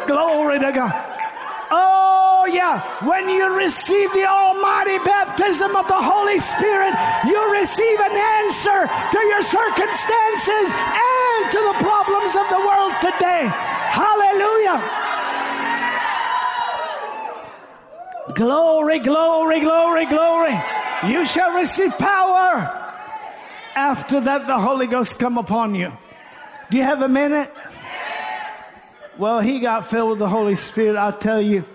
Glory 0.07 0.59
to 0.59 0.71
God. 0.71 0.93
Oh, 1.71 2.47
yeah. 2.51 2.81
When 3.05 3.29
you 3.29 3.55
receive 3.55 4.11
the 4.13 4.25
almighty 4.25 4.97
baptism 4.99 5.75
of 5.75 5.87
the 5.87 6.01
Holy 6.01 6.39
Spirit, 6.39 6.93
you 7.25 7.39
receive 7.53 7.99
an 7.99 8.15
answer 8.41 8.87
to 8.87 9.19
your 9.27 9.41
circumstances 9.41 10.67
and 10.73 11.41
to 11.51 11.59
the 11.69 11.77
problems 11.79 12.35
of 12.35 12.49
the 12.49 12.61
world 12.65 12.93
today. 13.01 13.45
Hallelujah. 13.93 14.81
Glory, 18.35 18.99
glory, 18.99 19.59
glory, 19.59 20.05
glory. 20.05 20.55
You 21.07 21.25
shall 21.25 21.53
receive 21.55 21.97
power. 21.97 22.75
After 23.75 24.19
that, 24.19 24.47
the 24.47 24.59
Holy 24.59 24.87
Ghost 24.87 25.19
come 25.19 25.37
upon 25.37 25.75
you. 25.75 25.91
Do 26.69 26.77
you 26.77 26.83
have 26.83 27.01
a 27.01 27.09
minute? 27.09 27.51
Well, 29.19 29.41
he 29.41 29.59
got 29.59 29.85
filled 29.85 30.11
with 30.11 30.19
the 30.19 30.29
Holy 30.29 30.55
Spirit, 30.55 30.95
I'll 30.95 31.11
tell 31.11 31.41
you. 31.41 31.65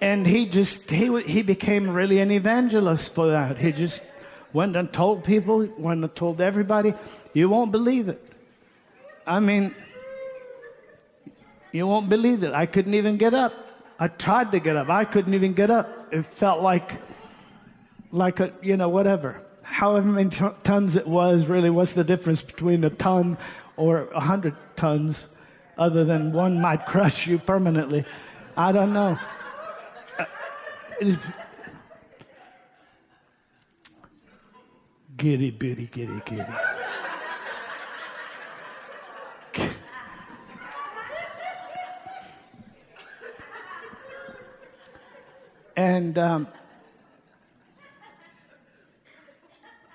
And 0.00 0.26
he 0.26 0.46
just, 0.46 0.90
he, 0.90 1.22
he 1.22 1.42
became 1.42 1.90
really 1.90 2.18
an 2.18 2.32
evangelist 2.32 3.14
for 3.14 3.28
that. 3.28 3.56
He 3.56 3.70
just 3.70 4.02
went 4.52 4.74
and 4.74 4.92
told 4.92 5.22
people, 5.22 5.64
went 5.78 6.02
and 6.02 6.12
told 6.16 6.40
everybody. 6.40 6.94
You 7.34 7.48
won't 7.50 7.70
believe 7.70 8.08
it. 8.08 8.20
I 9.24 9.38
mean, 9.38 9.76
you 11.70 11.86
won't 11.86 12.08
believe 12.08 12.42
it. 12.42 12.52
I 12.52 12.66
couldn't 12.66 12.94
even 12.94 13.16
get 13.16 13.32
up. 13.32 13.54
I 14.00 14.08
tried 14.08 14.50
to 14.50 14.58
get 14.58 14.74
up. 14.74 14.88
I 14.88 15.04
couldn't 15.04 15.34
even 15.34 15.52
get 15.52 15.70
up. 15.70 16.12
It 16.12 16.26
felt 16.26 16.62
like, 16.62 17.00
like 18.10 18.40
a, 18.40 18.52
you 18.60 18.76
know, 18.76 18.88
whatever. 18.88 19.40
However 19.62 20.08
many 20.08 20.30
t- 20.30 20.44
tons 20.64 20.96
it 20.96 21.06
was, 21.06 21.46
really, 21.46 21.70
what's 21.70 21.92
the 21.92 22.02
difference 22.02 22.42
between 22.42 22.82
a 22.82 22.90
ton 22.90 23.38
or 23.76 24.08
a 24.10 24.18
hundred 24.18 24.56
tons? 24.74 25.28
Other 25.78 26.04
than 26.04 26.32
one 26.32 26.60
might 26.60 26.84
crush 26.86 27.26
you 27.26 27.38
permanently. 27.38 28.04
I 28.56 28.72
don't 28.72 28.92
know. 28.92 29.16
Uh, 30.18 30.24
giddy, 35.16 35.50
bitty, 35.50 35.86
giddy, 35.86 36.20
giddy. 36.24 36.44
and 45.76 46.18
um, 46.18 46.48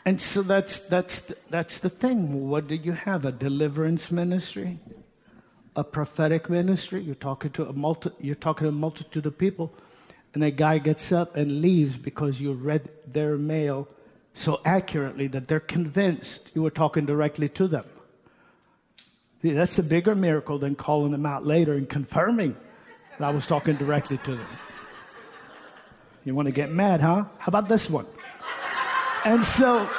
and 0.06 0.22
so 0.22 0.42
that's 0.42 0.80
that's 0.80 1.22
the, 1.22 1.38
that's 1.50 1.80
the 1.80 1.90
thing. 1.90 2.50
What 2.50 2.68
do 2.68 2.76
you 2.76 2.94
have? 2.94 3.26
A 3.26 3.34
deliverance 3.34 4.10
ministry? 4.10 4.80
A 5.76 5.84
prophetic 5.84 6.50
ministry. 6.50 7.02
You're 7.02 7.16
talking 7.16 7.52
to 7.52 7.68
a 7.68 7.74
multi, 7.74 8.12
you're 8.20 8.36
talking 8.36 8.66
to 8.66 8.70
a 8.70 8.72
multitude 8.72 9.26
of 9.26 9.38
people, 9.38 9.74
and 10.34 10.44
a 10.44 10.52
guy 10.52 10.78
gets 10.78 11.12
up 11.12 11.36
and 11.36 11.62
leaves 11.62 11.98
because 11.98 12.40
you 12.40 12.54
read 12.54 12.90
their 13.08 13.38
mail 13.38 13.88
so 14.34 14.62
accurately 14.66 15.28
that 15.28 15.48
they're 15.48 15.60
convinced 15.60 16.52
you 16.54 16.62
were 16.62 16.72
talking 16.72 17.06
directly 17.06 17.50
to 17.50 17.68
them. 17.68 17.86
That's 19.44 19.78
a 19.78 19.84
bigger 19.84 20.16
miracle 20.16 20.58
than 20.58 20.76
calling 20.76 21.12
them 21.12 21.26
out 21.26 21.46
later 21.46 21.74
and 21.74 21.88
confirming 21.88 22.56
that 23.20 23.26
I 23.26 23.30
was 23.30 23.46
talking 23.46 23.76
directly 23.76 24.18
to 24.20 24.36
them. 24.36 24.48
You 26.24 26.34
want 26.34 26.48
to 26.48 26.54
get 26.54 26.72
mad, 26.72 27.02
huh? 27.02 27.26
How 27.38 27.50
about 27.50 27.68
this 27.68 27.90
one? 27.90 28.06
And 29.26 29.44
so 29.44 29.90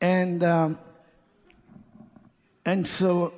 And, 0.00 0.42
um, 0.42 0.78
and 2.64 2.88
so 2.88 3.34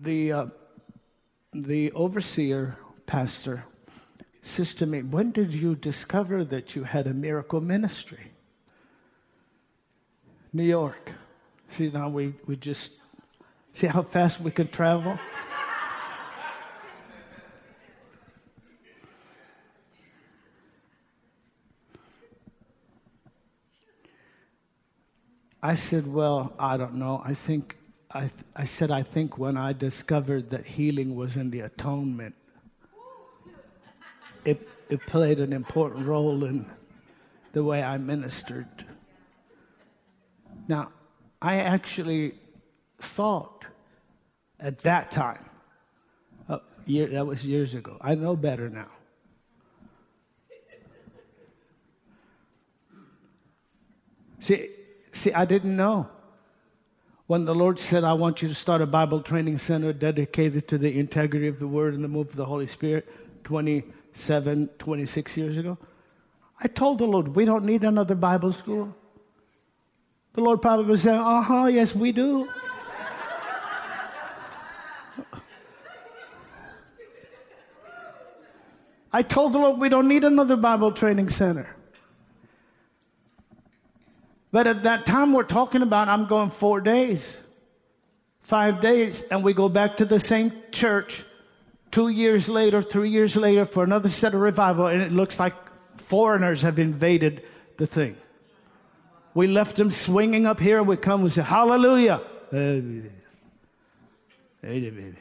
the, 0.00 0.32
uh, 0.32 0.46
the 1.52 1.90
overseer 1.92 2.78
pastor 3.06 3.64
says 4.42 4.72
to 4.74 4.86
me, 4.86 5.02
When 5.02 5.32
did 5.32 5.52
you 5.52 5.74
discover 5.74 6.44
that 6.44 6.76
you 6.76 6.84
had 6.84 7.08
a 7.08 7.14
miracle 7.14 7.60
ministry? 7.60 8.32
New 10.52 10.62
York. 10.62 11.12
See, 11.68 11.90
now 11.90 12.08
we, 12.08 12.34
we 12.46 12.56
just 12.56 12.92
see 13.72 13.88
how 13.88 14.02
fast 14.02 14.40
we 14.40 14.52
can 14.52 14.68
travel? 14.68 15.18
I 25.66 25.74
said, 25.74 26.06
Well, 26.06 26.52
I 26.60 26.76
don't 26.76 26.94
know. 26.94 27.20
I 27.24 27.34
think, 27.34 27.76
I, 28.14 28.30
I 28.54 28.62
said, 28.62 28.92
I 28.92 29.02
think 29.02 29.36
when 29.36 29.56
I 29.56 29.72
discovered 29.72 30.50
that 30.50 30.64
healing 30.64 31.16
was 31.16 31.36
in 31.36 31.50
the 31.50 31.58
atonement, 31.58 32.36
it, 34.44 34.68
it 34.88 35.04
played 35.06 35.40
an 35.40 35.52
important 35.52 36.06
role 36.06 36.44
in 36.44 36.70
the 37.52 37.64
way 37.64 37.82
I 37.82 37.98
ministered. 37.98 38.68
Now, 40.68 40.92
I 41.42 41.56
actually 41.56 42.34
thought 43.00 43.64
at 44.60 44.78
that 44.78 45.10
time, 45.10 45.50
uh, 46.48 46.58
year, 46.84 47.08
that 47.08 47.26
was 47.26 47.44
years 47.44 47.74
ago, 47.74 47.96
I 48.00 48.14
know 48.14 48.36
better 48.36 48.70
now. 48.70 48.92
See, 54.38 54.75
see, 55.16 55.32
I 55.32 55.44
didn't 55.44 55.76
know. 55.76 56.08
When 57.26 57.44
the 57.44 57.54
Lord 57.54 57.80
said, 57.80 58.04
I 58.04 58.12
want 58.12 58.40
you 58.40 58.48
to 58.48 58.54
start 58.54 58.80
a 58.80 58.86
Bible 58.86 59.20
training 59.20 59.58
center 59.58 59.92
dedicated 59.92 60.68
to 60.68 60.78
the 60.78 60.98
integrity 60.98 61.48
of 61.48 61.58
the 61.58 61.66
Word 61.66 61.94
and 61.94 62.04
the 62.04 62.08
move 62.08 62.28
of 62.28 62.36
the 62.36 62.44
Holy 62.44 62.66
Spirit 62.66 63.08
27, 63.44 64.68
26 64.78 65.36
years 65.36 65.56
ago, 65.56 65.76
I 66.60 66.68
told 66.68 66.98
the 66.98 67.06
Lord, 67.06 67.34
we 67.34 67.44
don't 67.44 67.64
need 67.64 67.82
another 67.82 68.14
Bible 68.14 68.52
school. 68.52 68.94
The 70.34 70.40
Lord 70.40 70.62
probably 70.62 70.86
was 70.86 71.02
saying, 71.02 71.18
uh 71.18 71.42
huh, 71.42 71.66
yes, 71.66 71.94
we 71.94 72.12
do. 72.12 72.48
I 79.12 79.22
told 79.22 79.52
the 79.52 79.58
Lord, 79.58 79.78
we 79.80 79.88
don't 79.88 80.08
need 80.08 80.24
another 80.24 80.56
Bible 80.56 80.92
training 80.92 81.30
center. 81.30 81.75
But 84.52 84.66
at 84.66 84.82
that 84.84 85.06
time, 85.06 85.32
we're 85.32 85.42
talking 85.42 85.82
about, 85.82 86.08
I'm 86.08 86.26
going 86.26 86.50
four 86.50 86.80
days, 86.80 87.42
five 88.42 88.80
days, 88.80 89.22
and 89.22 89.42
we 89.42 89.52
go 89.52 89.68
back 89.68 89.96
to 89.98 90.04
the 90.04 90.20
same 90.20 90.52
church 90.70 91.24
two 91.90 92.08
years 92.08 92.48
later, 92.48 92.82
three 92.82 93.10
years 93.10 93.36
later 93.36 93.64
for 93.64 93.84
another 93.84 94.08
set 94.08 94.34
of 94.34 94.40
revival, 94.40 94.86
and 94.86 95.02
it 95.02 95.12
looks 95.12 95.38
like 95.40 95.54
foreigners 95.96 96.62
have 96.62 96.78
invaded 96.78 97.42
the 97.76 97.86
thing. 97.86 98.16
We 99.34 99.46
left 99.46 99.76
them 99.76 99.90
swinging 99.90 100.46
up 100.46 100.60
here. 100.60 100.82
We 100.82 100.96
come 100.96 101.22
and 101.22 101.32
say, 101.32 101.42
Hallelujah. 101.42 102.22
Hey, 102.50 103.02
baby. 104.62 105.14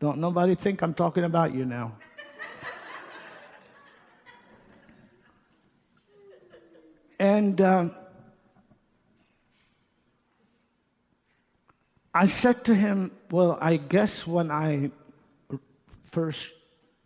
Don't 0.00 0.18
nobody 0.18 0.54
think 0.54 0.82
I'm 0.82 0.94
talking 0.94 1.24
about 1.24 1.54
you 1.54 1.64
now. 1.64 1.92
And 7.18 7.60
um, 7.60 7.94
I 12.14 12.26
said 12.26 12.64
to 12.64 12.74
him, 12.74 13.12
Well, 13.30 13.58
I 13.60 13.76
guess 13.76 14.26
when 14.26 14.50
I 14.50 14.90
first 16.04 16.52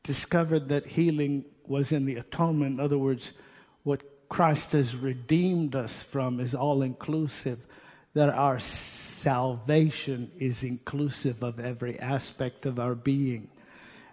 discovered 0.03 0.69
that 0.69 0.87
healing 0.87 1.45
was 1.67 1.93
in 1.93 2.05
the 2.05 2.17
atonement, 2.17 2.75
in 2.75 2.81
other 2.81 2.99
words, 2.99 3.33
what 3.83 4.03
Christ 4.29 4.73
has 4.73 4.97
redeemed 4.97 5.75
us 5.75 6.03
from 6.03 6.41
is 6.41 6.55
all 6.55 6.83
inclusive, 6.83 7.61
that 8.15 8.29
our 8.29 8.59
salvation 8.59 10.31
is 10.39 10.65
inclusive 10.65 11.43
of 11.43 11.59
every 11.59 11.99
aspect 11.99 12.67
of 12.67 12.79
our 12.79 12.95
being. 12.95 13.49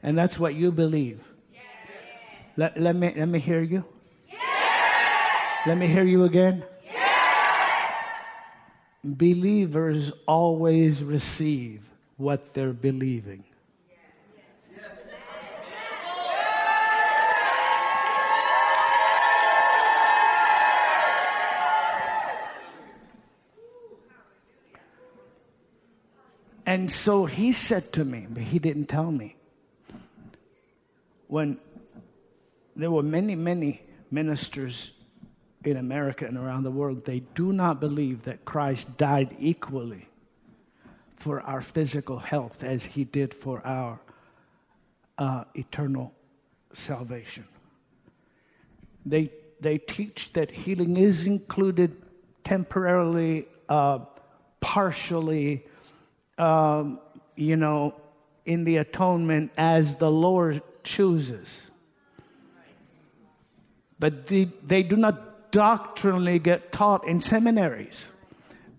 And 0.02 0.18
that's 0.18 0.40
what 0.40 0.56
you 0.56 0.72
believe. 0.72 1.24
Yes. 1.54 1.64
Let, 2.56 2.80
let, 2.80 2.96
me, 2.96 3.14
let 3.16 3.28
me 3.28 3.40
hear 3.40 3.62
you. 3.62 3.84
Let 5.66 5.78
me 5.78 5.88
hear 5.88 6.06
you 6.06 6.24
again. 6.24 6.64
Yes. 6.86 8.24
Believers 9.04 10.12
always 10.26 11.04
receive 11.04 11.90
what 12.16 12.54
they're 12.54 12.72
believing. 12.72 13.44
And 26.66 26.92
so 26.92 27.26
he 27.26 27.52
said 27.52 27.92
to 27.94 28.06
me, 28.06 28.28
but 28.30 28.44
he 28.44 28.60
didn't 28.60 28.86
tell 28.86 29.12
me. 29.12 29.36
When 31.28 31.58
there 32.76 32.92
were 32.92 33.02
many, 33.02 33.36
many 33.36 33.82
ministers 34.12 34.94
in 35.64 35.78
America 35.78 36.26
and 36.26 36.38
around 36.38 36.64
the 36.64 36.72
world, 36.72 37.06
they 37.06 37.20
do 37.36 37.52
not 37.52 37.80
believe 37.80 38.24
that 38.24 38.46
Christ 38.46 38.98
died 38.98 39.36
equally 39.40 40.08
for 41.16 41.42
our 41.42 41.60
physical 41.60 42.20
health 42.20 42.64
as 42.64 42.86
he 42.86 43.04
did 43.04 43.34
for 43.34 43.66
our 43.66 44.00
uh, 45.18 45.44
eternal 45.54 46.14
salvation. 46.72 47.46
They, 49.06 49.32
they 49.60 49.78
teach 49.78 50.32
that 50.34 50.52
healing 50.52 50.96
is 50.96 51.26
included 51.26 52.02
temporarily, 52.44 53.48
uh, 53.68 54.00
partially, 54.62 55.66
um, 56.38 57.00
you 57.36 57.58
know, 57.58 57.96
in 58.46 58.64
the 58.64 58.78
atonement 58.78 59.52
as 59.58 59.98
the 59.98 60.10
Lord 60.10 60.62
chooses. 60.84 61.70
But 64.00 64.28
they, 64.28 64.46
they 64.64 64.84
do 64.84 64.96
not 64.96 65.29
doctrinally 65.52 66.40
get 66.40 66.72
taught 66.72 67.08
in 67.08 67.20
seminaries. 67.20 68.12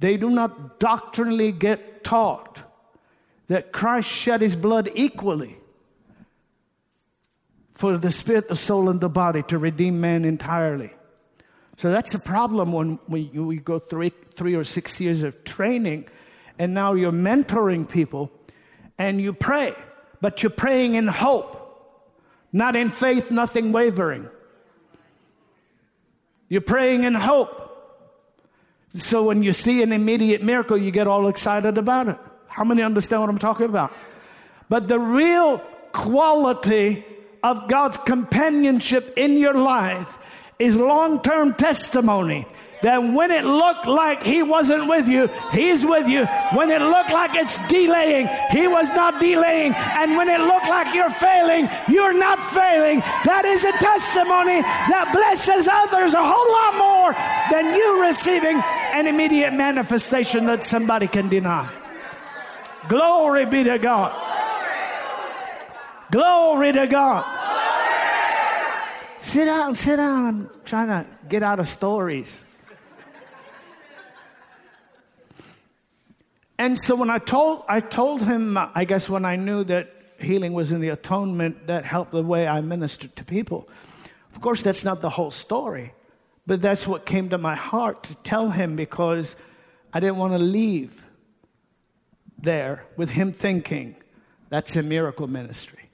They 0.00 0.16
do 0.16 0.30
not 0.30 0.80
doctrinally 0.80 1.52
get 1.52 2.04
taught 2.04 2.62
that 3.48 3.72
Christ 3.72 4.08
shed 4.08 4.40
his 4.40 4.56
blood 4.56 4.90
equally 4.94 5.56
for 7.72 7.98
the 7.98 8.10
spirit, 8.10 8.48
the 8.48 8.56
soul, 8.56 8.88
and 8.88 9.00
the 9.00 9.08
body 9.08 9.42
to 9.44 9.58
redeem 9.58 10.00
man 10.00 10.24
entirely. 10.24 10.92
So 11.76 11.90
that's 11.90 12.14
a 12.14 12.18
problem 12.18 12.72
when 12.72 12.98
we, 13.08 13.24
we 13.24 13.56
go 13.56 13.78
three, 13.78 14.12
three 14.34 14.54
or 14.54 14.64
six 14.64 15.00
years 15.00 15.22
of 15.22 15.44
training 15.44 16.08
and 16.58 16.74
now 16.74 16.92
you're 16.92 17.10
mentoring 17.10 17.88
people 17.88 18.30
and 18.98 19.18
you 19.18 19.32
pray, 19.32 19.74
but 20.20 20.42
you're 20.42 20.50
praying 20.50 20.94
in 20.94 21.08
hope, 21.08 21.56
not 22.52 22.76
in 22.76 22.90
faith, 22.90 23.30
nothing 23.30 23.72
wavering. 23.72 24.28
You're 26.50 26.60
praying 26.60 27.04
in 27.04 27.14
hope. 27.14 27.68
So 28.94 29.22
when 29.22 29.42
you 29.42 29.52
see 29.52 29.82
an 29.82 29.92
immediate 29.92 30.42
miracle, 30.42 30.76
you 30.76 30.90
get 30.90 31.06
all 31.06 31.28
excited 31.28 31.78
about 31.78 32.08
it. 32.08 32.18
How 32.48 32.64
many 32.64 32.82
understand 32.82 33.22
what 33.22 33.30
I'm 33.30 33.38
talking 33.38 33.66
about? 33.66 33.92
But 34.68 34.88
the 34.88 34.98
real 34.98 35.58
quality 35.92 37.04
of 37.42 37.68
God's 37.68 37.98
companionship 37.98 39.14
in 39.16 39.38
your 39.38 39.54
life 39.54 40.18
is 40.58 40.76
long 40.76 41.22
term 41.22 41.54
testimony 41.54 42.46
that 42.82 42.98
when 42.98 43.30
it 43.30 43.44
looked 43.44 43.86
like 43.86 44.22
he 44.22 44.42
wasn't 44.42 44.88
with 44.88 45.06
you, 45.08 45.28
he's 45.52 45.84
with 45.84 46.08
you. 46.08 46.26
When 46.54 46.70
it 46.70 46.80
looked 46.80 47.10
like 47.10 47.34
it's 47.34 47.56
delaying, 47.68 48.28
he 48.50 48.68
was 48.68 48.88
not 48.90 49.20
delaying. 49.20 49.74
And 49.74 50.16
when 50.16 50.28
it 50.28 50.40
looked 50.40 50.68
like 50.68 50.94
you're 50.94 51.10
failing, 51.10 51.68
you're 51.88 52.14
not 52.14 52.42
failing. 52.42 53.00
That 53.24 53.44
is 53.44 53.64
a 53.64 53.72
testimony 53.72 54.62
that 54.62 55.10
blesses 55.12 55.68
others 55.68 56.14
a 56.14 56.22
whole 56.22 56.50
lot 56.52 56.74
more 56.78 57.12
than 57.50 57.76
you 57.76 58.02
receiving 58.02 58.60
an 58.92 59.06
immediate 59.06 59.52
manifestation 59.52 60.46
that 60.46 60.64
somebody 60.64 61.06
can 61.06 61.28
deny. 61.28 61.70
Glory 62.88 63.44
be 63.44 63.62
to 63.64 63.78
God. 63.78 64.12
Glory 66.10 66.72
to 66.72 66.86
God. 66.86 67.24
Sit 69.20 69.44
down, 69.44 69.76
sit 69.76 69.96
down. 69.96 70.26
I'm 70.26 70.50
trying 70.64 70.88
to 70.88 71.06
get 71.28 71.42
out 71.42 71.60
of 71.60 71.68
stories. 71.68 72.44
And 76.60 76.78
so 76.78 76.94
when 76.94 77.08
I 77.08 77.16
told, 77.16 77.64
I 77.70 77.80
told 77.80 78.20
him, 78.20 78.58
I 78.58 78.84
guess 78.84 79.08
when 79.08 79.24
I 79.24 79.36
knew 79.36 79.64
that 79.64 79.90
healing 80.18 80.52
was 80.52 80.72
in 80.72 80.82
the 80.82 80.90
atonement, 80.90 81.68
that 81.68 81.86
helped 81.86 82.12
the 82.12 82.22
way 82.22 82.46
I 82.46 82.60
ministered 82.60 83.16
to 83.16 83.24
people. 83.24 83.66
Of 84.30 84.42
course, 84.42 84.60
that's 84.60 84.84
not 84.84 85.00
the 85.00 85.08
whole 85.08 85.30
story, 85.30 85.94
but 86.46 86.60
that's 86.60 86.86
what 86.86 87.06
came 87.06 87.30
to 87.30 87.38
my 87.38 87.54
heart 87.54 88.02
to 88.02 88.14
tell 88.16 88.50
him 88.50 88.76
because 88.76 89.36
I 89.94 90.00
didn't 90.00 90.18
want 90.18 90.34
to 90.34 90.38
leave 90.38 91.02
there 92.36 92.84
with 92.94 93.08
him 93.08 93.32
thinking 93.32 93.96
that's 94.50 94.76
a 94.76 94.82
miracle 94.82 95.28
ministry. 95.28 95.88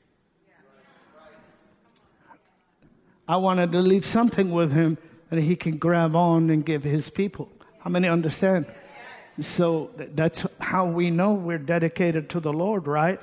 I 3.29 3.37
wanted 3.37 3.71
to 3.71 3.79
leave 3.79 4.05
something 4.05 4.51
with 4.51 4.73
him 4.73 4.99
that 5.31 5.41
he 5.41 5.55
can 5.55 5.77
grab 5.77 6.17
on 6.17 6.51
and 6.51 6.67
give 6.67 6.83
his 6.83 7.09
people. 7.09 7.53
How 7.79 7.91
many 7.91 8.09
understand? 8.09 8.67
So 9.41 9.91
that's 9.97 10.47
how 10.61 10.87
we 10.87 11.11
know 11.11 11.35
we're 11.35 11.59
dedicated 11.59 12.31
to 12.31 12.41
the 12.41 12.53
Lord, 12.53 12.87
right? 12.87 13.21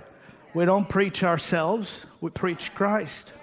We 0.53 0.65
don't 0.65 0.87
preach 0.87 1.23
ourselves, 1.23 2.05
we 2.21 2.29
preach 2.29 2.75
Christ. 2.75 3.33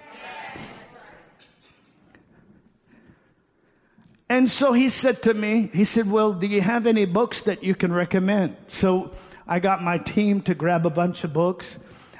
And 4.29 4.49
so 4.49 4.71
he 4.71 4.87
said 4.87 5.21
to 5.23 5.33
me, 5.33 5.69
he 5.73 5.83
said, 5.83 6.09
Well, 6.09 6.31
do 6.31 6.47
you 6.47 6.61
have 6.61 6.87
any 6.87 7.03
books 7.03 7.41
that 7.41 7.65
you 7.65 7.75
can 7.75 7.91
recommend? 7.91 8.55
So 8.67 9.11
I 9.45 9.59
got 9.59 9.83
my 9.83 9.97
team 9.97 10.39
to 10.43 10.55
grab 10.55 10.85
a 10.85 10.89
bunch 10.89 11.25
of 11.25 11.33
books 11.33 11.77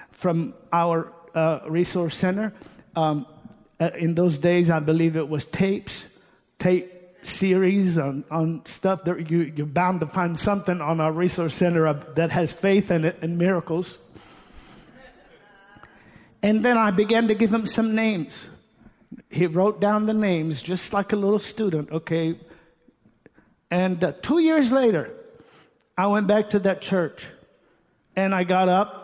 from 0.09 0.53
our 0.73 1.13
uh, 1.33 1.59
resource 1.69 2.17
center. 2.17 2.53
Um, 2.97 3.25
uh, 3.79 3.91
in 3.97 4.15
those 4.15 4.37
days, 4.37 4.69
I 4.69 4.79
believe 4.81 5.15
it 5.15 5.29
was 5.29 5.45
tapes, 5.45 6.09
tape 6.59 7.00
series 7.23 7.97
on, 7.97 8.23
on 8.31 8.65
stuff 8.65 9.03
that 9.05 9.29
you, 9.29 9.51
you're 9.55 9.65
bound 9.65 9.99
to 9.99 10.07
find 10.07 10.37
something 10.37 10.81
on 10.81 10.99
our 10.99 11.11
resource 11.11 11.55
center 11.55 11.93
that 12.15 12.31
has 12.31 12.51
faith 12.51 12.91
in 12.91 13.05
it 13.05 13.17
and 13.21 13.37
miracles. 13.37 13.97
And 16.43 16.65
then 16.65 16.77
I 16.77 16.91
began 16.91 17.27
to 17.27 17.35
give 17.35 17.53
him 17.53 17.65
some 17.65 17.93
names. 17.93 18.49
He 19.29 19.45
wrote 19.45 19.79
down 19.79 20.05
the 20.05 20.13
names 20.13 20.61
just 20.61 20.93
like 20.93 21.13
a 21.13 21.15
little 21.15 21.39
student, 21.39 21.91
okay? 21.91 22.37
And 23.69 24.03
uh, 24.03 24.13
two 24.21 24.39
years 24.39 24.71
later, 24.71 25.11
I 25.97 26.07
went 26.07 26.27
back 26.27 26.49
to 26.51 26.59
that 26.59 26.81
church 26.81 27.27
and 28.15 28.33
I 28.33 28.43
got 28.43 28.69
up 28.69 29.01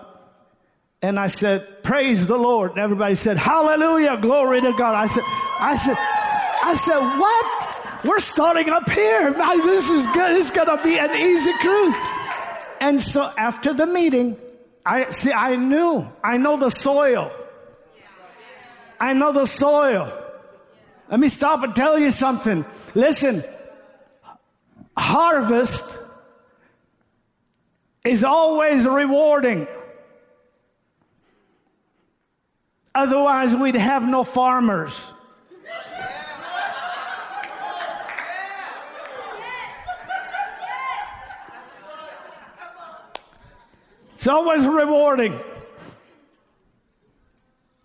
and 1.02 1.20
I 1.20 1.28
said, 1.28 1.84
Praise 1.84 2.28
the 2.28 2.38
Lord. 2.38 2.72
And 2.72 2.80
everybody 2.80 3.16
said, 3.16 3.38
Hallelujah, 3.38 4.18
glory 4.18 4.62
to 4.62 4.74
God. 4.74 4.96
I 4.96 5.06
said, 5.06 5.24
I 5.26 5.76
said, 5.76 5.98
I 6.64 6.74
said, 6.74 7.20
What? 7.20 7.67
We're 8.08 8.20
starting 8.20 8.70
up 8.70 8.90
here. 8.90 9.34
This 9.34 9.90
is 9.90 10.08
good. 10.08 10.38
It's 10.38 10.50
going 10.50 10.76
to 10.76 10.82
be 10.82 10.98
an 10.98 11.14
easy 11.14 11.52
cruise. 11.60 11.96
And 12.80 13.02
so 13.02 13.30
after 13.38 13.74
the 13.74 13.86
meeting, 13.86 14.38
I 14.86 15.10
see, 15.10 15.34
I 15.34 15.58
knew, 15.58 16.08
I 16.24 16.38
know 16.38 16.56
the 16.58 16.70
soil. 16.70 17.30
I 18.98 19.12
know 19.12 19.34
the 19.34 19.46
soil. 19.46 20.12
Let 21.10 21.20
me 21.20 21.28
stop 21.28 21.64
and 21.64 21.76
tell 21.76 22.00
you 22.00 22.10
something. 22.12 22.66
Listen, 22.96 23.44
harvest 24.96 26.00
is 28.06 28.24
always 28.24 28.88
rewarding. 28.88 29.68
Otherwise, 32.96 33.54
we'd 33.54 33.76
have 33.76 34.08
no 34.08 34.24
farmers. 34.24 35.12
It's 44.18 44.26
always 44.26 44.66
rewarding. 44.66 45.40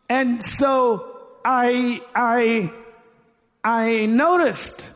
And 0.09 0.43
so 0.43 1.15
I, 1.45 2.01
I, 2.15 2.73
I 3.63 4.07
noticed 4.07 4.91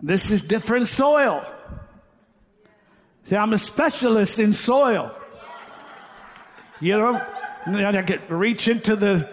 this 0.00 0.30
is 0.30 0.40
different 0.42 0.86
soil. 0.86 1.44
See, 3.24 3.34
I'm 3.34 3.52
a 3.52 3.58
specialist 3.58 4.38
in 4.38 4.52
soil. 4.52 5.12
You 6.80 6.96
know, 6.96 7.20
I 7.66 8.02
could 8.02 8.30
reach 8.30 8.68
into 8.68 8.94
the, 8.94 9.28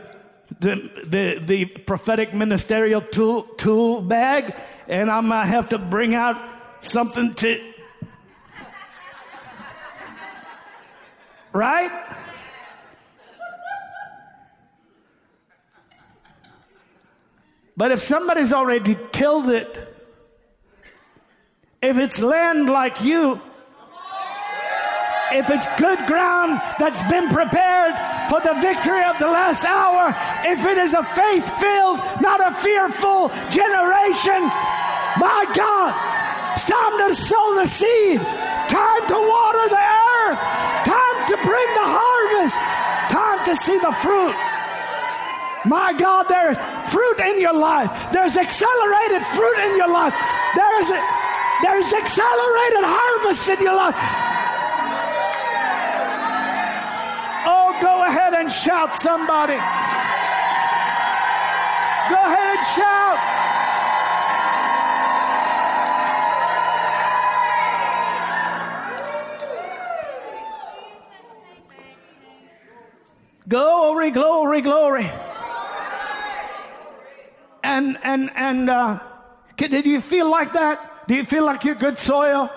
the, 0.60 0.90
the, 1.06 1.40
the 1.46 1.66
prophetic 1.66 2.34
ministerial 2.34 3.02
tool, 3.02 3.44
tool 3.44 4.02
bag 4.02 4.56
and 4.88 5.12
I 5.12 5.22
might 5.22 5.46
have 5.46 5.70
to 5.70 5.78
bring 5.78 6.16
out 6.16 6.42
something 6.80 7.34
to 7.36 7.69
Right? 11.52 11.92
But 17.76 17.92
if 17.92 18.00
somebody's 18.00 18.52
already 18.52 18.98
tilled 19.14 19.50
it, 19.50 19.90
if 21.82 21.98
it's 21.98 22.22
land 22.22 22.70
like 22.70 23.02
you, 23.02 23.42
if 25.32 25.50
it's 25.50 25.66
good 25.78 26.00
ground 26.06 26.60
that's 26.78 27.02
been 27.10 27.30
prepared 27.30 27.94
for 28.30 28.42
the 28.42 28.54
victory 28.60 29.04
of 29.04 29.18
the 29.20 29.28
last 29.28 29.64
hour, 29.64 30.14
if 30.46 30.66
it 30.66 30.78
is 30.78 30.94
a 30.94 31.04
faith 31.04 31.50
filled, 31.60 31.98
not 32.20 32.42
a 32.42 32.52
fearful 32.52 33.30
generation, 33.50 34.44
my 35.16 35.46
God, 35.56 35.96
it's 36.54 36.66
time 36.66 36.98
to 37.08 37.16
sow 37.16 37.56
the 37.56 37.68
seed, 37.68 38.20
time 38.20 39.08
to 39.08 39.16
water 39.16 39.70
the 39.70 39.80
earth, 39.80 40.09
bring 41.50 41.70
the 41.74 41.90
harvest, 41.98 42.58
time 43.10 43.42
to 43.50 43.54
see 43.58 43.78
the 43.82 43.94
fruit. 44.06 44.38
My 45.66 45.94
God, 45.98 46.30
there's 46.30 46.62
fruit 46.94 47.20
in 47.26 47.42
your 47.42 47.58
life. 47.58 47.90
There's 48.14 48.38
accelerated 48.38 49.26
fruit 49.26 49.58
in 49.66 49.78
your 49.82 49.90
life. 49.90 50.14
There 50.56 50.80
is 50.80 50.90
a, 50.94 51.00
there's 51.66 51.90
accelerated 51.92 52.86
harvest 52.86 53.50
in 53.50 53.60
your 53.66 53.76
life. 53.76 53.98
Oh, 57.50 57.74
go 57.82 58.06
ahead 58.06 58.34
and 58.34 58.52
shout, 58.52 58.94
somebody. 58.94 59.58
Go 62.14 62.20
ahead 62.30 62.48
and 62.58 62.66
shout. 62.78 63.39
Glory, 74.12 74.62
glory, 74.62 75.04
glory. 75.04 75.12
And 77.64 77.98
and 78.04 78.32
and 78.36 78.70
uh, 78.70 79.00
did 79.56 79.86
you 79.86 80.02
feel 80.02 80.30
like 80.30 80.54
that? 80.54 81.08
Do 81.08 81.16
you 81.16 81.26
feel 81.26 81.46
like 81.46 81.64
you're 81.64 81.76
good 81.76 82.00
soil? 82.00 82.50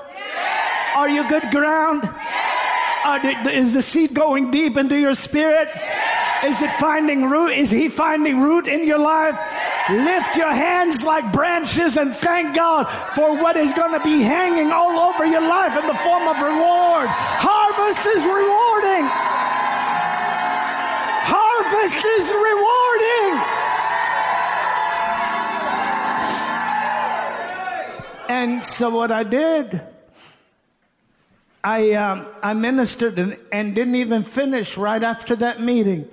Are 0.95 1.09
you 1.09 1.29
good 1.29 1.51
ground? 1.51 2.09
is 3.51 3.75
the 3.75 3.83
seed 3.83 4.15
going 4.15 4.51
deep 4.51 4.77
into 4.77 4.97
your 4.97 5.15
spirit? 5.15 5.69
Is 6.45 6.63
it 6.63 6.71
finding 6.75 7.29
root? 7.29 7.51
Is 7.51 7.71
he 7.71 7.89
finding 7.89 8.41
root 8.41 8.67
in 8.67 8.87
your 8.87 8.99
life? 8.99 9.39
Lift 9.91 10.37
your 10.37 10.53
hands 10.53 11.03
like 11.03 11.33
branches 11.33 11.97
and 11.97 12.15
thank 12.15 12.55
God 12.55 12.85
for 13.15 13.37
what 13.37 13.57
is 13.57 13.73
going 13.73 13.99
to 13.99 14.05
be 14.05 14.23
hanging 14.23 14.71
all 14.71 14.99
over 14.99 15.25
your 15.25 15.41
life 15.41 15.77
in 15.77 15.87
the 15.87 15.95
form 15.95 16.29
of 16.29 16.37
reward. 16.41 17.09
Harvest 17.09 18.07
is 18.07 18.25
rewarding 18.25 19.42
harvest 21.73 22.05
is 22.05 22.33
rewarding. 22.33 23.43
And 28.29 28.65
so 28.65 28.91
what 28.91 29.13
I 29.13 29.25
did, 29.25 29.83
I, 31.63 31.93
um, 31.93 32.27
I 32.43 32.55
ministered 32.55 33.19
and, 33.19 33.39
and 33.53 33.75
didn't 33.75 33.97
even 33.97 34.23
finish 34.23 34.77
right 34.77 35.03
after 35.03 35.37
that 35.37 35.61
meeting. 35.61 36.09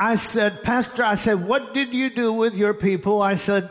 I 0.00 0.14
said, 0.14 0.62
Pastor, 0.62 1.04
I 1.04 1.14
said, 1.14 1.46
what 1.46 1.74
did 1.74 1.92
you 1.92 2.10
do 2.10 2.32
with 2.32 2.54
your 2.54 2.72
people? 2.74 3.20
I 3.20 3.34
said, 3.34 3.68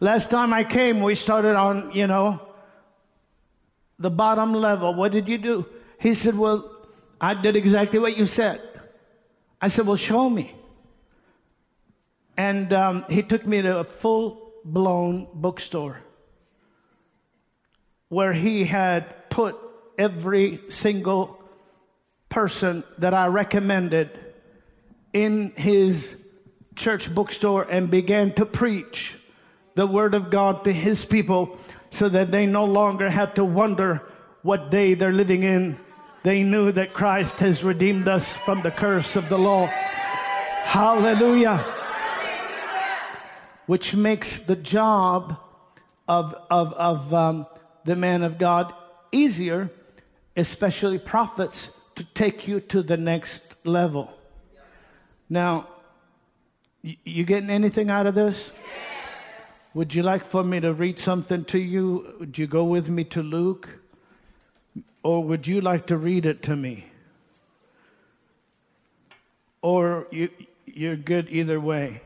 last 0.00 0.30
time 0.30 0.52
I 0.52 0.64
came, 0.64 1.00
we 1.00 1.14
started 1.14 1.56
on, 1.56 1.92
you 1.92 2.06
know, 2.06 2.40
the 3.98 4.10
bottom 4.10 4.52
level. 4.52 4.94
What 4.94 5.12
did 5.12 5.28
you 5.28 5.38
do? 5.38 5.66
He 6.00 6.14
said, 6.14 6.36
well, 6.36 6.70
I 7.20 7.34
did 7.34 7.56
exactly 7.56 7.98
what 7.98 8.16
you 8.16 8.26
said. 8.26 8.60
I 9.60 9.68
said, 9.68 9.86
well, 9.86 9.96
show 9.96 10.30
me. 10.30 10.54
And 12.38 12.72
um, 12.72 13.04
he 13.10 13.24
took 13.24 13.44
me 13.44 13.60
to 13.62 13.78
a 13.78 13.84
full 13.84 14.52
blown 14.64 15.26
bookstore 15.34 15.98
where 18.08 18.32
he 18.32 18.64
had 18.64 19.28
put 19.28 19.56
every 19.98 20.60
single 20.68 21.42
person 22.28 22.84
that 22.98 23.12
I 23.12 23.26
recommended 23.26 24.10
in 25.12 25.52
his 25.56 26.14
church 26.76 27.12
bookstore 27.12 27.66
and 27.68 27.90
began 27.90 28.32
to 28.34 28.46
preach 28.46 29.18
the 29.74 29.86
word 29.86 30.14
of 30.14 30.30
God 30.30 30.62
to 30.64 30.72
his 30.72 31.04
people 31.04 31.58
so 31.90 32.08
that 32.08 32.30
they 32.30 32.46
no 32.46 32.64
longer 32.64 33.10
had 33.10 33.34
to 33.34 33.44
wonder 33.44 34.08
what 34.42 34.70
day 34.70 34.94
they're 34.94 35.10
living 35.10 35.42
in. 35.42 35.76
They 36.22 36.44
knew 36.44 36.70
that 36.70 36.92
Christ 36.92 37.40
has 37.40 37.64
redeemed 37.64 38.06
us 38.06 38.36
from 38.36 38.62
the 38.62 38.70
curse 38.70 39.16
of 39.16 39.28
the 39.28 39.38
law. 39.38 39.66
Hallelujah 39.66 41.77
which 43.68 43.94
makes 43.94 44.38
the 44.38 44.56
job 44.56 45.38
of, 46.08 46.34
of, 46.50 46.72
of 46.72 47.12
um, 47.12 47.46
the 47.84 47.94
man 47.94 48.22
of 48.22 48.38
God 48.38 48.72
easier, 49.12 49.70
especially 50.38 50.98
prophets, 50.98 51.70
to 51.94 52.02
take 52.02 52.48
you 52.48 52.60
to 52.60 52.82
the 52.82 52.96
next 52.96 53.66
level. 53.66 54.10
Now, 55.28 55.68
you 56.82 57.24
getting 57.24 57.50
anything 57.50 57.90
out 57.90 58.06
of 58.06 58.14
this? 58.14 58.52
Would 59.74 59.94
you 59.94 60.02
like 60.02 60.24
for 60.24 60.42
me 60.42 60.60
to 60.60 60.72
read 60.72 60.98
something 60.98 61.44
to 61.44 61.58
you? 61.58 62.14
Would 62.20 62.38
you 62.38 62.46
go 62.46 62.64
with 62.64 62.88
me 62.88 63.04
to 63.04 63.22
Luke? 63.22 63.80
Or 65.02 65.22
would 65.22 65.46
you 65.46 65.60
like 65.60 65.86
to 65.88 65.98
read 65.98 66.24
it 66.24 66.42
to 66.44 66.56
me? 66.56 66.86
Or 69.60 70.06
you, 70.10 70.30
you're 70.64 70.96
good 70.96 71.28
either 71.28 71.60
way? 71.60 72.00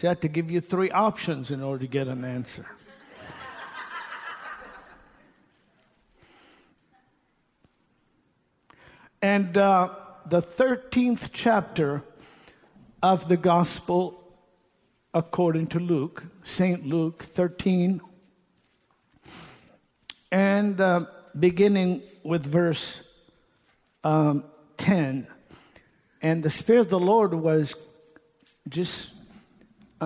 She 0.00 0.06
had 0.06 0.22
to 0.22 0.28
give 0.28 0.50
you 0.50 0.62
three 0.62 0.90
options 0.90 1.50
in 1.50 1.62
order 1.62 1.84
to 1.84 1.86
get 1.86 2.08
an 2.08 2.24
answer. 2.24 2.64
and 9.20 9.54
uh, 9.58 9.90
the 10.24 10.40
13th 10.40 11.28
chapter 11.34 12.02
of 13.02 13.28
the 13.28 13.36
Gospel 13.36 14.24
according 15.12 15.66
to 15.66 15.78
Luke, 15.78 16.24
St. 16.44 16.86
Luke 16.86 17.22
13, 17.22 18.00
and 20.32 20.80
uh, 20.80 21.04
beginning 21.38 22.00
with 22.22 22.42
verse 22.46 23.02
um, 24.02 24.44
10. 24.78 25.26
And 26.22 26.42
the 26.42 26.48
Spirit 26.48 26.80
of 26.80 26.88
the 26.88 26.98
Lord 26.98 27.34
was 27.34 27.74
just 28.66 29.12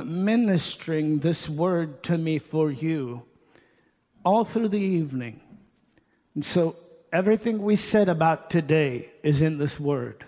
ministering 0.03 1.20
this 1.20 1.49
word 1.49 2.03
to 2.05 2.18
me 2.18 2.38
for 2.38 2.70
you 2.70 3.22
all 4.24 4.45
through 4.45 4.68
the 4.68 4.80
evening. 4.80 5.40
And 6.34 6.45
so 6.45 6.76
everything 7.12 7.62
we 7.62 7.76
said 7.76 8.09
about 8.09 8.51
today 8.51 9.11
is 9.22 9.42
in 9.42 9.59
this 9.59 9.78
word. 9.78 10.24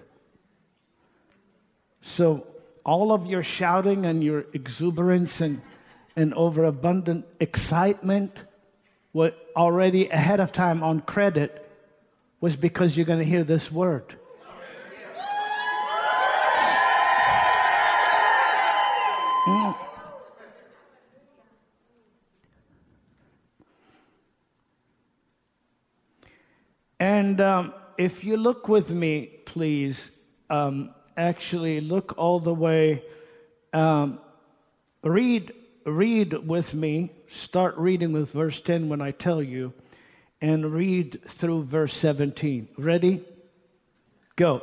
So 2.00 2.46
all 2.84 3.10
of 3.12 3.26
your 3.26 3.42
shouting 3.42 4.06
and 4.06 4.22
your 4.22 4.46
exuberance 4.52 5.40
and, 5.40 5.60
and 6.14 6.32
overabundant 6.34 7.26
excitement 7.40 8.42
were 9.12 9.32
already 9.56 10.08
ahead 10.08 10.38
of 10.38 10.52
time 10.52 10.82
on 10.82 11.00
credit 11.00 11.66
was 12.40 12.54
because 12.54 12.96
you're 12.96 13.06
going 13.06 13.18
to 13.18 13.24
hear 13.24 13.42
this 13.42 13.72
word. 13.72 14.14
Mm. 19.46 19.74
And 27.36 27.42
um, 27.42 27.74
if 27.98 28.24
you 28.24 28.38
look 28.38 28.66
with 28.66 28.90
me, 28.90 29.26
please, 29.44 30.10
um, 30.48 30.94
actually 31.18 31.82
look 31.82 32.14
all 32.16 32.40
the 32.40 32.54
way, 32.54 33.04
um, 33.74 34.20
read, 35.02 35.52
read 35.84 36.32
with 36.48 36.72
me, 36.72 37.12
start 37.28 37.76
reading 37.76 38.12
with 38.12 38.32
verse 38.32 38.62
10 38.62 38.88
when 38.88 39.02
I 39.02 39.10
tell 39.10 39.42
you, 39.42 39.74
and 40.40 40.72
read 40.72 41.20
through 41.28 41.64
verse 41.64 41.94
17. 41.94 42.68
Ready? 42.78 43.22
Go. 44.36 44.62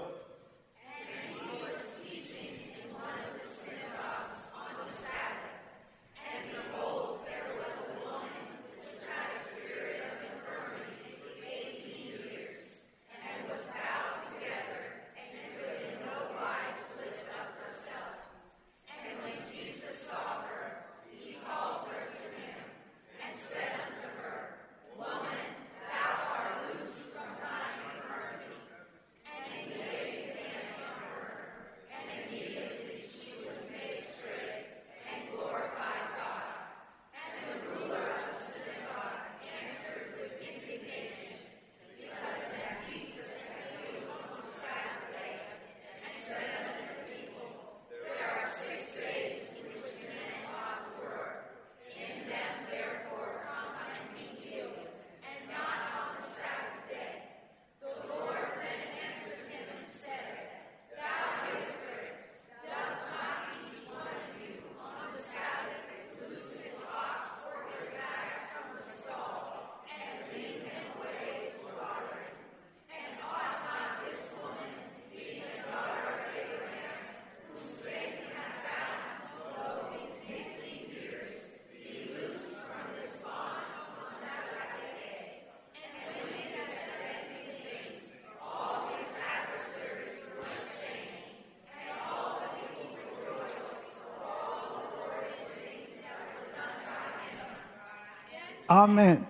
Amen. 98.74 99.28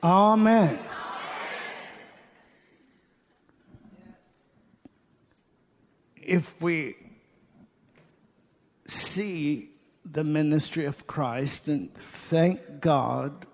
Amen. 0.00 0.78
If 6.14 6.62
we 6.62 6.94
see 8.86 9.70
the 10.04 10.22
ministry 10.22 10.84
of 10.84 11.08
Christ 11.08 11.66
and 11.66 11.92
thank 11.94 12.80
God 12.80 13.44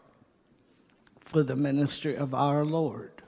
for 1.18 1.42
the 1.42 1.56
ministry 1.56 2.14
of 2.14 2.34
our 2.34 2.62
Lord, 2.62 3.22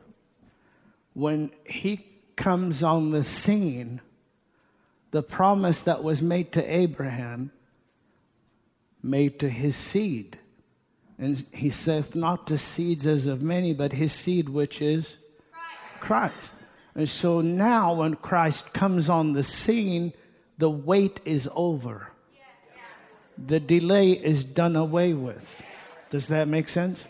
when 1.14 1.52
He 1.64 2.04
comes 2.36 2.82
on 2.82 3.12
the 3.12 3.22
scene, 3.22 4.02
the 5.10 5.22
promise 5.22 5.80
that 5.80 6.04
was 6.04 6.20
made 6.20 6.52
to 6.52 6.62
Abraham 6.62 7.50
made 9.02 9.38
to 9.40 9.48
his 9.48 9.74
seed. 9.74 10.38
And 11.22 11.46
he 11.52 11.70
saith 11.70 12.16
not 12.16 12.48
to 12.48 12.58
seeds 12.58 13.06
as 13.06 13.26
of 13.26 13.42
many, 13.42 13.72
but 13.72 13.92
his 13.92 14.12
seed, 14.12 14.48
which 14.48 14.82
is 14.82 15.18
Christ. 16.00 16.32
Christ. 16.32 16.54
And 16.96 17.08
so 17.08 17.40
now, 17.40 17.94
when 17.94 18.16
Christ 18.16 18.72
comes 18.72 19.08
on 19.08 19.32
the 19.32 19.44
scene, 19.44 20.14
the 20.58 20.68
wait 20.68 21.20
is 21.24 21.48
over. 21.54 22.10
The 23.38 23.60
delay 23.60 24.10
is 24.10 24.42
done 24.42 24.74
away 24.74 25.14
with. 25.14 25.62
Does 26.10 26.26
that 26.26 26.48
make 26.48 26.68
sense? 26.68 27.06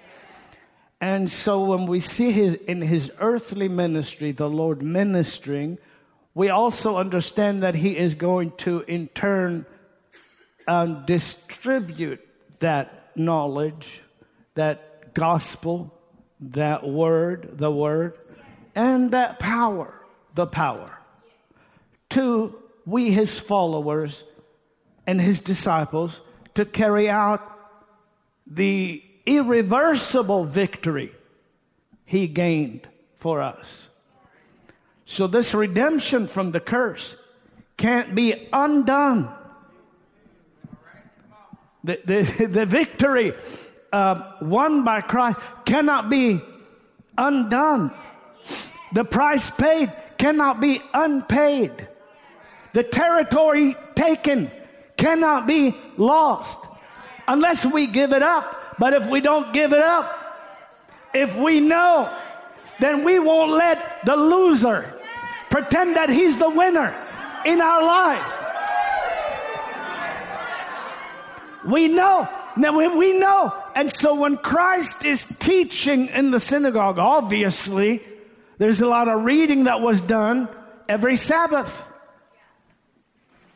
And 1.01 1.31
so 1.31 1.65
when 1.65 1.87
we 1.87 1.99
see 1.99 2.33
his 2.33 2.53
in 2.53 2.83
his 2.83 3.11
earthly 3.19 3.71
ministry, 3.71 4.31
the 4.31 4.51
Lord 4.51 4.83
ministering, 4.83 5.79
we 6.35 6.51
also 6.51 6.99
understand 6.99 7.63
that 7.63 7.77
he 7.77 7.97
is 7.97 8.15
going 8.15 8.53
to 8.59 8.85
in 8.87 9.09
turn 9.09 9.65
um, 10.69 11.07
distribute 11.07 12.21
that 12.61 13.02
knowledge, 13.17 14.03
that 14.55 15.15
gospel, 15.15 15.93
that 16.41 16.87
word, 16.87 17.59
the 17.59 17.71
word, 17.71 18.19
and 18.75 19.11
that 19.13 19.39
power, 19.39 19.95
the 20.35 20.47
power, 20.47 20.99
to 22.11 22.55
we, 22.85 23.11
his 23.11 23.39
followers 23.39 24.25
and 25.07 25.21
his 25.21 25.41
disciples, 25.41 26.21
to 26.55 26.65
carry 26.65 27.09
out 27.09 27.59
the 28.47 29.03
irreversible 29.25 30.45
victory 30.45 31.13
he 32.05 32.27
gained 32.27 32.89
for 33.15 33.41
us. 33.41 33.89
So, 35.05 35.27
this 35.27 35.55
redemption 35.55 36.27
from 36.27 36.53
the 36.53 36.61
curse 36.61 37.17
can't 37.77 38.15
be 38.15 38.49
undone 38.53 39.33
the, 41.85 42.01
the, 42.05 42.47
the 42.47 42.67
victory 42.67 43.35
uh, 43.93 44.33
won 44.41 44.85
by 44.85 45.01
Christ 45.01 45.39
cannot 45.65 46.09
be 46.09 46.41
undone. 47.19 47.93
The 48.93 49.05
price 49.05 49.51
paid 49.51 49.93
cannot 50.19 50.61
be 50.61 50.81
unpaid. 50.95 51.89
The 52.73 52.83
territory 52.83 53.77
taken 53.95 54.51
cannot 54.97 55.47
be 55.47 55.77
lost 55.97 56.59
unless 57.29 57.67
we 57.67 57.87
give 57.87 58.13
it 58.13 58.23
up. 58.23 58.77
But 58.79 58.95
if 58.95 59.09
we 59.09 59.21
don't 59.21 59.53
give 59.53 59.73
it 59.73 59.83
up, 59.83 60.19
if 61.15 61.37
we 61.37 61.61
know, 61.61 62.15
then 62.81 63.05
we 63.05 63.19
won't 63.19 63.51
let 63.51 64.05
the 64.07 64.17
loser 64.17 64.95
pretend 65.51 65.97
that 65.97 66.09
he's 66.09 66.39
the 66.39 66.49
winner 66.49 66.95
in 67.45 67.61
our 67.61 67.85
life. 67.85 68.42
We 71.65 71.89
know. 71.89 72.29
Now 72.57 72.77
we 72.77 73.19
know. 73.19 73.55
And 73.75 73.91
so 73.91 74.21
when 74.21 74.37
Christ 74.37 75.05
is 75.05 75.25
teaching 75.25 76.09
in 76.09 76.31
the 76.31 76.41
synagogue, 76.41 76.99
obviously, 76.99 78.03
there's 78.59 78.81
a 78.81 78.89
lot 78.89 79.09
of 79.09 79.25
reading 79.25 79.65
that 79.65 79.81
was 79.81 80.01
done 80.01 80.49
every 80.89 81.17
Sabbath. 81.17 81.91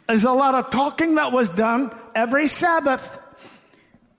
There's 0.06 0.24
a 0.24 0.32
lot 0.32 0.54
of 0.54 0.70
talking 0.70 1.16
that 1.16 1.32
was 1.32 1.48
done 1.48 1.94
every 2.14 2.46
Sabbath. 2.46 3.18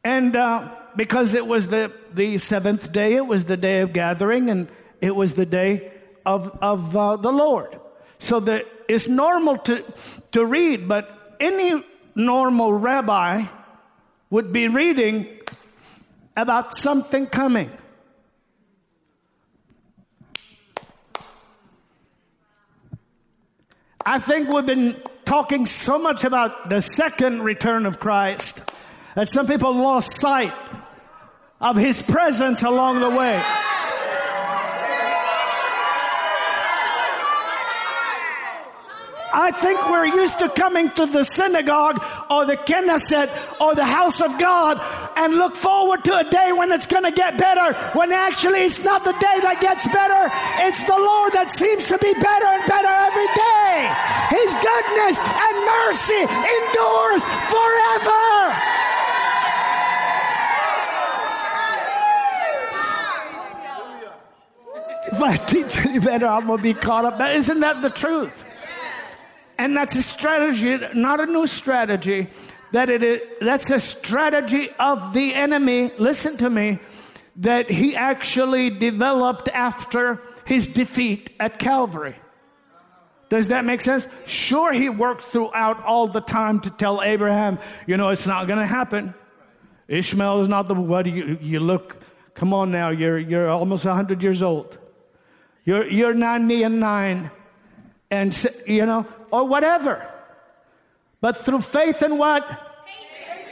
And 0.03 0.35
uh, 0.35 0.69
because 0.95 1.34
it 1.34 1.45
was 1.45 1.69
the, 1.69 1.91
the 2.14 2.38
seventh 2.38 2.91
day, 2.91 3.14
it 3.14 3.26
was 3.26 3.45
the 3.45 3.57
day 3.57 3.81
of 3.81 3.93
gathering, 3.93 4.49
and 4.49 4.68
it 5.01 5.15
was 5.15 5.35
the 5.35 5.45
day 5.45 5.91
of, 6.26 6.57
of 6.61 6.95
uh, 6.95 7.15
the 7.15 7.31
Lord. 7.31 7.80
So 8.19 8.39
that 8.41 8.65
it's 8.88 9.07
normal 9.07 9.57
to, 9.59 9.84
to 10.31 10.45
read, 10.45 10.88
but 10.88 11.38
any 11.39 11.84
normal 12.15 12.73
rabbi 12.73 13.45
would 14.30 14.52
be 14.52 14.68
reading 14.68 15.28
about 16.36 16.74
something 16.74 17.26
coming. 17.28 17.72
I 24.06 24.20
think 24.20 24.49
we've 24.49 24.66
been 24.66 25.02
talking 25.26 25.66
so 25.66 25.99
much 25.99 26.24
about 26.24 26.70
the 26.70 26.82
second 26.82 27.41
return 27.41 27.86
of 27.86 27.99
Christ 27.99 28.62
that 29.16 29.28
some 29.28 29.48
people 29.48 29.74
lost 29.74 30.12
sight 30.12 30.54
of 31.60 31.76
his 31.76 32.02
presence 32.02 32.64
along 32.64 32.99
the 33.02 33.10
way. 33.10 33.44
I 39.39 39.51
think 39.51 39.77
we're 39.91 40.07
used 40.07 40.39
to 40.39 40.49
coming 40.49 40.89
to 40.97 41.05
the 41.05 41.23
synagogue 41.23 42.03
or 42.27 42.47
the 42.47 42.57
Knesset 42.57 43.30
or 43.61 43.76
the 43.76 43.85
house 43.85 44.19
of 44.19 44.39
God 44.39 44.81
and 45.15 45.35
look 45.35 45.55
forward 45.55 46.03
to 46.05 46.18
a 46.18 46.23
day 46.23 46.51
when 46.53 46.72
it's 46.72 46.88
going 46.88 47.03
to 47.03 47.11
get 47.11 47.38
better, 47.38 47.77
when 47.93 48.11
actually 48.11 48.65
it's 48.65 48.84
not 48.84 49.05
the 49.05 49.14
day 49.14 49.38
that 49.45 49.61
gets 49.61 49.85
better, 49.93 50.34
it's 50.65 50.81
the 50.89 50.97
Lord 50.97 51.34
that 51.34 51.51
seems 51.51 51.85
to 51.85 51.99
be 51.99 52.18
better 52.18 52.49
and 52.49 52.65
better 52.65 52.89
every 52.89 53.30
day. 53.38 53.85
His 54.34 54.49
goodness 54.57 55.22
and 55.22 55.55
mercy 55.69 56.26
endures 56.57 57.22
forever. 57.45 58.26
if 65.14 65.22
I 65.22 65.38
teach 65.38 65.77
any 65.85 65.99
better, 65.99 66.26
I'm 66.26 66.47
going 66.47 66.57
to 66.57 66.64
be 66.64 66.73
caught 66.73 67.05
up. 67.05 67.22
Isn't 67.22 67.59
that 67.61 67.84
the 67.84 67.89
truth? 67.89 68.47
And 69.57 69.75
that's 69.75 69.95
a 69.95 70.03
strategy, 70.03 70.79
not 70.93 71.19
a 71.19 71.25
new 71.25 71.47
strategy. 71.47 72.27
That 72.73 72.89
it 72.89 73.01
is, 73.03 73.21
that's 73.39 73.71
a 73.71 73.79
strategy 73.79 74.69
of 74.79 75.13
the 75.13 75.34
enemy. 75.34 75.91
Listen 75.97 76.38
to 76.38 76.49
me. 76.49 76.79
That 77.38 77.69
he 77.69 77.95
actually 77.95 78.69
developed 78.69 79.47
after 79.49 80.21
his 80.45 80.67
defeat 80.67 81.31
at 81.39 81.59
Calvary. 81.59 82.15
Does 83.29 83.49
that 83.49 83.65
make 83.65 83.81
sense? 83.81 84.07
Sure, 84.25 84.71
he 84.73 84.89
worked 84.89 85.23
throughout 85.23 85.84
all 85.84 86.07
the 86.07 86.21
time 86.21 86.61
to 86.61 86.69
tell 86.69 87.03
Abraham, 87.03 87.59
you 87.85 87.97
know, 87.97 88.09
it's 88.09 88.25
not 88.25 88.47
going 88.47 88.59
to 88.59 88.65
happen. 88.65 89.13
Ishmael 89.88 90.41
is 90.41 90.47
not 90.47 90.67
the 90.67 90.75
what 90.75 91.05
you, 91.05 91.38
you 91.41 91.59
look. 91.59 91.97
Come 92.34 92.53
on 92.53 92.71
now, 92.71 92.89
you're 92.89 93.17
you're 93.17 93.49
almost 93.49 93.84
hundred 93.84 94.21
years 94.21 94.41
old. 94.41 94.77
You're, 95.67 95.85
you're 95.85 96.13
90 96.13 96.63
and 96.63 96.79
9, 96.79 97.31
and, 98.09 98.45
you 98.65 98.85
know, 98.85 99.05
or 99.32 99.45
whatever. 99.45 100.08
But 101.22 101.38
through 101.38 101.62
faith 101.62 102.02
and 102.02 102.20
what? 102.20 102.48
Patience. 102.86 103.49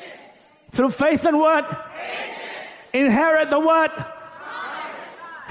Through 0.72 0.92
faith 0.92 1.26
and 1.26 1.40
what? 1.40 1.68
Patience. 1.68 2.36
Inherit 2.94 3.50
the 3.50 3.60
what? 3.60 3.92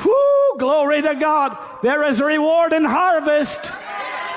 Whoo, 0.04 0.58
glory 0.58 1.02
to 1.02 1.14
God. 1.14 1.56
There 1.82 2.04
is 2.04 2.20
reward 2.20 2.72
and 2.72 2.86
harvest. 2.86 3.72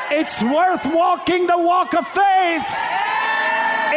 It's 0.10 0.42
worth 0.42 0.86
walking 0.86 1.48
the 1.48 1.58
walk 1.58 1.94
of 1.94 2.08
faith. 2.08 2.66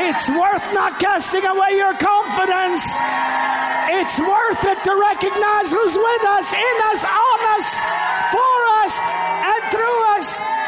It's 0.03 0.29
worth 0.31 0.73
not 0.75 0.99
casting 0.99 1.45
away 1.45 1.77
your 1.77 1.95
confidence. 1.95 2.83
It's 3.93 4.19
worth 4.19 4.65
it 4.65 4.83
to 4.85 4.95
recognize 4.97 5.71
who's 5.71 5.97
with 5.97 6.25
us, 6.25 6.53
in 6.53 6.77
us, 6.91 7.05
on 7.05 7.41
us, 7.59 7.67
for 8.31 8.57
us, 8.83 9.01
and 9.01 9.63
through 9.71 9.99
us. 10.17 10.60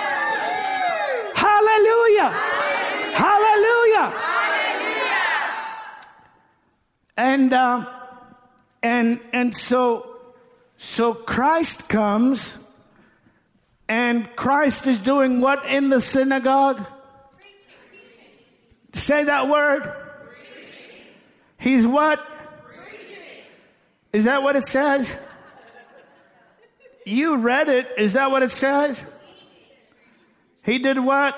Hallelujah. 3.15 4.11
Hallelujah. 4.11 5.33
And 7.17 7.53
uh, 7.53 7.87
and 8.83 9.21
and 9.33 9.55
so 9.55 10.17
so 10.77 11.15
Christ 11.15 11.89
comes 11.89 12.59
and 13.89 14.35
Christ 14.37 14.87
is 14.87 14.99
doing 14.99 15.41
what 15.41 15.67
in 15.67 15.91
the 15.91 16.01
synagogue? 16.01 16.87
Say 18.93 19.25
that 19.25 19.49
word. 19.49 19.93
He's 21.59 21.87
what? 21.87 22.21
Is 24.13 24.25
that 24.25 24.43
what 24.43 24.57
it 24.57 24.65
says? 24.65 25.19
You 27.05 27.37
read 27.37 27.69
it. 27.69 27.89
Is 27.99 28.13
that 28.15 28.31
what 28.31 28.43
it 28.43 28.51
says? 28.51 29.07
He 30.65 30.79
did 30.79 30.99
what? 30.99 31.35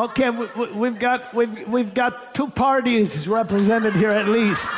Okay, 0.00 0.30
we, 0.30 0.88
have 0.88 0.98
got 0.98 1.34
we've 1.34 1.68
we've 1.68 1.92
got 1.92 2.34
two 2.34 2.48
parties 2.48 3.28
represented 3.28 3.92
here 3.92 4.08
at 4.08 4.28
least. 4.28 4.72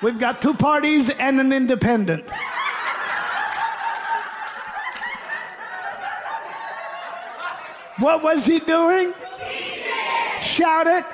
We've 0.00 0.20
got 0.20 0.40
two 0.40 0.54
parties 0.54 1.10
and 1.10 1.40
an 1.40 1.52
independent. 1.52 2.24
What 7.98 8.22
was 8.22 8.46
he 8.46 8.60
doing? 8.60 9.12
Shout 10.40 10.86
it. 10.86 11.04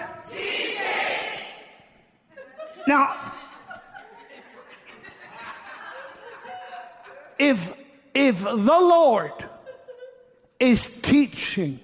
Now, 2.87 3.33
if 7.39 7.73
if 8.13 8.43
the 8.43 8.59
Lord 8.59 9.33
is 10.61 11.01
teaching, 11.01 11.81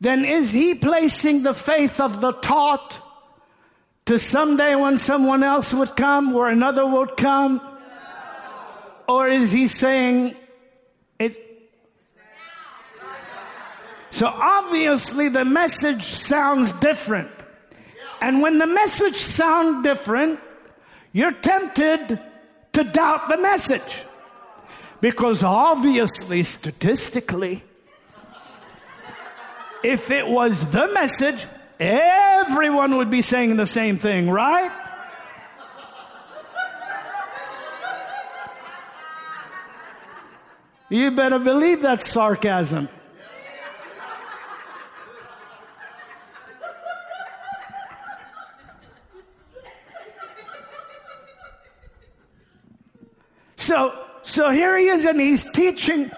then 0.00 0.24
is 0.24 0.52
he 0.52 0.74
placing 0.74 1.42
the 1.42 1.54
faith 1.54 2.00
of 2.00 2.20
the 2.20 2.32
taught 2.32 3.00
to 4.06 4.18
someday 4.18 4.74
when 4.74 4.96
someone 4.96 5.42
else 5.42 5.74
would 5.74 5.96
come 5.96 6.34
or 6.34 6.48
another 6.48 6.86
would 6.86 7.16
come? 7.16 7.60
Or 9.08 9.26
is 9.28 9.52
he 9.52 9.66
saying 9.66 10.36
it? 11.18 11.38
So 14.10 14.26
obviously 14.26 15.28
the 15.28 15.44
message 15.44 16.04
sounds 16.04 16.72
different. 16.74 17.30
And 18.20 18.42
when 18.42 18.58
the 18.58 18.66
message 18.66 19.16
sounds 19.16 19.82
different, 19.82 20.40
you're 21.12 21.32
tempted 21.32 22.20
to 22.72 22.84
doubt 22.84 23.28
the 23.28 23.38
message. 23.38 24.04
Because 25.00 25.44
obviously, 25.44 26.42
statistically, 26.42 27.62
if 29.82 30.10
it 30.10 30.26
was 30.26 30.70
the 30.70 30.88
message, 30.92 31.46
everyone 31.78 32.96
would 32.96 33.10
be 33.10 33.22
saying 33.22 33.56
the 33.56 33.66
same 33.66 33.98
thing, 33.98 34.30
right? 34.30 34.70
You 40.90 41.10
better 41.10 41.38
believe 41.38 41.82
that's 41.82 42.08
sarcasm. 42.08 42.88
So, 53.56 54.06
so 54.22 54.48
here 54.48 54.78
he 54.78 54.86
is, 54.86 55.04
and 55.04 55.20
he's 55.20 55.44
teaching, 55.52 56.10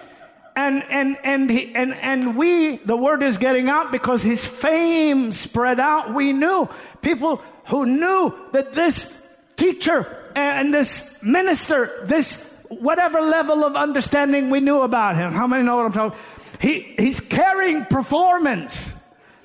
and 0.55 0.83
and 0.89 1.17
and 1.23 1.49
he, 1.49 1.73
and 1.75 1.93
and 1.95 2.35
we, 2.35 2.77
the 2.77 2.97
word 2.97 3.23
is 3.23 3.37
getting 3.37 3.69
out 3.69 3.91
because 3.91 4.23
his 4.23 4.45
fame 4.45 5.31
spread 5.31 5.79
out. 5.79 6.13
We 6.13 6.33
knew 6.33 6.69
people 7.01 7.41
who 7.65 7.85
knew 7.85 8.33
that 8.51 8.73
this 8.73 9.35
teacher 9.55 10.31
and 10.35 10.73
this 10.73 11.21
minister, 11.23 12.03
this 12.05 12.65
whatever 12.69 13.21
level 13.21 13.63
of 13.63 13.75
understanding 13.75 14.49
we 14.49 14.59
knew 14.59 14.81
about 14.81 15.15
him. 15.15 15.33
How 15.33 15.47
many 15.47 15.63
know 15.63 15.77
what 15.77 15.85
I'm 15.85 15.91
talking? 15.91 16.19
He 16.59 16.95
he's 16.97 17.19
carrying 17.19 17.85
performance. 17.85 18.95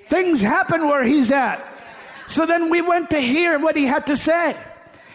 Things 0.07 0.43
happen 0.43 0.89
where 0.89 1.03
he's 1.03 1.31
at. 1.31 1.65
So 2.27 2.47
then 2.47 2.71
we 2.71 2.83
went 2.83 3.11
to 3.11 3.21
hear 3.21 3.59
what 3.59 3.77
he 3.77 3.85
had 3.85 4.07
to 4.07 4.17
say. 4.17 4.57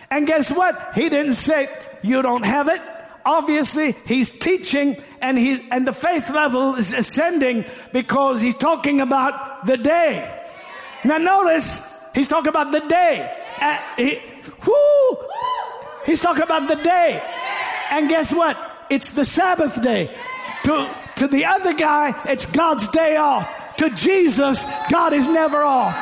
And 0.10 0.28
guess 0.28 0.52
what? 0.52 0.92
He 0.96 1.08
didn't 1.08 1.34
say, 1.34 1.70
you 2.02 2.22
don't 2.22 2.44
have 2.44 2.68
it. 2.68 2.82
Obviously 3.26 3.96
he's 4.06 4.32
teaching 4.32 4.98
and 5.22 5.38
he 5.38 5.66
and 5.72 5.88
the 5.88 5.94
faith 5.94 6.30
level 6.30 6.76
is 6.76 6.94
ascending 6.94 7.66
because 7.92 8.42
he's 8.42 8.56
talking 8.56 9.02
about 9.02 9.66
the 9.66 9.78
day. 9.78 10.40
Now 11.04 11.18
notice 11.18 11.88
he's 12.14 12.28
talking 12.28 12.50
about 12.50 12.72
the 12.72 12.82
day. 12.82 13.38
Uh, 13.60 13.78
he, 13.98 14.20
whoo, 14.66 15.18
he's 16.06 16.22
talking 16.22 16.44
about 16.44 16.68
the 16.68 16.76
day. 16.76 17.22
And 17.92 18.10
guess 18.10 18.34
what? 18.34 18.58
It's 18.90 19.12
the 19.12 19.26
Sabbath 19.26 19.82
day. 19.82 20.10
To, 20.64 20.90
to 21.18 21.28
the 21.28 21.46
other 21.46 21.74
guy, 21.74 22.14
it's 22.26 22.46
God's 22.46 22.88
day 22.90 23.18
off. 23.18 23.50
To 23.78 23.90
Jesus, 23.90 24.66
God 24.92 25.14
is 25.14 25.28
never 25.28 25.64
off. 25.64 25.96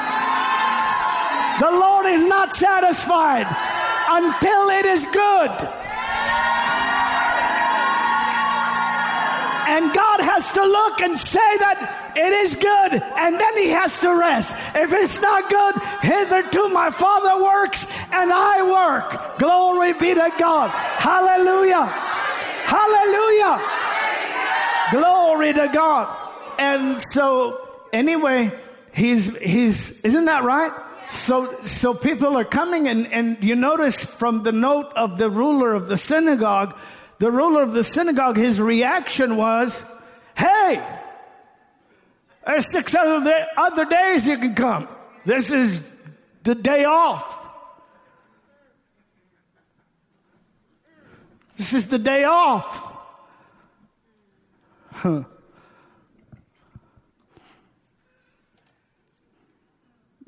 The 1.59 1.71
Lord 1.71 2.05
is 2.07 2.23
not 2.23 2.53
satisfied 2.53 3.47
until 4.09 4.69
it 4.69 4.85
is 4.85 5.05
good. 5.05 5.69
And 9.69 9.93
God 9.93 10.19
has 10.21 10.51
to 10.53 10.63
look 10.63 10.99
and 10.99 11.17
say 11.17 11.57
that 11.59 12.11
it 12.17 12.33
is 12.33 12.55
good, 12.55 12.91
and 12.93 13.39
then 13.39 13.57
He 13.57 13.69
has 13.69 13.99
to 13.99 14.09
rest. 14.15 14.55
If 14.73 14.91
it's 14.91 15.21
not 15.21 15.47
good, 15.47 15.75
hitherto 16.01 16.69
my 16.69 16.89
Father 16.89 17.43
works 17.43 17.85
and 18.11 18.33
I 18.33 18.63
work. 18.63 19.37
Glory 19.37 19.93
be 19.93 20.15
to 20.15 20.31
God. 20.39 20.71
Hallelujah. 20.71 21.85
Hallelujah. 22.65 23.61
Glory 24.91 25.53
to 25.53 25.69
God. 25.71 26.17
And 26.57 26.99
so, 26.99 27.79
anyway, 27.93 28.51
he's 28.91 29.37
he's 29.37 30.01
isn't 30.01 30.25
that 30.25 30.43
right? 30.43 30.71
So 31.11 31.61
so 31.61 31.93
people 31.93 32.35
are 32.37 32.45
coming 32.45 32.87
and, 32.87 33.05
and 33.13 33.43
you 33.43 33.55
notice 33.55 34.03
from 34.03 34.41
the 34.41 34.51
note 34.51 34.91
of 34.95 35.19
the 35.19 35.29
ruler 35.29 35.73
of 35.75 35.87
the 35.87 35.97
synagogue, 35.97 36.75
the 37.19 37.31
ruler 37.31 37.61
of 37.61 37.73
the 37.73 37.83
synagogue, 37.83 38.37
his 38.37 38.59
reaction 38.59 39.35
was, 39.35 39.83
Hey, 40.35 40.81
there's 42.45 42.71
six 42.71 42.95
other, 42.95 43.45
other 43.57 43.85
days 43.85 44.25
you 44.25 44.37
can 44.37 44.55
come. 44.55 44.87
This 45.25 45.51
is 45.51 45.81
the 46.43 46.55
day 46.55 46.85
off. 46.85 47.35
This 51.57 51.73
is 51.73 51.87
the 51.89 51.99
day 51.99 52.23
off. 52.23 52.93
Huh. 54.91 55.23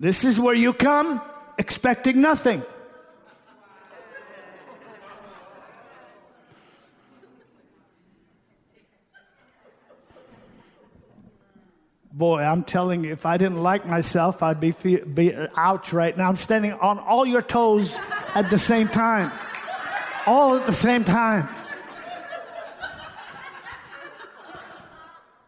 This 0.01 0.25
is 0.25 0.39
where 0.39 0.55
you 0.55 0.73
come 0.73 1.21
expecting 1.59 2.21
nothing. 2.21 2.63
Boy, 12.21 12.43
I'm 12.43 12.63
telling 12.63 13.03
you, 13.03 13.11
if 13.11 13.25
I 13.25 13.37
didn't 13.37 13.63
like 13.63 13.87
myself, 13.87 14.43
I'd 14.43 14.59
be, 14.59 14.73
be 15.01 15.33
ouch 15.55 15.91
right 15.91 16.15
now. 16.15 16.29
I'm 16.29 16.35
standing 16.35 16.73
on 16.73 16.99
all 16.99 17.25
your 17.25 17.41
toes 17.41 17.99
at 18.35 18.51
the 18.51 18.59
same 18.59 18.87
time. 18.87 19.31
All 20.27 20.55
at 20.55 20.67
the 20.67 20.71
same 20.71 21.03
time. 21.03 21.49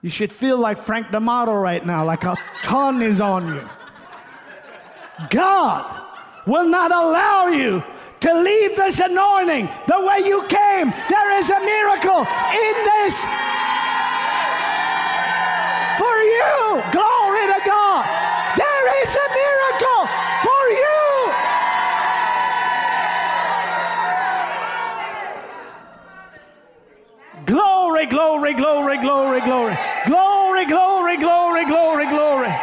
You 0.02 0.10
should 0.10 0.32
feel 0.32 0.58
like 0.58 0.80
Frank 0.80 1.12
D'Amato 1.12 1.54
right 1.54 1.86
now, 1.86 2.04
like 2.06 2.24
a 2.24 2.36
ton 2.64 3.04
is 3.04 3.22
on 3.22 3.54
you. 3.54 3.70
God 5.30 6.08
will 6.48 6.68
not 6.68 6.90
allow 6.90 7.50
you 7.50 7.84
to 8.22 8.42
leave 8.42 8.76
this 8.78 9.00
anointing 9.00 9.70
the 9.86 10.04
way 10.08 10.26
you 10.26 10.42
came. 10.48 10.90
There 11.08 11.38
is 11.38 11.52
a 11.52 11.60
miracle 11.60 12.22
in 12.22 12.74
this 12.84 13.53
miracle 19.36 20.02
for 20.44 20.64
you. 20.82 21.04
Glory, 27.46 28.06
glory, 28.06 28.54
glory, 28.54 28.98
glory, 28.98 29.42
glory. 29.42 29.78
Glory, 30.06 30.66
glory, 30.66 31.18
glory, 31.18 31.66
glory, 31.66 32.06
glory. 32.08 32.54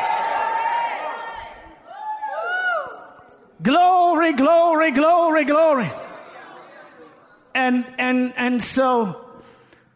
Glory, 3.62 4.32
glory, 4.32 4.90
glory, 4.90 5.44
glory. 5.44 5.90
And 7.55 7.84
and 7.98 8.32
and 8.36 8.62
so 8.62 9.16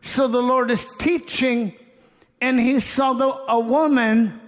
so 0.02 0.28
the 0.28 0.42
Lord 0.42 0.70
is 0.70 0.84
teaching, 0.98 1.72
and 2.40 2.60
he 2.60 2.78
saw 2.78 3.14
the, 3.14 3.28
a 3.48 3.58
woman, 3.58 4.38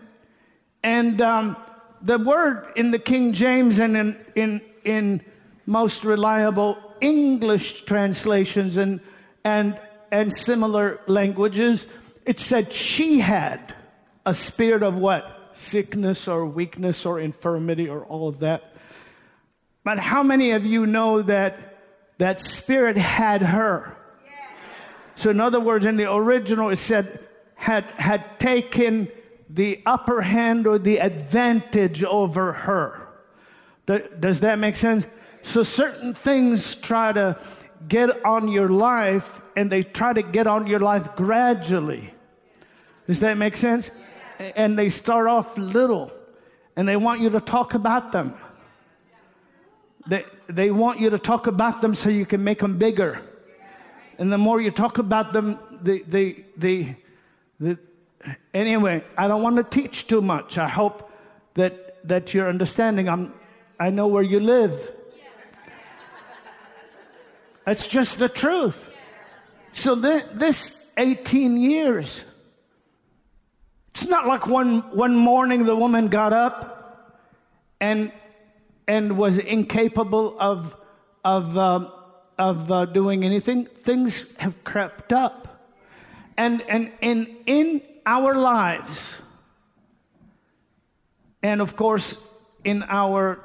and 0.82 1.20
um, 1.22 1.56
the 2.06 2.18
word 2.18 2.72
in 2.76 2.92
the 2.92 2.98
King 2.98 3.32
James 3.32 3.80
and 3.80 3.96
in 3.96 4.16
in 4.34 4.60
in 4.84 5.20
most 5.66 6.04
reliable 6.04 6.78
English 7.00 7.82
translations 7.82 8.76
and 8.76 9.00
and 9.44 9.78
and 10.12 10.32
similar 10.32 11.00
languages, 11.08 11.88
it 12.24 12.38
said 12.38 12.72
she 12.72 13.18
had 13.18 13.74
a 14.24 14.32
spirit 14.32 14.82
of 14.84 14.96
what? 14.96 15.50
Sickness 15.52 16.28
or 16.28 16.46
weakness 16.46 17.04
or 17.04 17.18
infirmity 17.18 17.88
or 17.88 18.04
all 18.04 18.28
of 18.28 18.38
that. 18.38 18.72
But 19.82 19.98
how 19.98 20.22
many 20.22 20.52
of 20.52 20.64
you 20.64 20.86
know 20.86 21.22
that 21.22 21.78
that 22.18 22.40
spirit 22.40 22.96
had 22.96 23.42
her? 23.42 23.96
So, 25.16 25.30
in 25.30 25.40
other 25.40 25.60
words, 25.60 25.86
in 25.86 25.96
the 25.96 26.12
original, 26.12 26.70
it 26.70 26.76
said 26.76 27.20
had 27.54 27.84
had 27.96 28.38
taken 28.38 29.08
the 29.48 29.82
upper 29.86 30.22
hand 30.22 30.66
or 30.66 30.78
the 30.78 30.98
advantage 30.98 32.02
over 32.02 32.52
her. 32.52 33.08
Does 33.86 34.40
that 34.40 34.58
make 34.58 34.76
sense? 34.76 35.06
So, 35.42 35.62
certain 35.62 36.12
things 36.12 36.74
try 36.74 37.12
to 37.12 37.40
get 37.88 38.24
on 38.24 38.48
your 38.48 38.68
life, 38.68 39.42
and 39.56 39.70
they 39.70 39.82
try 39.82 40.12
to 40.12 40.22
get 40.22 40.48
on 40.48 40.66
your 40.66 40.80
life 40.80 41.14
gradually. 41.14 42.12
Does 43.06 43.20
that 43.20 43.38
make 43.38 43.56
sense? 43.56 43.90
And 44.56 44.76
they 44.76 44.88
start 44.88 45.28
off 45.28 45.56
little, 45.56 46.10
and 46.76 46.88
they 46.88 46.96
want 46.96 47.20
you 47.20 47.30
to 47.30 47.40
talk 47.40 47.74
about 47.74 48.10
them. 48.10 48.34
They, 50.08 50.24
they 50.48 50.70
want 50.72 51.00
you 51.00 51.10
to 51.10 51.18
talk 51.18 51.46
about 51.46 51.80
them 51.80 51.94
so 51.94 52.08
you 52.08 52.26
can 52.26 52.42
make 52.42 52.58
them 52.58 52.78
bigger. 52.78 53.22
And 54.18 54.32
the 54.32 54.38
more 54.38 54.60
you 54.60 54.70
talk 54.70 54.98
about 54.98 55.32
them, 55.32 55.58
the, 55.82 56.02
the, 56.08 56.44
the, 56.56 56.94
the 57.60 57.78
anyway, 58.54 59.04
I 59.16 59.28
don't 59.28 59.42
want 59.42 59.56
to 59.56 59.64
teach 59.64 60.06
too 60.06 60.20
much. 60.20 60.58
I 60.58 60.68
hope 60.68 61.10
that, 61.54 62.06
that 62.08 62.34
you're 62.34 62.48
understanding. 62.48 63.08
I'm, 63.08 63.32
I 63.78 63.90
know 63.90 64.06
where 64.06 64.22
you 64.22 64.40
live. 64.40 64.92
That's 67.64 67.86
just 67.86 68.18
the 68.18 68.28
truth. 68.28 68.88
So 69.72 70.00
th- 70.00 70.24
this 70.32 70.90
18 70.96 71.56
years, 71.56 72.24
it's 73.90 74.06
not 74.06 74.26
like 74.26 74.46
one, 74.46 74.80
one 74.96 75.16
morning 75.16 75.64
the 75.64 75.74
woman 75.74 76.08
got 76.08 76.32
up 76.32 77.20
and 77.80 78.12
and 78.88 79.16
was 79.16 79.38
incapable 79.38 80.36
of, 80.38 80.76
of, 81.24 81.56
uh, 81.56 81.90
of 82.38 82.70
uh, 82.70 82.84
doing 82.86 83.24
anything, 83.24 83.66
things 83.66 84.36
have 84.38 84.62
crept 84.64 85.12
up. 85.12 85.72
And, 86.36 86.62
and 86.62 86.92
in, 87.00 87.36
in 87.46 87.82
our 88.06 88.36
lives, 88.36 89.20
and 91.42 91.60
of 91.60 91.76
course, 91.76 92.16
in 92.64 92.84
our 92.88 93.40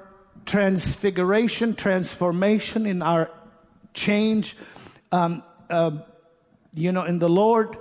transfiguration, 0.46 1.76
transformation, 1.76 2.86
in 2.86 3.02
our 3.02 3.32
change, 3.94 4.56
um, 5.12 5.44
uh, 5.70 5.92
you 6.74 6.92
know, 6.92 7.04
in 7.04 7.20
the 7.20 7.30
Lord, 7.30 7.78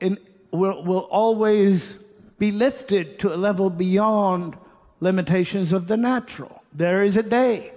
in, 0.00 0.18
will 0.52 0.84
will 0.84 1.08
always 1.10 1.98
be 2.38 2.50
lifted 2.50 3.18
to 3.18 3.34
a 3.34 3.36
level 3.36 3.70
beyond 3.70 4.56
limitations 5.00 5.72
of 5.72 5.88
the 5.88 5.96
natural. 5.96 6.62
There 6.72 7.02
is 7.02 7.16
a 7.16 7.22
day 7.22 7.72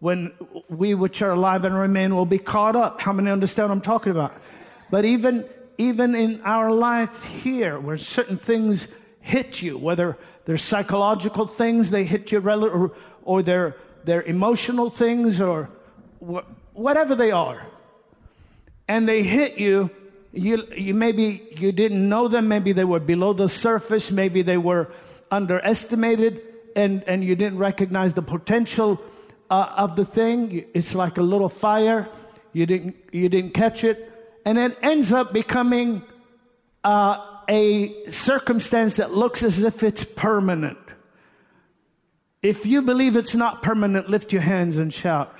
when 0.00 0.32
we 0.68 0.94
which 0.94 1.20
are 1.22 1.32
alive 1.32 1.64
and 1.64 1.74
remain 1.74 2.14
will 2.14 2.26
be 2.26 2.38
caught 2.38 2.76
up. 2.76 3.00
How 3.00 3.12
many 3.12 3.30
understand 3.30 3.68
what 3.68 3.74
I'm 3.74 3.80
talking 3.80 4.12
about? 4.12 4.32
But 4.90 5.04
even 5.04 5.44
even 5.78 6.14
in 6.14 6.40
our 6.42 6.72
life 6.72 7.24
here, 7.24 7.78
where 7.78 7.96
certain 7.96 8.36
things 8.36 8.88
hit 9.20 9.62
you, 9.62 9.78
whether 9.78 10.18
they're 10.44 10.56
psychological 10.56 11.46
things 11.46 11.90
they 11.90 12.04
hit 12.04 12.32
you, 12.32 12.40
or, 12.40 12.92
or 13.22 13.42
they're, 13.42 13.76
they're 14.04 14.22
emotional 14.22 14.90
things, 14.90 15.40
or 15.40 15.70
wh- 16.20 16.44
whatever 16.74 17.14
they 17.14 17.30
are, 17.30 17.64
and 18.88 19.08
they 19.08 19.22
hit 19.22 19.56
you, 19.58 19.90
you, 20.32 20.66
you 20.76 20.94
maybe 20.94 21.48
you 21.56 21.72
didn't 21.72 22.08
know 22.08 22.26
them, 22.28 22.48
maybe 22.48 22.72
they 22.72 22.84
were 22.84 23.00
below 23.00 23.32
the 23.32 23.48
surface, 23.48 24.10
maybe 24.10 24.42
they 24.42 24.58
were 24.58 24.90
underestimated, 25.30 26.42
and, 26.74 27.02
and 27.04 27.22
you 27.22 27.36
didn't 27.36 27.58
recognize 27.58 28.14
the 28.14 28.22
potential 28.22 29.00
uh, 29.50 29.72
of 29.76 29.96
the 29.96 30.04
thing. 30.04 30.64
It's 30.74 30.94
like 30.94 31.18
a 31.18 31.22
little 31.22 31.48
fire. 31.48 32.08
You 32.52 32.66
didn't, 32.66 32.96
you 33.12 33.28
didn't 33.28 33.54
catch 33.54 33.84
it. 33.84 34.12
And 34.48 34.56
it 34.56 34.78
ends 34.80 35.12
up 35.12 35.30
becoming 35.30 36.02
uh, 36.82 37.22
a 37.50 38.10
circumstance 38.10 38.96
that 38.96 39.12
looks 39.12 39.42
as 39.42 39.62
if 39.62 39.82
it's 39.82 40.04
permanent. 40.04 40.78
If 42.40 42.64
you 42.64 42.80
believe 42.80 43.14
it's 43.18 43.34
not 43.34 43.62
permanent, 43.62 44.08
lift 44.08 44.32
your 44.32 44.40
hands 44.40 44.78
and 44.78 44.90
shout. 44.90 45.36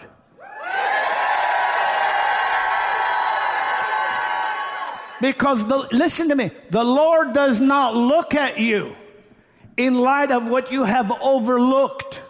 Because 5.22 5.66
the, 5.68 5.88
listen 5.90 6.28
to 6.28 6.34
me, 6.34 6.50
the 6.68 6.84
Lord 6.84 7.32
does 7.32 7.62
not 7.62 7.96
look 7.96 8.34
at 8.34 8.60
you 8.60 8.94
in 9.78 9.94
light 9.94 10.30
of 10.30 10.46
what 10.46 10.70
you 10.70 10.84
have 10.84 11.10
overlooked. 11.22 12.20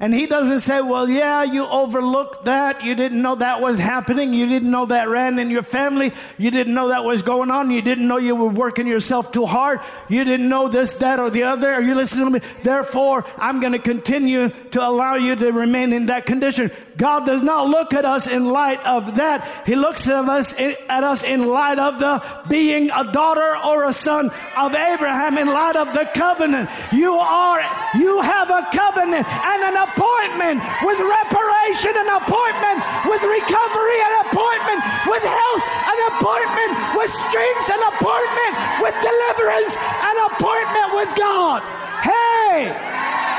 And 0.00 0.14
he 0.14 0.26
doesn't 0.26 0.60
say, 0.60 0.80
well, 0.80 1.08
yeah, 1.08 1.42
you 1.42 1.66
overlooked 1.66 2.44
that. 2.44 2.84
You 2.84 2.94
didn't 2.94 3.20
know 3.20 3.34
that 3.34 3.60
was 3.60 3.80
happening. 3.80 4.32
You 4.32 4.46
didn't 4.46 4.70
know 4.70 4.86
that 4.86 5.08
ran 5.08 5.40
in 5.40 5.50
your 5.50 5.64
family. 5.64 6.12
You 6.36 6.52
didn't 6.52 6.72
know 6.72 6.88
that 6.88 7.04
was 7.04 7.22
going 7.22 7.50
on. 7.50 7.72
You 7.72 7.82
didn't 7.82 8.06
know 8.06 8.16
you 8.16 8.36
were 8.36 8.48
working 8.48 8.86
yourself 8.86 9.32
too 9.32 9.44
hard. 9.44 9.80
You 10.08 10.22
didn't 10.22 10.48
know 10.48 10.68
this, 10.68 10.92
that, 10.94 11.18
or 11.18 11.30
the 11.30 11.42
other. 11.42 11.72
Are 11.72 11.82
you 11.82 11.96
listening 11.96 12.26
to 12.26 12.38
me? 12.38 12.46
Therefore, 12.62 13.24
I'm 13.38 13.58
going 13.58 13.72
to 13.72 13.80
continue 13.80 14.50
to 14.70 14.86
allow 14.86 15.16
you 15.16 15.34
to 15.34 15.50
remain 15.50 15.92
in 15.92 16.06
that 16.06 16.26
condition. 16.26 16.70
God 16.98 17.26
does 17.26 17.42
not 17.46 17.70
look 17.70 17.94
at 17.94 18.04
us 18.04 18.26
in 18.26 18.50
light 18.50 18.82
of 18.84 19.14
that. 19.22 19.46
He 19.62 19.78
looks 19.78 20.10
at 20.10 20.26
us, 20.26 20.50
at 20.58 21.04
us 21.06 21.22
in 21.22 21.46
light 21.46 21.78
of 21.78 22.02
the 22.02 22.18
being 22.50 22.90
a 22.90 23.06
daughter 23.14 23.54
or 23.62 23.86
a 23.86 23.94
son 23.94 24.34
of 24.58 24.74
Abraham, 24.74 25.38
in 25.38 25.46
light 25.46 25.78
of 25.78 25.94
the 25.94 26.10
covenant. 26.10 26.66
You 26.90 27.14
are, 27.14 27.62
you 27.94 28.18
have 28.20 28.50
a 28.50 28.66
covenant 28.74 29.22
and 29.30 29.60
an 29.62 29.78
appointment 29.78 30.58
with 30.82 30.98
reparation, 30.98 31.94
an 31.94 32.10
appointment 32.18 32.82
with 33.06 33.22
recovery, 33.22 33.98
an 34.02 34.14
appointment 34.26 34.82
with 35.06 35.22
health, 35.22 35.64
an 35.94 35.98
appointment 36.18 36.72
with 36.98 37.10
strength, 37.14 37.66
an 37.78 37.82
appointment 37.94 38.52
with 38.82 38.94
deliverance, 38.98 39.78
an 39.78 40.16
appointment 40.34 40.88
with 40.98 41.10
God. 41.14 41.62
Hey, 42.02 42.74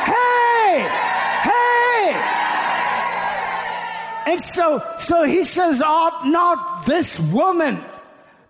hey, 0.07 0.88
hey. 0.88 1.09
And 4.30 4.40
so, 4.40 4.84
so 5.00 5.24
he 5.24 5.44
says, 5.44 5.82
ought 5.82 6.28
not 6.28 6.86
this 6.86 7.20
woman 7.20 7.84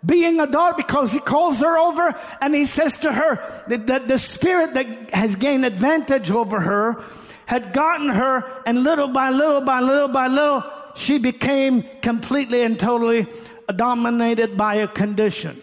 being 0.06 0.42
a 0.42 0.46
daughter 0.46 0.76
because 0.76 1.14
he 1.14 1.22
calls 1.22 1.62
her 1.62 1.78
over 1.78 2.20
and 2.42 2.54
he 2.54 2.66
says 2.66 2.98
to 2.98 3.14
her 3.14 3.64
that, 3.70 3.88
that 3.88 4.10
the 4.10 4.18
spirit 4.18 4.74
that 4.74 5.12
has 5.12 5.38
gained 5.38 5.64
advantage 5.64 6.32
over 6.32 6.60
her 6.60 7.02
had 7.46 7.72
gotten 7.72 8.10
her, 8.10 8.62
and 8.66 8.84
little 8.84 9.08
by 9.08 9.30
little 9.30 9.62
by 9.62 9.80
little 9.80 10.10
by 10.10 10.28
little, 10.28 10.66
she 10.96 11.18
became 11.18 11.84
completely 12.02 12.62
and 12.62 12.78
totally 12.78 13.26
dominated 13.74 14.58
by 14.58 14.76
a 14.76 14.88
condition. 14.88 15.62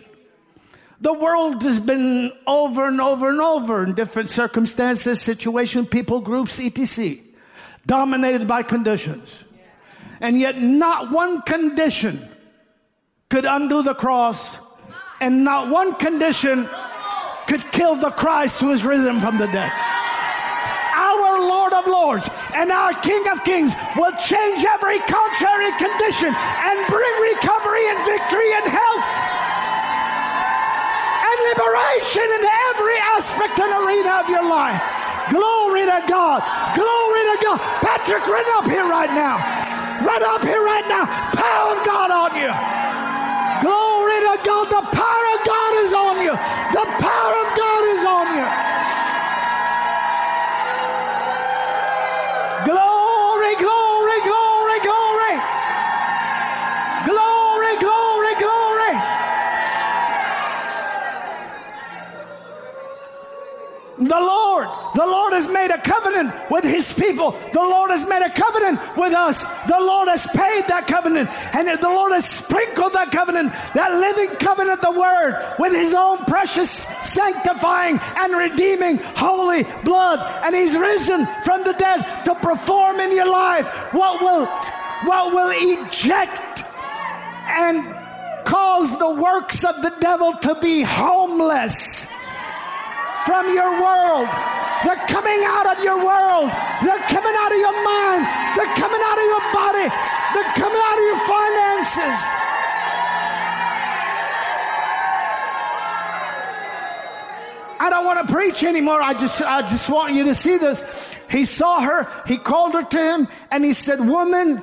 The 1.03 1.13
world 1.13 1.63
has 1.63 1.79
been 1.79 2.33
over 2.47 2.89
and 2.89 3.03
over 3.03 3.29
and 3.29 3.41
over 3.41 3.85
in 3.85 3.95
different 3.95 4.31
circumstances, 4.31 5.21
situation, 5.21 5.85
people, 5.85 6.23
groups, 6.23 6.59
etc., 6.59 7.19
dominated 7.85 8.49
by 8.49 8.63
conditions. 8.63 9.45
And 10.21 10.39
yet, 10.39 10.61
not 10.61 11.11
one 11.11 11.43
condition 11.43 12.29
could 13.29 13.45
undo 13.45 13.83
the 13.83 13.95
cross, 13.95 14.57
and 15.21 15.45
not 15.45 15.69
one 15.69 15.95
condition 15.95 16.69
could 17.47 17.63
kill 17.73 17.95
the 17.97 18.11
Christ 18.11 18.61
who 18.61 18.71
is 18.71 18.85
risen 18.85 19.21
from 19.21 19.39
the 19.39 19.47
dead. 19.47 19.73
Our 20.97 21.41
Lord 21.41 21.73
of 21.73 21.87
Lords 21.87 22.31
and 22.55 22.73
our 22.73 22.93
King 22.95 23.29
of 23.29 23.45
Kings 23.45 23.77
will 23.97 24.13
change 24.17 24.65
every 24.65 24.99
contrary 25.01 25.71
condition 25.79 26.33
and 26.35 26.77
bring 26.89 27.15
recovery 27.21 27.85
and 27.91 27.99
victory 28.05 28.51
and 28.57 28.67
health 28.67 29.07
and 31.27 31.39
liberation 31.53 32.25
in 32.25 32.43
every 32.73 32.99
aspect 33.15 33.59
and 33.61 33.73
arena 33.85 34.23
of 34.23 34.29
your 34.31 34.49
life. 34.49 34.81
Glory 35.31 35.85
to 35.85 36.03
God. 36.09 36.43
Glory 36.75 37.23
to 37.31 37.37
God. 37.43 37.59
Patrick, 37.83 38.27
run 38.27 38.45
up 38.59 38.67
here 38.67 38.89
right 38.89 39.11
now. 39.11 39.66
Right 40.05 40.23
up 40.23 40.43
here 40.44 40.62
right 40.62 40.86
now. 40.89 41.06
Power 41.36 41.77
of 41.78 41.86
God 41.86 42.10
on 42.10 42.31
you. 42.36 42.51
Glory 43.62 44.18
to 44.28 44.35
God. 44.44 44.66
The 44.68 44.82
power 44.93 45.27
of 45.35 45.40
God 45.47 45.73
is 45.85 45.93
on 45.93 46.16
you. 46.20 46.35
The 46.77 46.86
power 47.01 47.35
of 47.44 47.48
God 47.56 47.82
is 47.97 48.05
on 48.05 48.27
you. 48.36 48.76
The 64.09 64.20
Lord 64.20 64.69
the 64.97 65.05
Lord 65.05 65.35
has 65.35 65.47
made 65.47 65.70
a 65.70 65.77
covenant 65.77 66.33
with 66.51 66.65
his 66.65 66.95
people. 66.95 67.33
The 67.53 67.61
Lord 67.61 67.91
has 67.91 68.09
made 68.09 68.23
a 68.23 68.31
covenant 68.31 68.81
with 68.97 69.12
us. 69.12 69.43
The 69.66 69.77
Lord 69.78 70.09
has 70.09 70.27
paid 70.28 70.65
that 70.69 70.87
covenant. 70.87 71.28
And 71.55 71.69
the 71.69 71.89
Lord 71.89 72.12
has 72.12 72.24
sprinkled 72.24 72.95
that 72.95 73.12
covenant, 73.12 73.53
that 73.74 73.93
living 74.01 74.35
covenant, 74.37 74.81
the 74.81 74.93
word, 74.93 75.57
with 75.59 75.74
his 75.74 75.93
own 75.93 76.24
precious, 76.24 76.70
sanctifying, 77.05 78.01
and 78.16 78.35
redeeming 78.35 78.97
holy 78.97 79.65
blood. 79.85 80.20
And 80.43 80.55
he's 80.55 80.74
risen 80.74 81.27
from 81.45 81.62
the 81.65 81.74
dead 81.74 82.24
to 82.24 82.35
perform 82.35 82.99
in 82.99 83.12
your 83.12 83.31
life 83.31 83.69
what 83.93 84.23
will, 84.23 84.47
what 85.05 85.35
will 85.35 85.53
eject 85.53 86.65
and 87.49 87.85
cause 88.47 88.99
the 88.99 89.11
works 89.11 89.62
of 89.62 89.83
the 89.83 89.93
devil 90.01 90.33
to 90.39 90.55
be 90.55 90.81
homeless 90.81 92.07
from 93.27 93.53
your 93.53 93.82
world. 93.82 94.31
They're 94.86 95.03
coming 95.11 95.43
out 95.43 95.66
of 95.66 95.82
your 95.82 95.98
world. 95.98 96.47
They're 96.86 97.07
coming 97.11 97.35
out 97.35 97.51
of 97.51 97.59
your 97.59 97.74
mind. 97.82 98.23
They're 98.55 98.74
coming 98.78 99.03
out 99.03 99.19
of 99.19 99.27
your 99.27 99.44
body. 99.51 99.86
They're 100.32 100.53
coming 100.55 100.78
out 100.78 100.97
of 100.97 101.05
your 101.11 101.20
finances. 101.27 102.19
I 107.78 107.90
don't 107.90 108.05
want 108.05 108.27
to 108.27 108.32
preach 108.32 108.62
anymore. 108.62 109.03
I 109.03 109.12
just, 109.12 109.43
I 109.43 109.62
just 109.62 109.90
want 109.90 110.15
you 110.15 110.24
to 110.24 110.35
see 110.35 110.57
this. 110.57 111.19
He 111.28 111.44
saw 111.44 111.81
her, 111.81 112.09
he 112.27 112.36
called 112.36 112.74
her 112.74 112.85
to 112.85 112.98
him, 112.98 113.28
and 113.51 113.65
he 113.65 113.73
said, 113.73 114.01
Woman, 114.01 114.62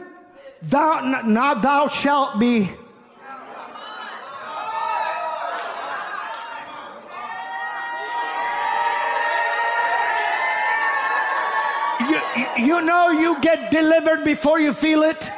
thou, 0.61 1.21
not 1.25 1.61
thou 1.61 1.87
shalt 1.87 2.39
be 2.39 2.71
You 12.63 12.79
know 12.81 13.09
you 13.09 13.41
get 13.41 13.71
delivered 13.71 14.23
before 14.23 14.57
you 14.57 14.71
feel 14.71 15.03
it. 15.03 15.29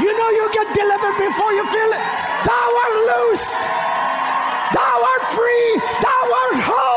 You 0.00 0.10
know 0.18 0.30
you 0.30 0.50
get 0.52 0.66
delivered 0.74 1.16
before 1.16 1.52
you 1.52 1.64
feel 1.70 1.90
it. 1.94 2.02
Thou 2.42 2.66
art 2.82 2.96
loosed. 3.12 3.54
Thou 4.74 4.96
art 5.12 5.24
free. 5.30 5.68
Thou 6.02 6.22
art 6.42 6.58
whole. 6.66 6.91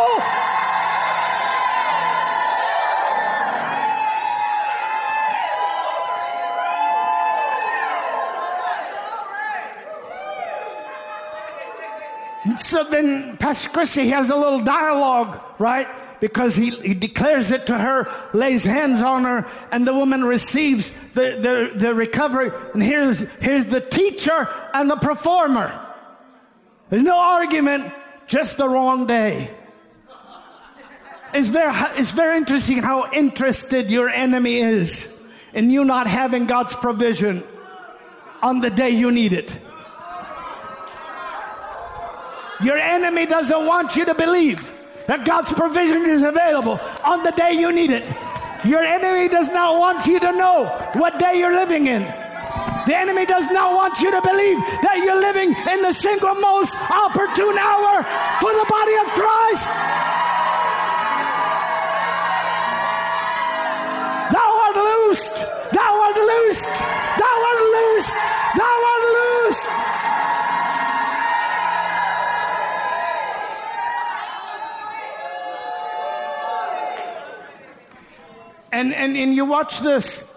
So 12.60 12.84
then 12.84 13.38
Pastor 13.38 13.70
Christy 13.70 14.08
has 14.10 14.30
a 14.30 14.36
little 14.36 14.60
dialogue, 14.60 15.42
right? 15.60 15.88
Because 16.20 16.56
he, 16.56 16.72
he 16.72 16.94
declares 16.94 17.52
it 17.52 17.68
to 17.68 17.78
her, 17.78 18.10
lays 18.34 18.64
hands 18.64 19.02
on 19.02 19.24
her, 19.26 19.48
and 19.72 19.86
the 19.86 19.94
woman 19.94 20.24
receives 20.24 20.92
the, 21.14 21.38
the, 21.40 21.80
the 21.80 21.96
recovery. 21.96 22.52
And 22.74 22.82
here's, 22.82 23.22
here's 23.42 23.66
the 23.66 23.82
teacher 23.82 24.48
and 24.74 24.90
the 24.90 24.96
performer. 24.96 25.82
There's 26.90 27.04
no 27.04 27.18
argument, 27.18 27.92
just 28.28 28.58
the 28.58 28.70
wrong 28.70 29.08
day. 29.08 29.52
It's 31.34 31.48
very, 31.48 31.74
it's 31.98 32.12
very 32.12 32.38
interesting 32.38 32.78
how 32.78 33.12
interested 33.12 33.92
your 33.92 34.10
enemy 34.10 34.60
is 34.60 35.12
in 35.54 35.70
you 35.70 35.84
not 35.84 36.08
having 36.08 36.46
God's 36.46 36.76
provision 36.76 37.44
on 38.42 38.62
the 38.62 38.70
day 38.70 38.92
you 38.92 39.12
need 39.12 39.34
it. 39.34 39.58
Your 42.64 42.78
enemy 42.78 43.26
doesn't 43.26 43.66
want 43.66 43.96
you 43.96 44.06
to 44.06 44.16
believe 44.16 44.74
that 45.08 45.26
God's 45.26 45.52
provision 45.54 46.06
is 46.06 46.22
available 46.22 46.80
on 47.06 47.24
the 47.24 47.32
day 47.32 47.54
you 47.54 47.72
need 47.72 47.92
it. 47.92 48.04
Your 48.66 48.82
enemy 48.82 49.28
does 49.28 49.50
not 49.50 49.78
want 49.78 50.08
you 50.08 50.20
to 50.20 50.32
know 50.32 50.66
what 50.94 51.20
day 51.20 51.38
you're 51.38 51.54
living 51.54 51.88
in. 51.88 52.02
The 52.88 52.96
enemy 52.96 53.26
does 53.26 53.50
not 53.52 53.76
want 53.76 54.00
you 54.00 54.10
to 54.12 54.22
believe 54.22 54.58
that 54.82 55.02
you're 55.04 55.20
living 55.20 55.54
in 55.74 55.82
the 55.82 55.92
single 55.92 56.36
most 56.36 56.78
opportune 56.90 57.58
hour 57.58 58.04
for 58.40 58.54
the 58.54 58.66
body 58.70 58.96
of 59.02 59.08
Christ. 59.14 59.70
Thou 64.32 64.50
art 64.66 64.76
loosed. 64.76 65.56
Thou 65.76 66.00
art 66.00 66.16
loosed! 66.16 66.70
Thou 67.20 67.36
art 67.50 67.62
loosed! 67.76 68.16
Thou 68.56 68.76
art 68.92 69.06
loosed! 69.18 69.95
And, 78.76 78.94
and, 78.94 79.16
and 79.16 79.34
you 79.34 79.46
watch 79.46 79.80
this. 79.80 80.30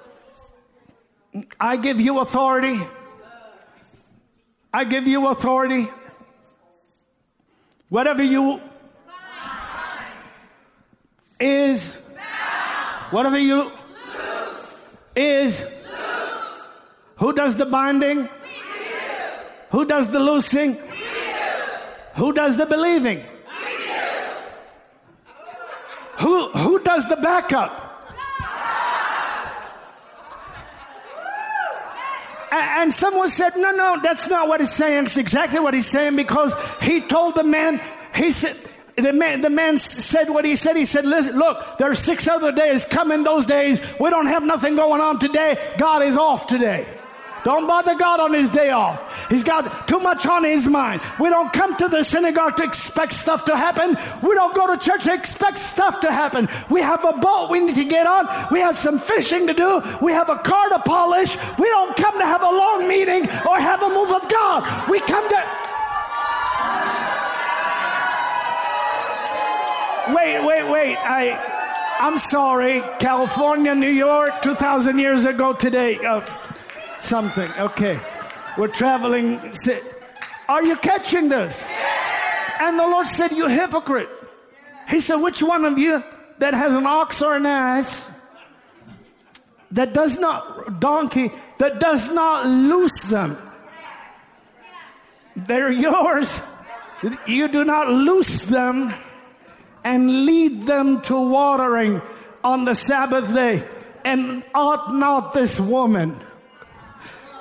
I 1.59 1.77
give 1.77 2.01
you 2.01 2.21
authority. 2.21 2.81
I 4.73 4.85
give 4.85 5.09
you 5.09 5.27
authority. 5.27 5.89
Whatever 7.89 8.23
you 8.23 8.61
is, 11.41 11.95
whatever 13.11 13.37
you 13.37 13.73
is, 15.17 15.65
who 17.17 17.33
does 17.33 17.57
the 17.57 17.67
binding? 17.67 18.29
Who 19.71 19.85
does 19.85 20.13
the 20.13 20.21
loosing? 20.21 20.77
Who 22.15 22.33
does 22.33 22.57
the 22.57 22.67
believing? 22.67 23.25
Who, 26.19 26.51
who 26.51 26.79
does 26.85 27.09
the 27.09 27.17
backup? 27.17 27.88
And 32.59 32.93
someone 32.93 33.29
said, 33.29 33.57
No, 33.57 33.73
no, 33.73 34.01
that's 34.03 34.29
not 34.29 34.49
what 34.49 34.61
he's 34.61 34.73
saying. 34.73 35.05
It's 35.05 35.17
exactly 35.17 35.61
what 35.61 35.75
he's 35.75 35.87
saying 35.87 36.17
because 36.17 36.55
he 36.81 37.01
told 37.01 37.35
the 37.35 37.45
man, 37.45 37.81
he 38.15 38.31
said, 38.31 38.57
the 38.97 39.13
man, 39.13 39.41
the 39.43 39.51
man 39.51 39.79
said 39.79 40.29
what 40.29 40.45
he 40.45 40.57
said. 40.57 40.77
He 40.77 40.85
said, 40.85 41.07
Listen, 41.07 41.39
look, 41.39 41.79
there 41.79 41.91
are 41.91 41.95
six 41.95 42.27
other 42.27 42.53
days. 42.53 42.85
coming 42.85 43.23
those 43.23 43.47
days. 43.47 43.81
We 44.01 44.11
don't 44.11 44.27
have 44.27 44.45
nothing 44.45 44.77
going 44.77 45.01
on 45.01 45.19
today. 45.19 45.75
God 45.79 46.03
is 46.03 46.17
off 46.17 46.47
today. 46.47 46.87
Don't 47.49 47.67
bother 47.67 47.95
God 47.95 48.21
on 48.21 48.35
his 48.35 48.51
day 48.51 48.69
off. 48.69 49.03
He's 49.31 49.43
got 49.43 49.89
too 49.89 50.01
much 50.01 50.27
on 50.27 50.45
his 50.45 50.69
mind. 50.69 51.01
We 51.19 51.31
don't 51.31 51.51
come 51.51 51.75
to 51.79 51.89
the 51.89 52.05
synagogue 52.05 52.59
to 52.59 52.63
expect 52.63 53.15
stuff 53.15 53.47
to 53.47 53.57
happen. 53.57 53.97
We 54.21 54.35
don't 54.35 54.55
go 54.55 54.67
to 54.67 54.77
church 54.77 55.05
to 55.05 55.15
expect 55.15 55.59
stuff 55.59 56.03
to 56.03 56.13
happen. 56.13 56.47
We 56.69 56.83
have 56.83 57.07
a 57.07 57.15
boat 57.15 57.49
we 57.49 57.61
need 57.61 57.77
to 57.77 57.87
get 57.87 58.07
on. 58.07 58.29
We 58.51 58.61
have 58.61 58.77
some 58.77 58.99
fishing 58.99 59.47
to 59.47 59.55
do. 59.55 59.83
We 60.03 60.13
have 60.13 60.29
a 60.29 60.37
car 60.37 60.69
to 60.69 60.79
polish. 60.81 61.39
We 61.59 61.69
don't 61.69 61.97
come 61.97 62.19
to 62.19 62.27
have 62.27 62.43
a 62.43 62.51
long 62.51 62.87
meeting 62.87 63.23
or 63.49 63.59
have 63.59 63.83
a 63.83 63.89
move 63.89 64.11
of 64.11 64.29
God. 64.29 64.91
We 64.91 65.01
come 65.01 65.27
to. 65.31 65.43
Wait, 70.15 70.45
wait, 70.45 70.71
wait. 70.71 70.97
I. 70.99 71.55
I'm 72.01 72.19
sorry. 72.19 72.83
California, 73.01 73.75
New 73.75 73.91
York, 73.91 74.43
2,000 74.43 74.99
years 74.99 75.25
ago 75.25 75.53
today. 75.53 75.99
Uh, 75.99 76.21
something. 77.01 77.51
Okay. 77.59 77.99
We're 78.57 78.69
traveling. 78.69 79.53
Are 80.49 80.65
you 80.65 80.77
catching 80.77 81.29
this? 81.29 81.65
And 82.61 82.79
the 82.79 82.83
Lord 82.83 83.07
said, 83.07 83.33
You 83.33 83.47
hypocrite. 83.47 84.09
He 84.89 85.01
said, 85.01 85.17
Which 85.17 85.43
one 85.43 85.65
of 85.65 85.79
you 85.79 86.03
that 86.39 86.55
has 86.55 86.75
an 86.75 86.87
ox 86.87 87.23
or 87.23 87.37
an 87.37 87.47
ass 87.47 88.11
that 89.71 89.93
does 89.93 90.19
not, 90.19 90.81
donkey, 90.81 91.31
that 91.59 91.79
does 91.79 92.11
not 92.11 92.47
loose 92.47 93.03
them? 93.03 93.37
They're 95.37 95.71
yours. 95.71 96.43
You 97.27 97.47
do 97.47 97.65
not 97.65 97.89
loose 97.89 98.43
them 98.43 98.93
and 99.85 100.27
lead 100.27 100.63
them 100.63 101.01
to 101.03 101.21
watering 101.21 102.03
on 102.43 102.65
the 102.65 102.75
Sabbath 102.75 103.33
day. 103.33 103.63
And 104.05 104.43
ought 104.53 104.93
not 104.93 105.33
this 105.33 105.61
woman 105.61 106.19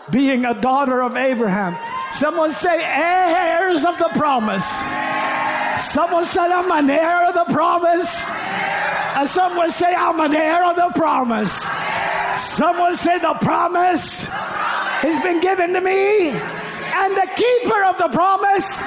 being 0.10 0.46
a 0.46 0.54
daughter 0.54 1.02
of 1.02 1.18
Abraham. 1.18 1.78
Someone 2.12 2.52
say, 2.52 2.82
heirs 2.84 3.84
of 3.86 3.98
the 3.98 4.10
promise. 4.16 4.68
Someone 5.92 6.26
said, 6.26 6.50
I'm 6.52 6.72
an 6.72 6.90
heir 6.90 7.28
of 7.28 7.34
the 7.34 7.54
promise. 7.54 8.30
And 8.30 9.28
someone 9.28 9.70
say, 9.70 9.94
I'm 9.94 10.20
an 10.20 10.34
heir 10.34 10.66
of 10.66 10.76
the 10.76 10.92
promise. 10.96 11.68
Someone 12.36 12.96
say, 12.96 13.20
the 13.20 13.34
promise 13.42 14.28
has 14.28 15.22
been 15.24 15.42
given 15.42 15.74
to 15.74 15.82
me, 15.82 16.30
and 16.30 17.12
the 17.14 17.30
keeper 17.36 17.84
of 17.86 17.98
the 17.98 18.10
promise 18.10 18.82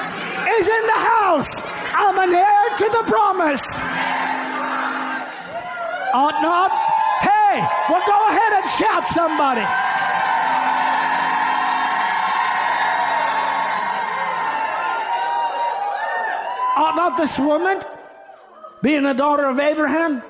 is 0.58 0.66
in 0.68 0.86
the 0.86 1.00
house. 1.18 1.62
I'm 1.94 2.18
an 2.18 2.34
heir 2.34 2.64
to 2.78 2.84
the 2.84 3.04
promise. 3.06 3.78
Ought 6.14 6.42
not? 6.42 6.70
Hey, 7.22 7.62
well, 7.88 8.02
go 8.06 8.18
ahead 8.30 8.52
and 8.58 8.66
shout 8.78 9.06
somebody. 9.06 9.66
Ought 16.80 16.96
not 16.96 17.16
this 17.18 17.38
woman, 17.38 17.80
being 18.82 19.04
a 19.04 19.12
daughter 19.12 19.44
of 19.44 19.60
Abraham, 19.60 20.22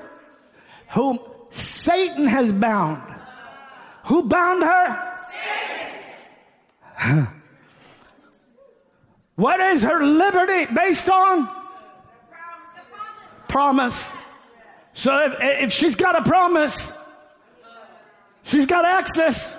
whom 0.89 1.19
Satan 1.49 2.27
has 2.27 2.51
bound, 2.51 3.01
who 4.05 4.23
bound 4.23 4.61
her? 4.63 5.07
what 9.35 9.61
is 9.61 9.81
her 9.83 10.03
liberty 10.03 10.71
based 10.73 11.09
on? 11.09 11.49
Promise. 13.47 14.17
So 14.93 15.17
if, 15.23 15.35
if 15.63 15.71
she's 15.71 15.95
got 15.95 16.19
a 16.19 16.23
promise, 16.23 16.93
she's 18.43 18.65
got 18.65 18.83
access. 18.83 19.57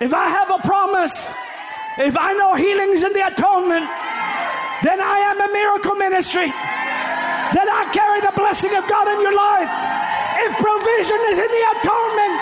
If 0.00 0.12
I 0.12 0.28
have 0.28 0.50
a 0.50 0.58
promise, 0.58 1.32
if 1.98 2.18
I 2.18 2.32
know 2.32 2.54
healing's 2.56 3.04
in 3.04 3.12
the 3.12 3.26
atonement, 3.28 3.88
then 4.84 5.00
I 5.00 5.18
am 5.32 5.40
a 5.40 5.48
miracle 5.48 5.96
ministry. 5.96 6.52
Then 7.56 7.68
I 7.72 7.88
carry 7.88 8.20
the 8.20 8.36
blessing 8.36 8.76
of 8.76 8.84
God 8.84 9.08
in 9.08 9.18
your 9.24 9.32
life. 9.32 9.72
If 10.44 10.60
provision 10.60 11.20
is 11.32 11.40
in 11.40 11.48
the 11.48 11.64
atonement, 11.72 12.36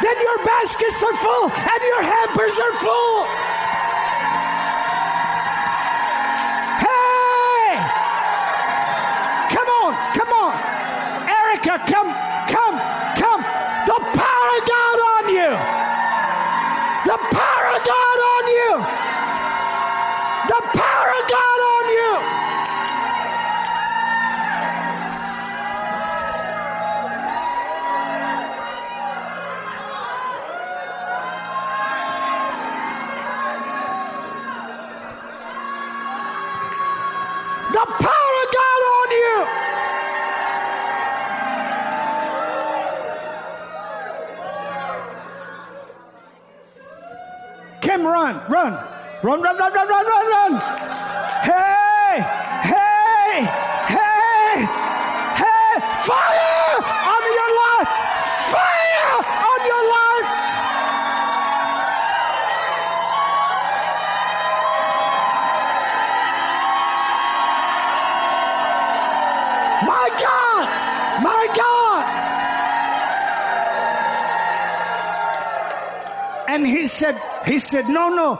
then 0.00 0.16
your 0.16 0.38
baskets 0.48 1.04
are 1.04 1.16
full 1.20 1.52
and 1.52 1.80
your 1.84 2.02
hampers 2.08 2.56
are 2.56 2.74
full. 2.80 3.18
Hey! 6.88 7.76
Come 9.52 9.68
on, 9.84 9.92
come 10.16 10.32
on. 10.32 10.52
Erica, 11.28 11.84
come, 11.84 12.08
come, 12.48 12.76
come. 13.20 13.42
The 13.84 14.00
power 14.16 14.48
of 14.56 14.62
God 14.64 14.98
on 15.20 15.24
you. 15.36 15.50
The 17.12 17.18
power 17.28 17.66
of 17.76 17.80
God 17.84 18.18
on 18.32 18.44
you. 18.56 18.72
The 20.48 20.60
power 20.80 20.93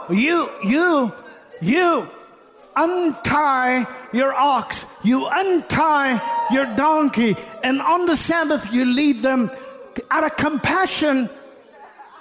you, 0.09 0.49
you, 0.63 1.13
you 1.61 2.07
untie 2.75 3.85
your 4.13 4.33
ox, 4.33 4.85
you 5.03 5.27
untie 5.27 6.47
your 6.51 6.65
donkey, 6.75 7.35
and 7.63 7.81
on 7.81 8.05
the 8.05 8.15
Sabbath 8.15 8.71
you 8.71 8.85
lead 8.85 9.21
them 9.21 9.49
out 10.11 10.23
of 10.23 10.35
compassion 10.35 11.29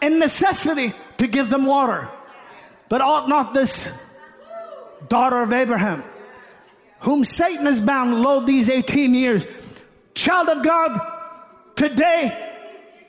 and 0.00 0.18
necessity 0.18 0.92
to 1.18 1.26
give 1.26 1.50
them 1.50 1.66
water. 1.66 2.08
But 2.88 3.00
ought 3.00 3.28
not 3.28 3.52
this 3.52 3.92
daughter 5.08 5.42
of 5.42 5.52
Abraham, 5.52 6.02
whom 7.00 7.24
Satan 7.24 7.66
has 7.66 7.80
bound, 7.80 8.22
lo, 8.22 8.40
these 8.40 8.68
18 8.68 9.14
years, 9.14 9.46
child 10.14 10.48
of 10.48 10.62
God, 10.62 11.00
today 11.74 12.52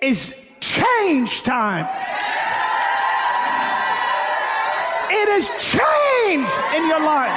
is 0.02 0.36
change 0.60 1.44
time. 1.44 1.88
It 5.26 5.30
is 5.30 5.50
change 5.74 6.50
in 6.76 6.88
your 6.88 7.00
life. 7.00 7.34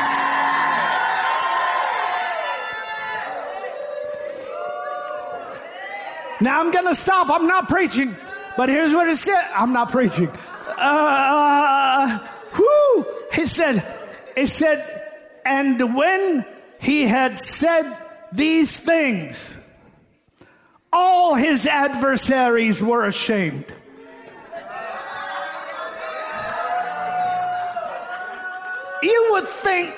Now 6.43 6.61
I'm 6.61 6.71
going 6.71 6.85
to 6.85 6.95
stop. 6.95 7.31
I'm 7.31 7.47
not 7.47 7.67
preaching. 7.71 8.15
But 8.59 8.69
here's 8.69 8.93
what 8.93 9.09
it 9.09 9.17
said. 9.17 9.43
I'm 9.55 9.73
not 9.73 9.91
preaching. 9.91 10.29
Uh, 10.77 12.19
whoo. 12.59 13.07
He 13.33 13.47
said, 13.47 13.83
it 14.37 14.49
said, 14.49 14.85
and 15.47 15.97
when 15.97 16.45
he 16.81 17.05
had 17.05 17.39
said 17.39 17.97
these 18.33 18.77
things, 18.77 19.57
all 20.93 21.37
his 21.37 21.67
adversaries 21.67 22.83
were 22.83 23.07
ashamed. 23.07 23.65
You 29.03 29.29
would 29.31 29.47
think, 29.47 29.95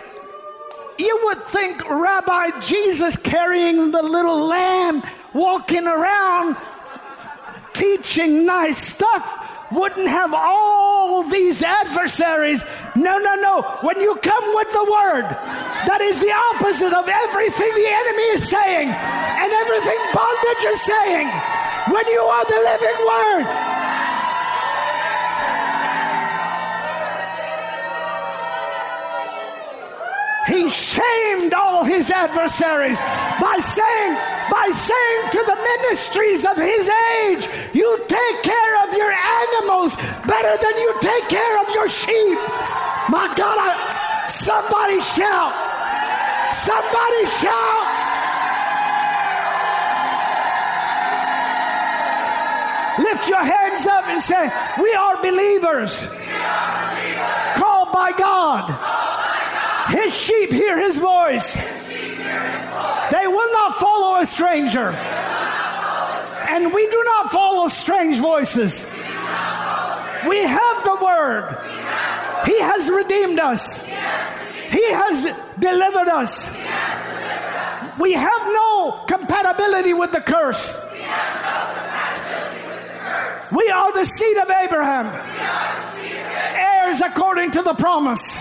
you 0.98 1.20
would 1.24 1.42
think 1.44 1.88
Rabbi 1.88 2.58
Jesus 2.60 3.16
carrying 3.16 3.90
the 3.90 4.02
little 4.02 4.46
lamb, 4.46 5.02
walking 5.32 5.86
around, 5.86 6.56
teaching 7.72 8.44
nice 8.44 8.76
stuff, 8.76 9.46
wouldn't 9.72 10.08
have 10.08 10.34
all 10.34 11.22
these 11.22 11.62
adversaries. 11.62 12.64
No, 12.94 13.18
no, 13.18 13.34
no. 13.36 13.62
When 13.82 13.98
you 14.00 14.16
come 14.16 14.54
with 14.54 14.70
the 14.72 14.84
word, 14.84 15.24
that 15.86 16.00
is 16.02 16.18
the 16.20 16.32
opposite 16.52 16.92
of 16.92 17.08
everything 17.08 17.72
the 17.72 17.88
enemy 17.88 18.28
is 18.36 18.48
saying 18.48 18.88
and 18.90 19.52
everything 19.64 20.00
bondage 20.12 20.64
is 20.66 20.80
saying. 20.82 21.28
When 21.88 22.06
you 22.08 22.20
are 22.20 22.44
the 22.44 22.60
living 22.60 23.00
word, 23.08 23.79
He 30.46 30.68
shamed 30.70 31.52
all 31.52 31.84
his 31.84 32.10
adversaries 32.10 33.00
by 33.40 33.58
saying, 33.60 34.14
by 34.50 34.68
saying 34.72 35.22
to 35.32 35.42
the 35.44 35.56
ministries 35.56 36.44
of 36.46 36.56
his 36.56 36.88
age, 37.22 37.48
you 37.74 37.98
take 38.08 38.42
care 38.42 38.74
of 38.82 38.92
your 38.94 39.12
animals 39.12 39.96
better 40.26 40.56
than 40.56 40.76
you 40.78 40.94
take 41.00 41.28
care 41.28 41.60
of 41.60 41.68
your 41.74 41.88
sheep. 41.88 42.38
My 43.10 43.32
God, 43.36 43.56
I, 43.60 44.26
somebody 44.28 45.00
shout. 45.00 45.52
Somebody 46.52 47.26
shout. 47.38 48.00
Lift 52.98 53.28
your 53.28 53.44
hands 53.44 53.86
up 53.86 54.06
and 54.08 54.20
say, 54.20 54.50
We 54.80 54.92
are 54.94 55.16
believers, 55.22 56.08
we 56.10 56.16
are 56.16 56.96
believers. 56.96 57.56
Called, 57.56 57.92
by 57.92 58.12
God. 58.16 58.99
Sheep 60.10 60.52
hear 60.52 60.78
his 60.80 60.98
voice. 60.98 61.54
They 63.10 63.26
will 63.26 63.52
not 63.52 63.76
follow 63.76 64.20
a 64.20 64.26
stranger. 64.26 64.90
And 66.48 66.72
we 66.72 66.88
do 66.88 67.02
not 67.04 67.30
follow 67.30 67.68
strange 67.68 68.18
voices. 68.18 68.84
We 70.28 70.42
have 70.42 70.84
the 70.84 70.98
word. 71.02 71.56
He 72.46 72.60
has 72.60 72.90
redeemed 72.90 73.38
us. 73.38 73.82
He 74.70 74.92
has 74.92 75.24
delivered 75.58 76.08
us. 76.08 76.50
We 77.98 78.12
have 78.12 78.42
no 78.46 79.04
compatibility 79.06 79.94
with 79.94 80.12
the 80.12 80.20
curse. 80.20 80.80
We 83.52 83.68
are 83.68 83.92
the 83.92 84.04
seed 84.04 84.36
of 84.38 84.50
Abraham, 84.50 85.06
heirs 86.56 87.00
according 87.00 87.50
to 87.52 87.62
the 87.62 87.74
promise 87.74 88.38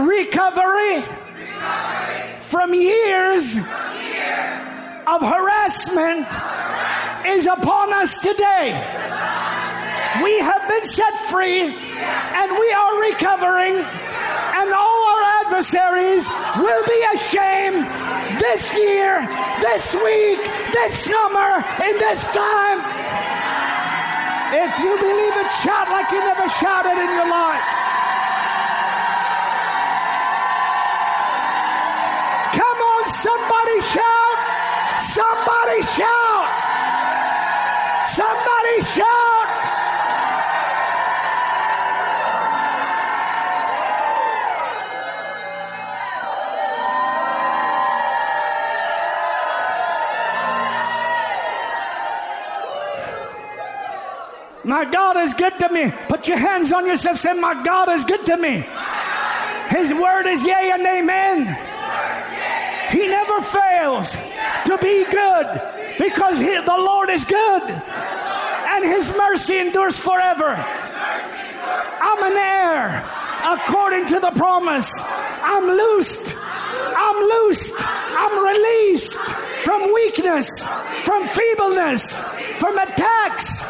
recovery, 0.00 1.02
from 2.40 2.74
years, 2.74 3.58
of 5.06 5.20
harassment, 5.20 6.26
is 7.26 7.46
upon 7.46 7.92
us 7.92 8.18
today. 8.18 8.72
We 10.22 10.38
have 10.40 10.68
been 10.68 10.84
set 10.84 11.18
free 11.30 11.62
and 11.62 12.50
we 12.52 12.72
are 12.72 13.00
recovering, 13.00 13.76
and 13.80 14.72
all 14.72 15.00
our 15.12 15.22
adversaries 15.44 16.28
will 16.56 16.84
be 16.86 17.00
ashamed 17.14 17.86
this 18.40 18.74
year, 18.76 19.26
this 19.60 19.94
week, 19.94 20.38
this 20.72 21.04
summer, 21.04 21.64
in 21.84 21.94
this 21.98 22.26
time. 22.32 22.80
If 24.54 24.78
you 24.80 24.92
believe 24.98 25.36
it, 25.40 25.50
shout 25.64 25.88
like 25.88 26.10
you 26.12 26.20
never 26.20 26.48
shouted 26.48 27.00
in 27.00 27.08
your 27.08 27.28
life. 27.28 27.91
Somebody 33.04 33.80
shout! 33.80 34.38
Somebody 35.00 35.82
shout! 35.82 36.48
Somebody 38.06 38.82
shout! 38.82 39.22
My 54.64 54.84
God 54.84 55.16
is 55.16 55.34
good 55.34 55.58
to 55.58 55.68
me. 55.70 55.92
Put 56.08 56.28
your 56.28 56.38
hands 56.38 56.72
on 56.72 56.86
yourself. 56.86 57.18
Say, 57.18 57.32
My 57.32 57.62
God 57.62 57.88
is 57.88 58.04
good 58.04 58.24
to 58.26 58.36
me. 58.36 58.64
His 59.70 59.92
word 59.92 60.26
is 60.26 60.44
yea 60.44 60.70
and 60.72 60.86
amen. 60.86 61.71
He 62.92 63.08
never 63.08 63.40
fails 63.40 64.16
to 64.66 64.78
be 64.80 65.04
good 65.10 65.46
because 65.98 66.38
he, 66.38 66.54
the 66.54 66.76
Lord 66.76 67.08
is 67.08 67.24
good 67.24 67.62
and 68.72 68.84
His 68.84 69.14
mercy 69.16 69.58
endures 69.58 69.98
forever. 69.98 70.54
I'm 72.00 72.22
an 72.22 72.36
heir 72.36 73.08
according 73.44 74.06
to 74.08 74.20
the 74.20 74.30
promise. 74.32 75.00
I'm 75.00 75.64
loosed. 75.64 76.36
I'm 76.38 77.16
loosed. 77.16 77.74
I'm 77.78 78.44
released 78.44 79.18
from 79.64 79.92
weakness, 79.94 80.66
from 81.02 81.26
feebleness, 81.26 82.20
from 82.58 82.78
attacks, 82.78 83.62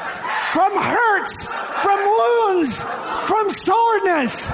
from 0.52 0.72
hurts, 0.76 1.44
from 1.82 1.98
wounds, 1.98 2.82
from 3.26 3.50
soreness, 3.50 4.50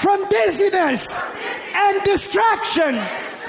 from 0.00 0.26
dizziness 0.28 1.18
and 1.74 2.02
distraction 2.02 2.98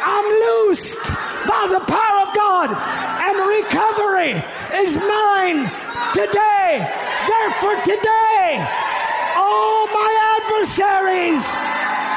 I'm 0.03 0.25
loosed 0.25 1.09
by 1.45 1.67
the 1.69 1.79
power 1.85 2.17
of 2.25 2.33
God, 2.33 2.69
and 2.73 3.35
recovery 3.45 4.33
is 4.81 4.97
mine 4.97 5.69
today. 6.13 6.81
Therefore, 7.27 7.77
today, 7.85 8.65
all 9.37 9.87
my 9.87 10.11
adversaries 10.41 11.45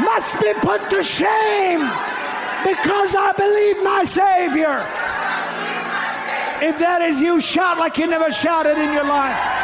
must 0.05 0.41
be 0.41 0.53
put 0.61 0.89
to 0.91 1.03
shame 1.03 1.81
because 2.65 3.15
I 3.15 3.33
believe 3.37 3.85
my 3.85 4.05
Savior. 4.05 4.87
If 6.67 6.79
that 6.79 7.03
is 7.03 7.21
you, 7.21 7.41
shout 7.41 7.79
like 7.79 7.99
you 7.99 8.07
never 8.07 8.33
shouted 8.33 8.79
in 8.79 8.93
your 8.93 9.05
life. 9.05 9.64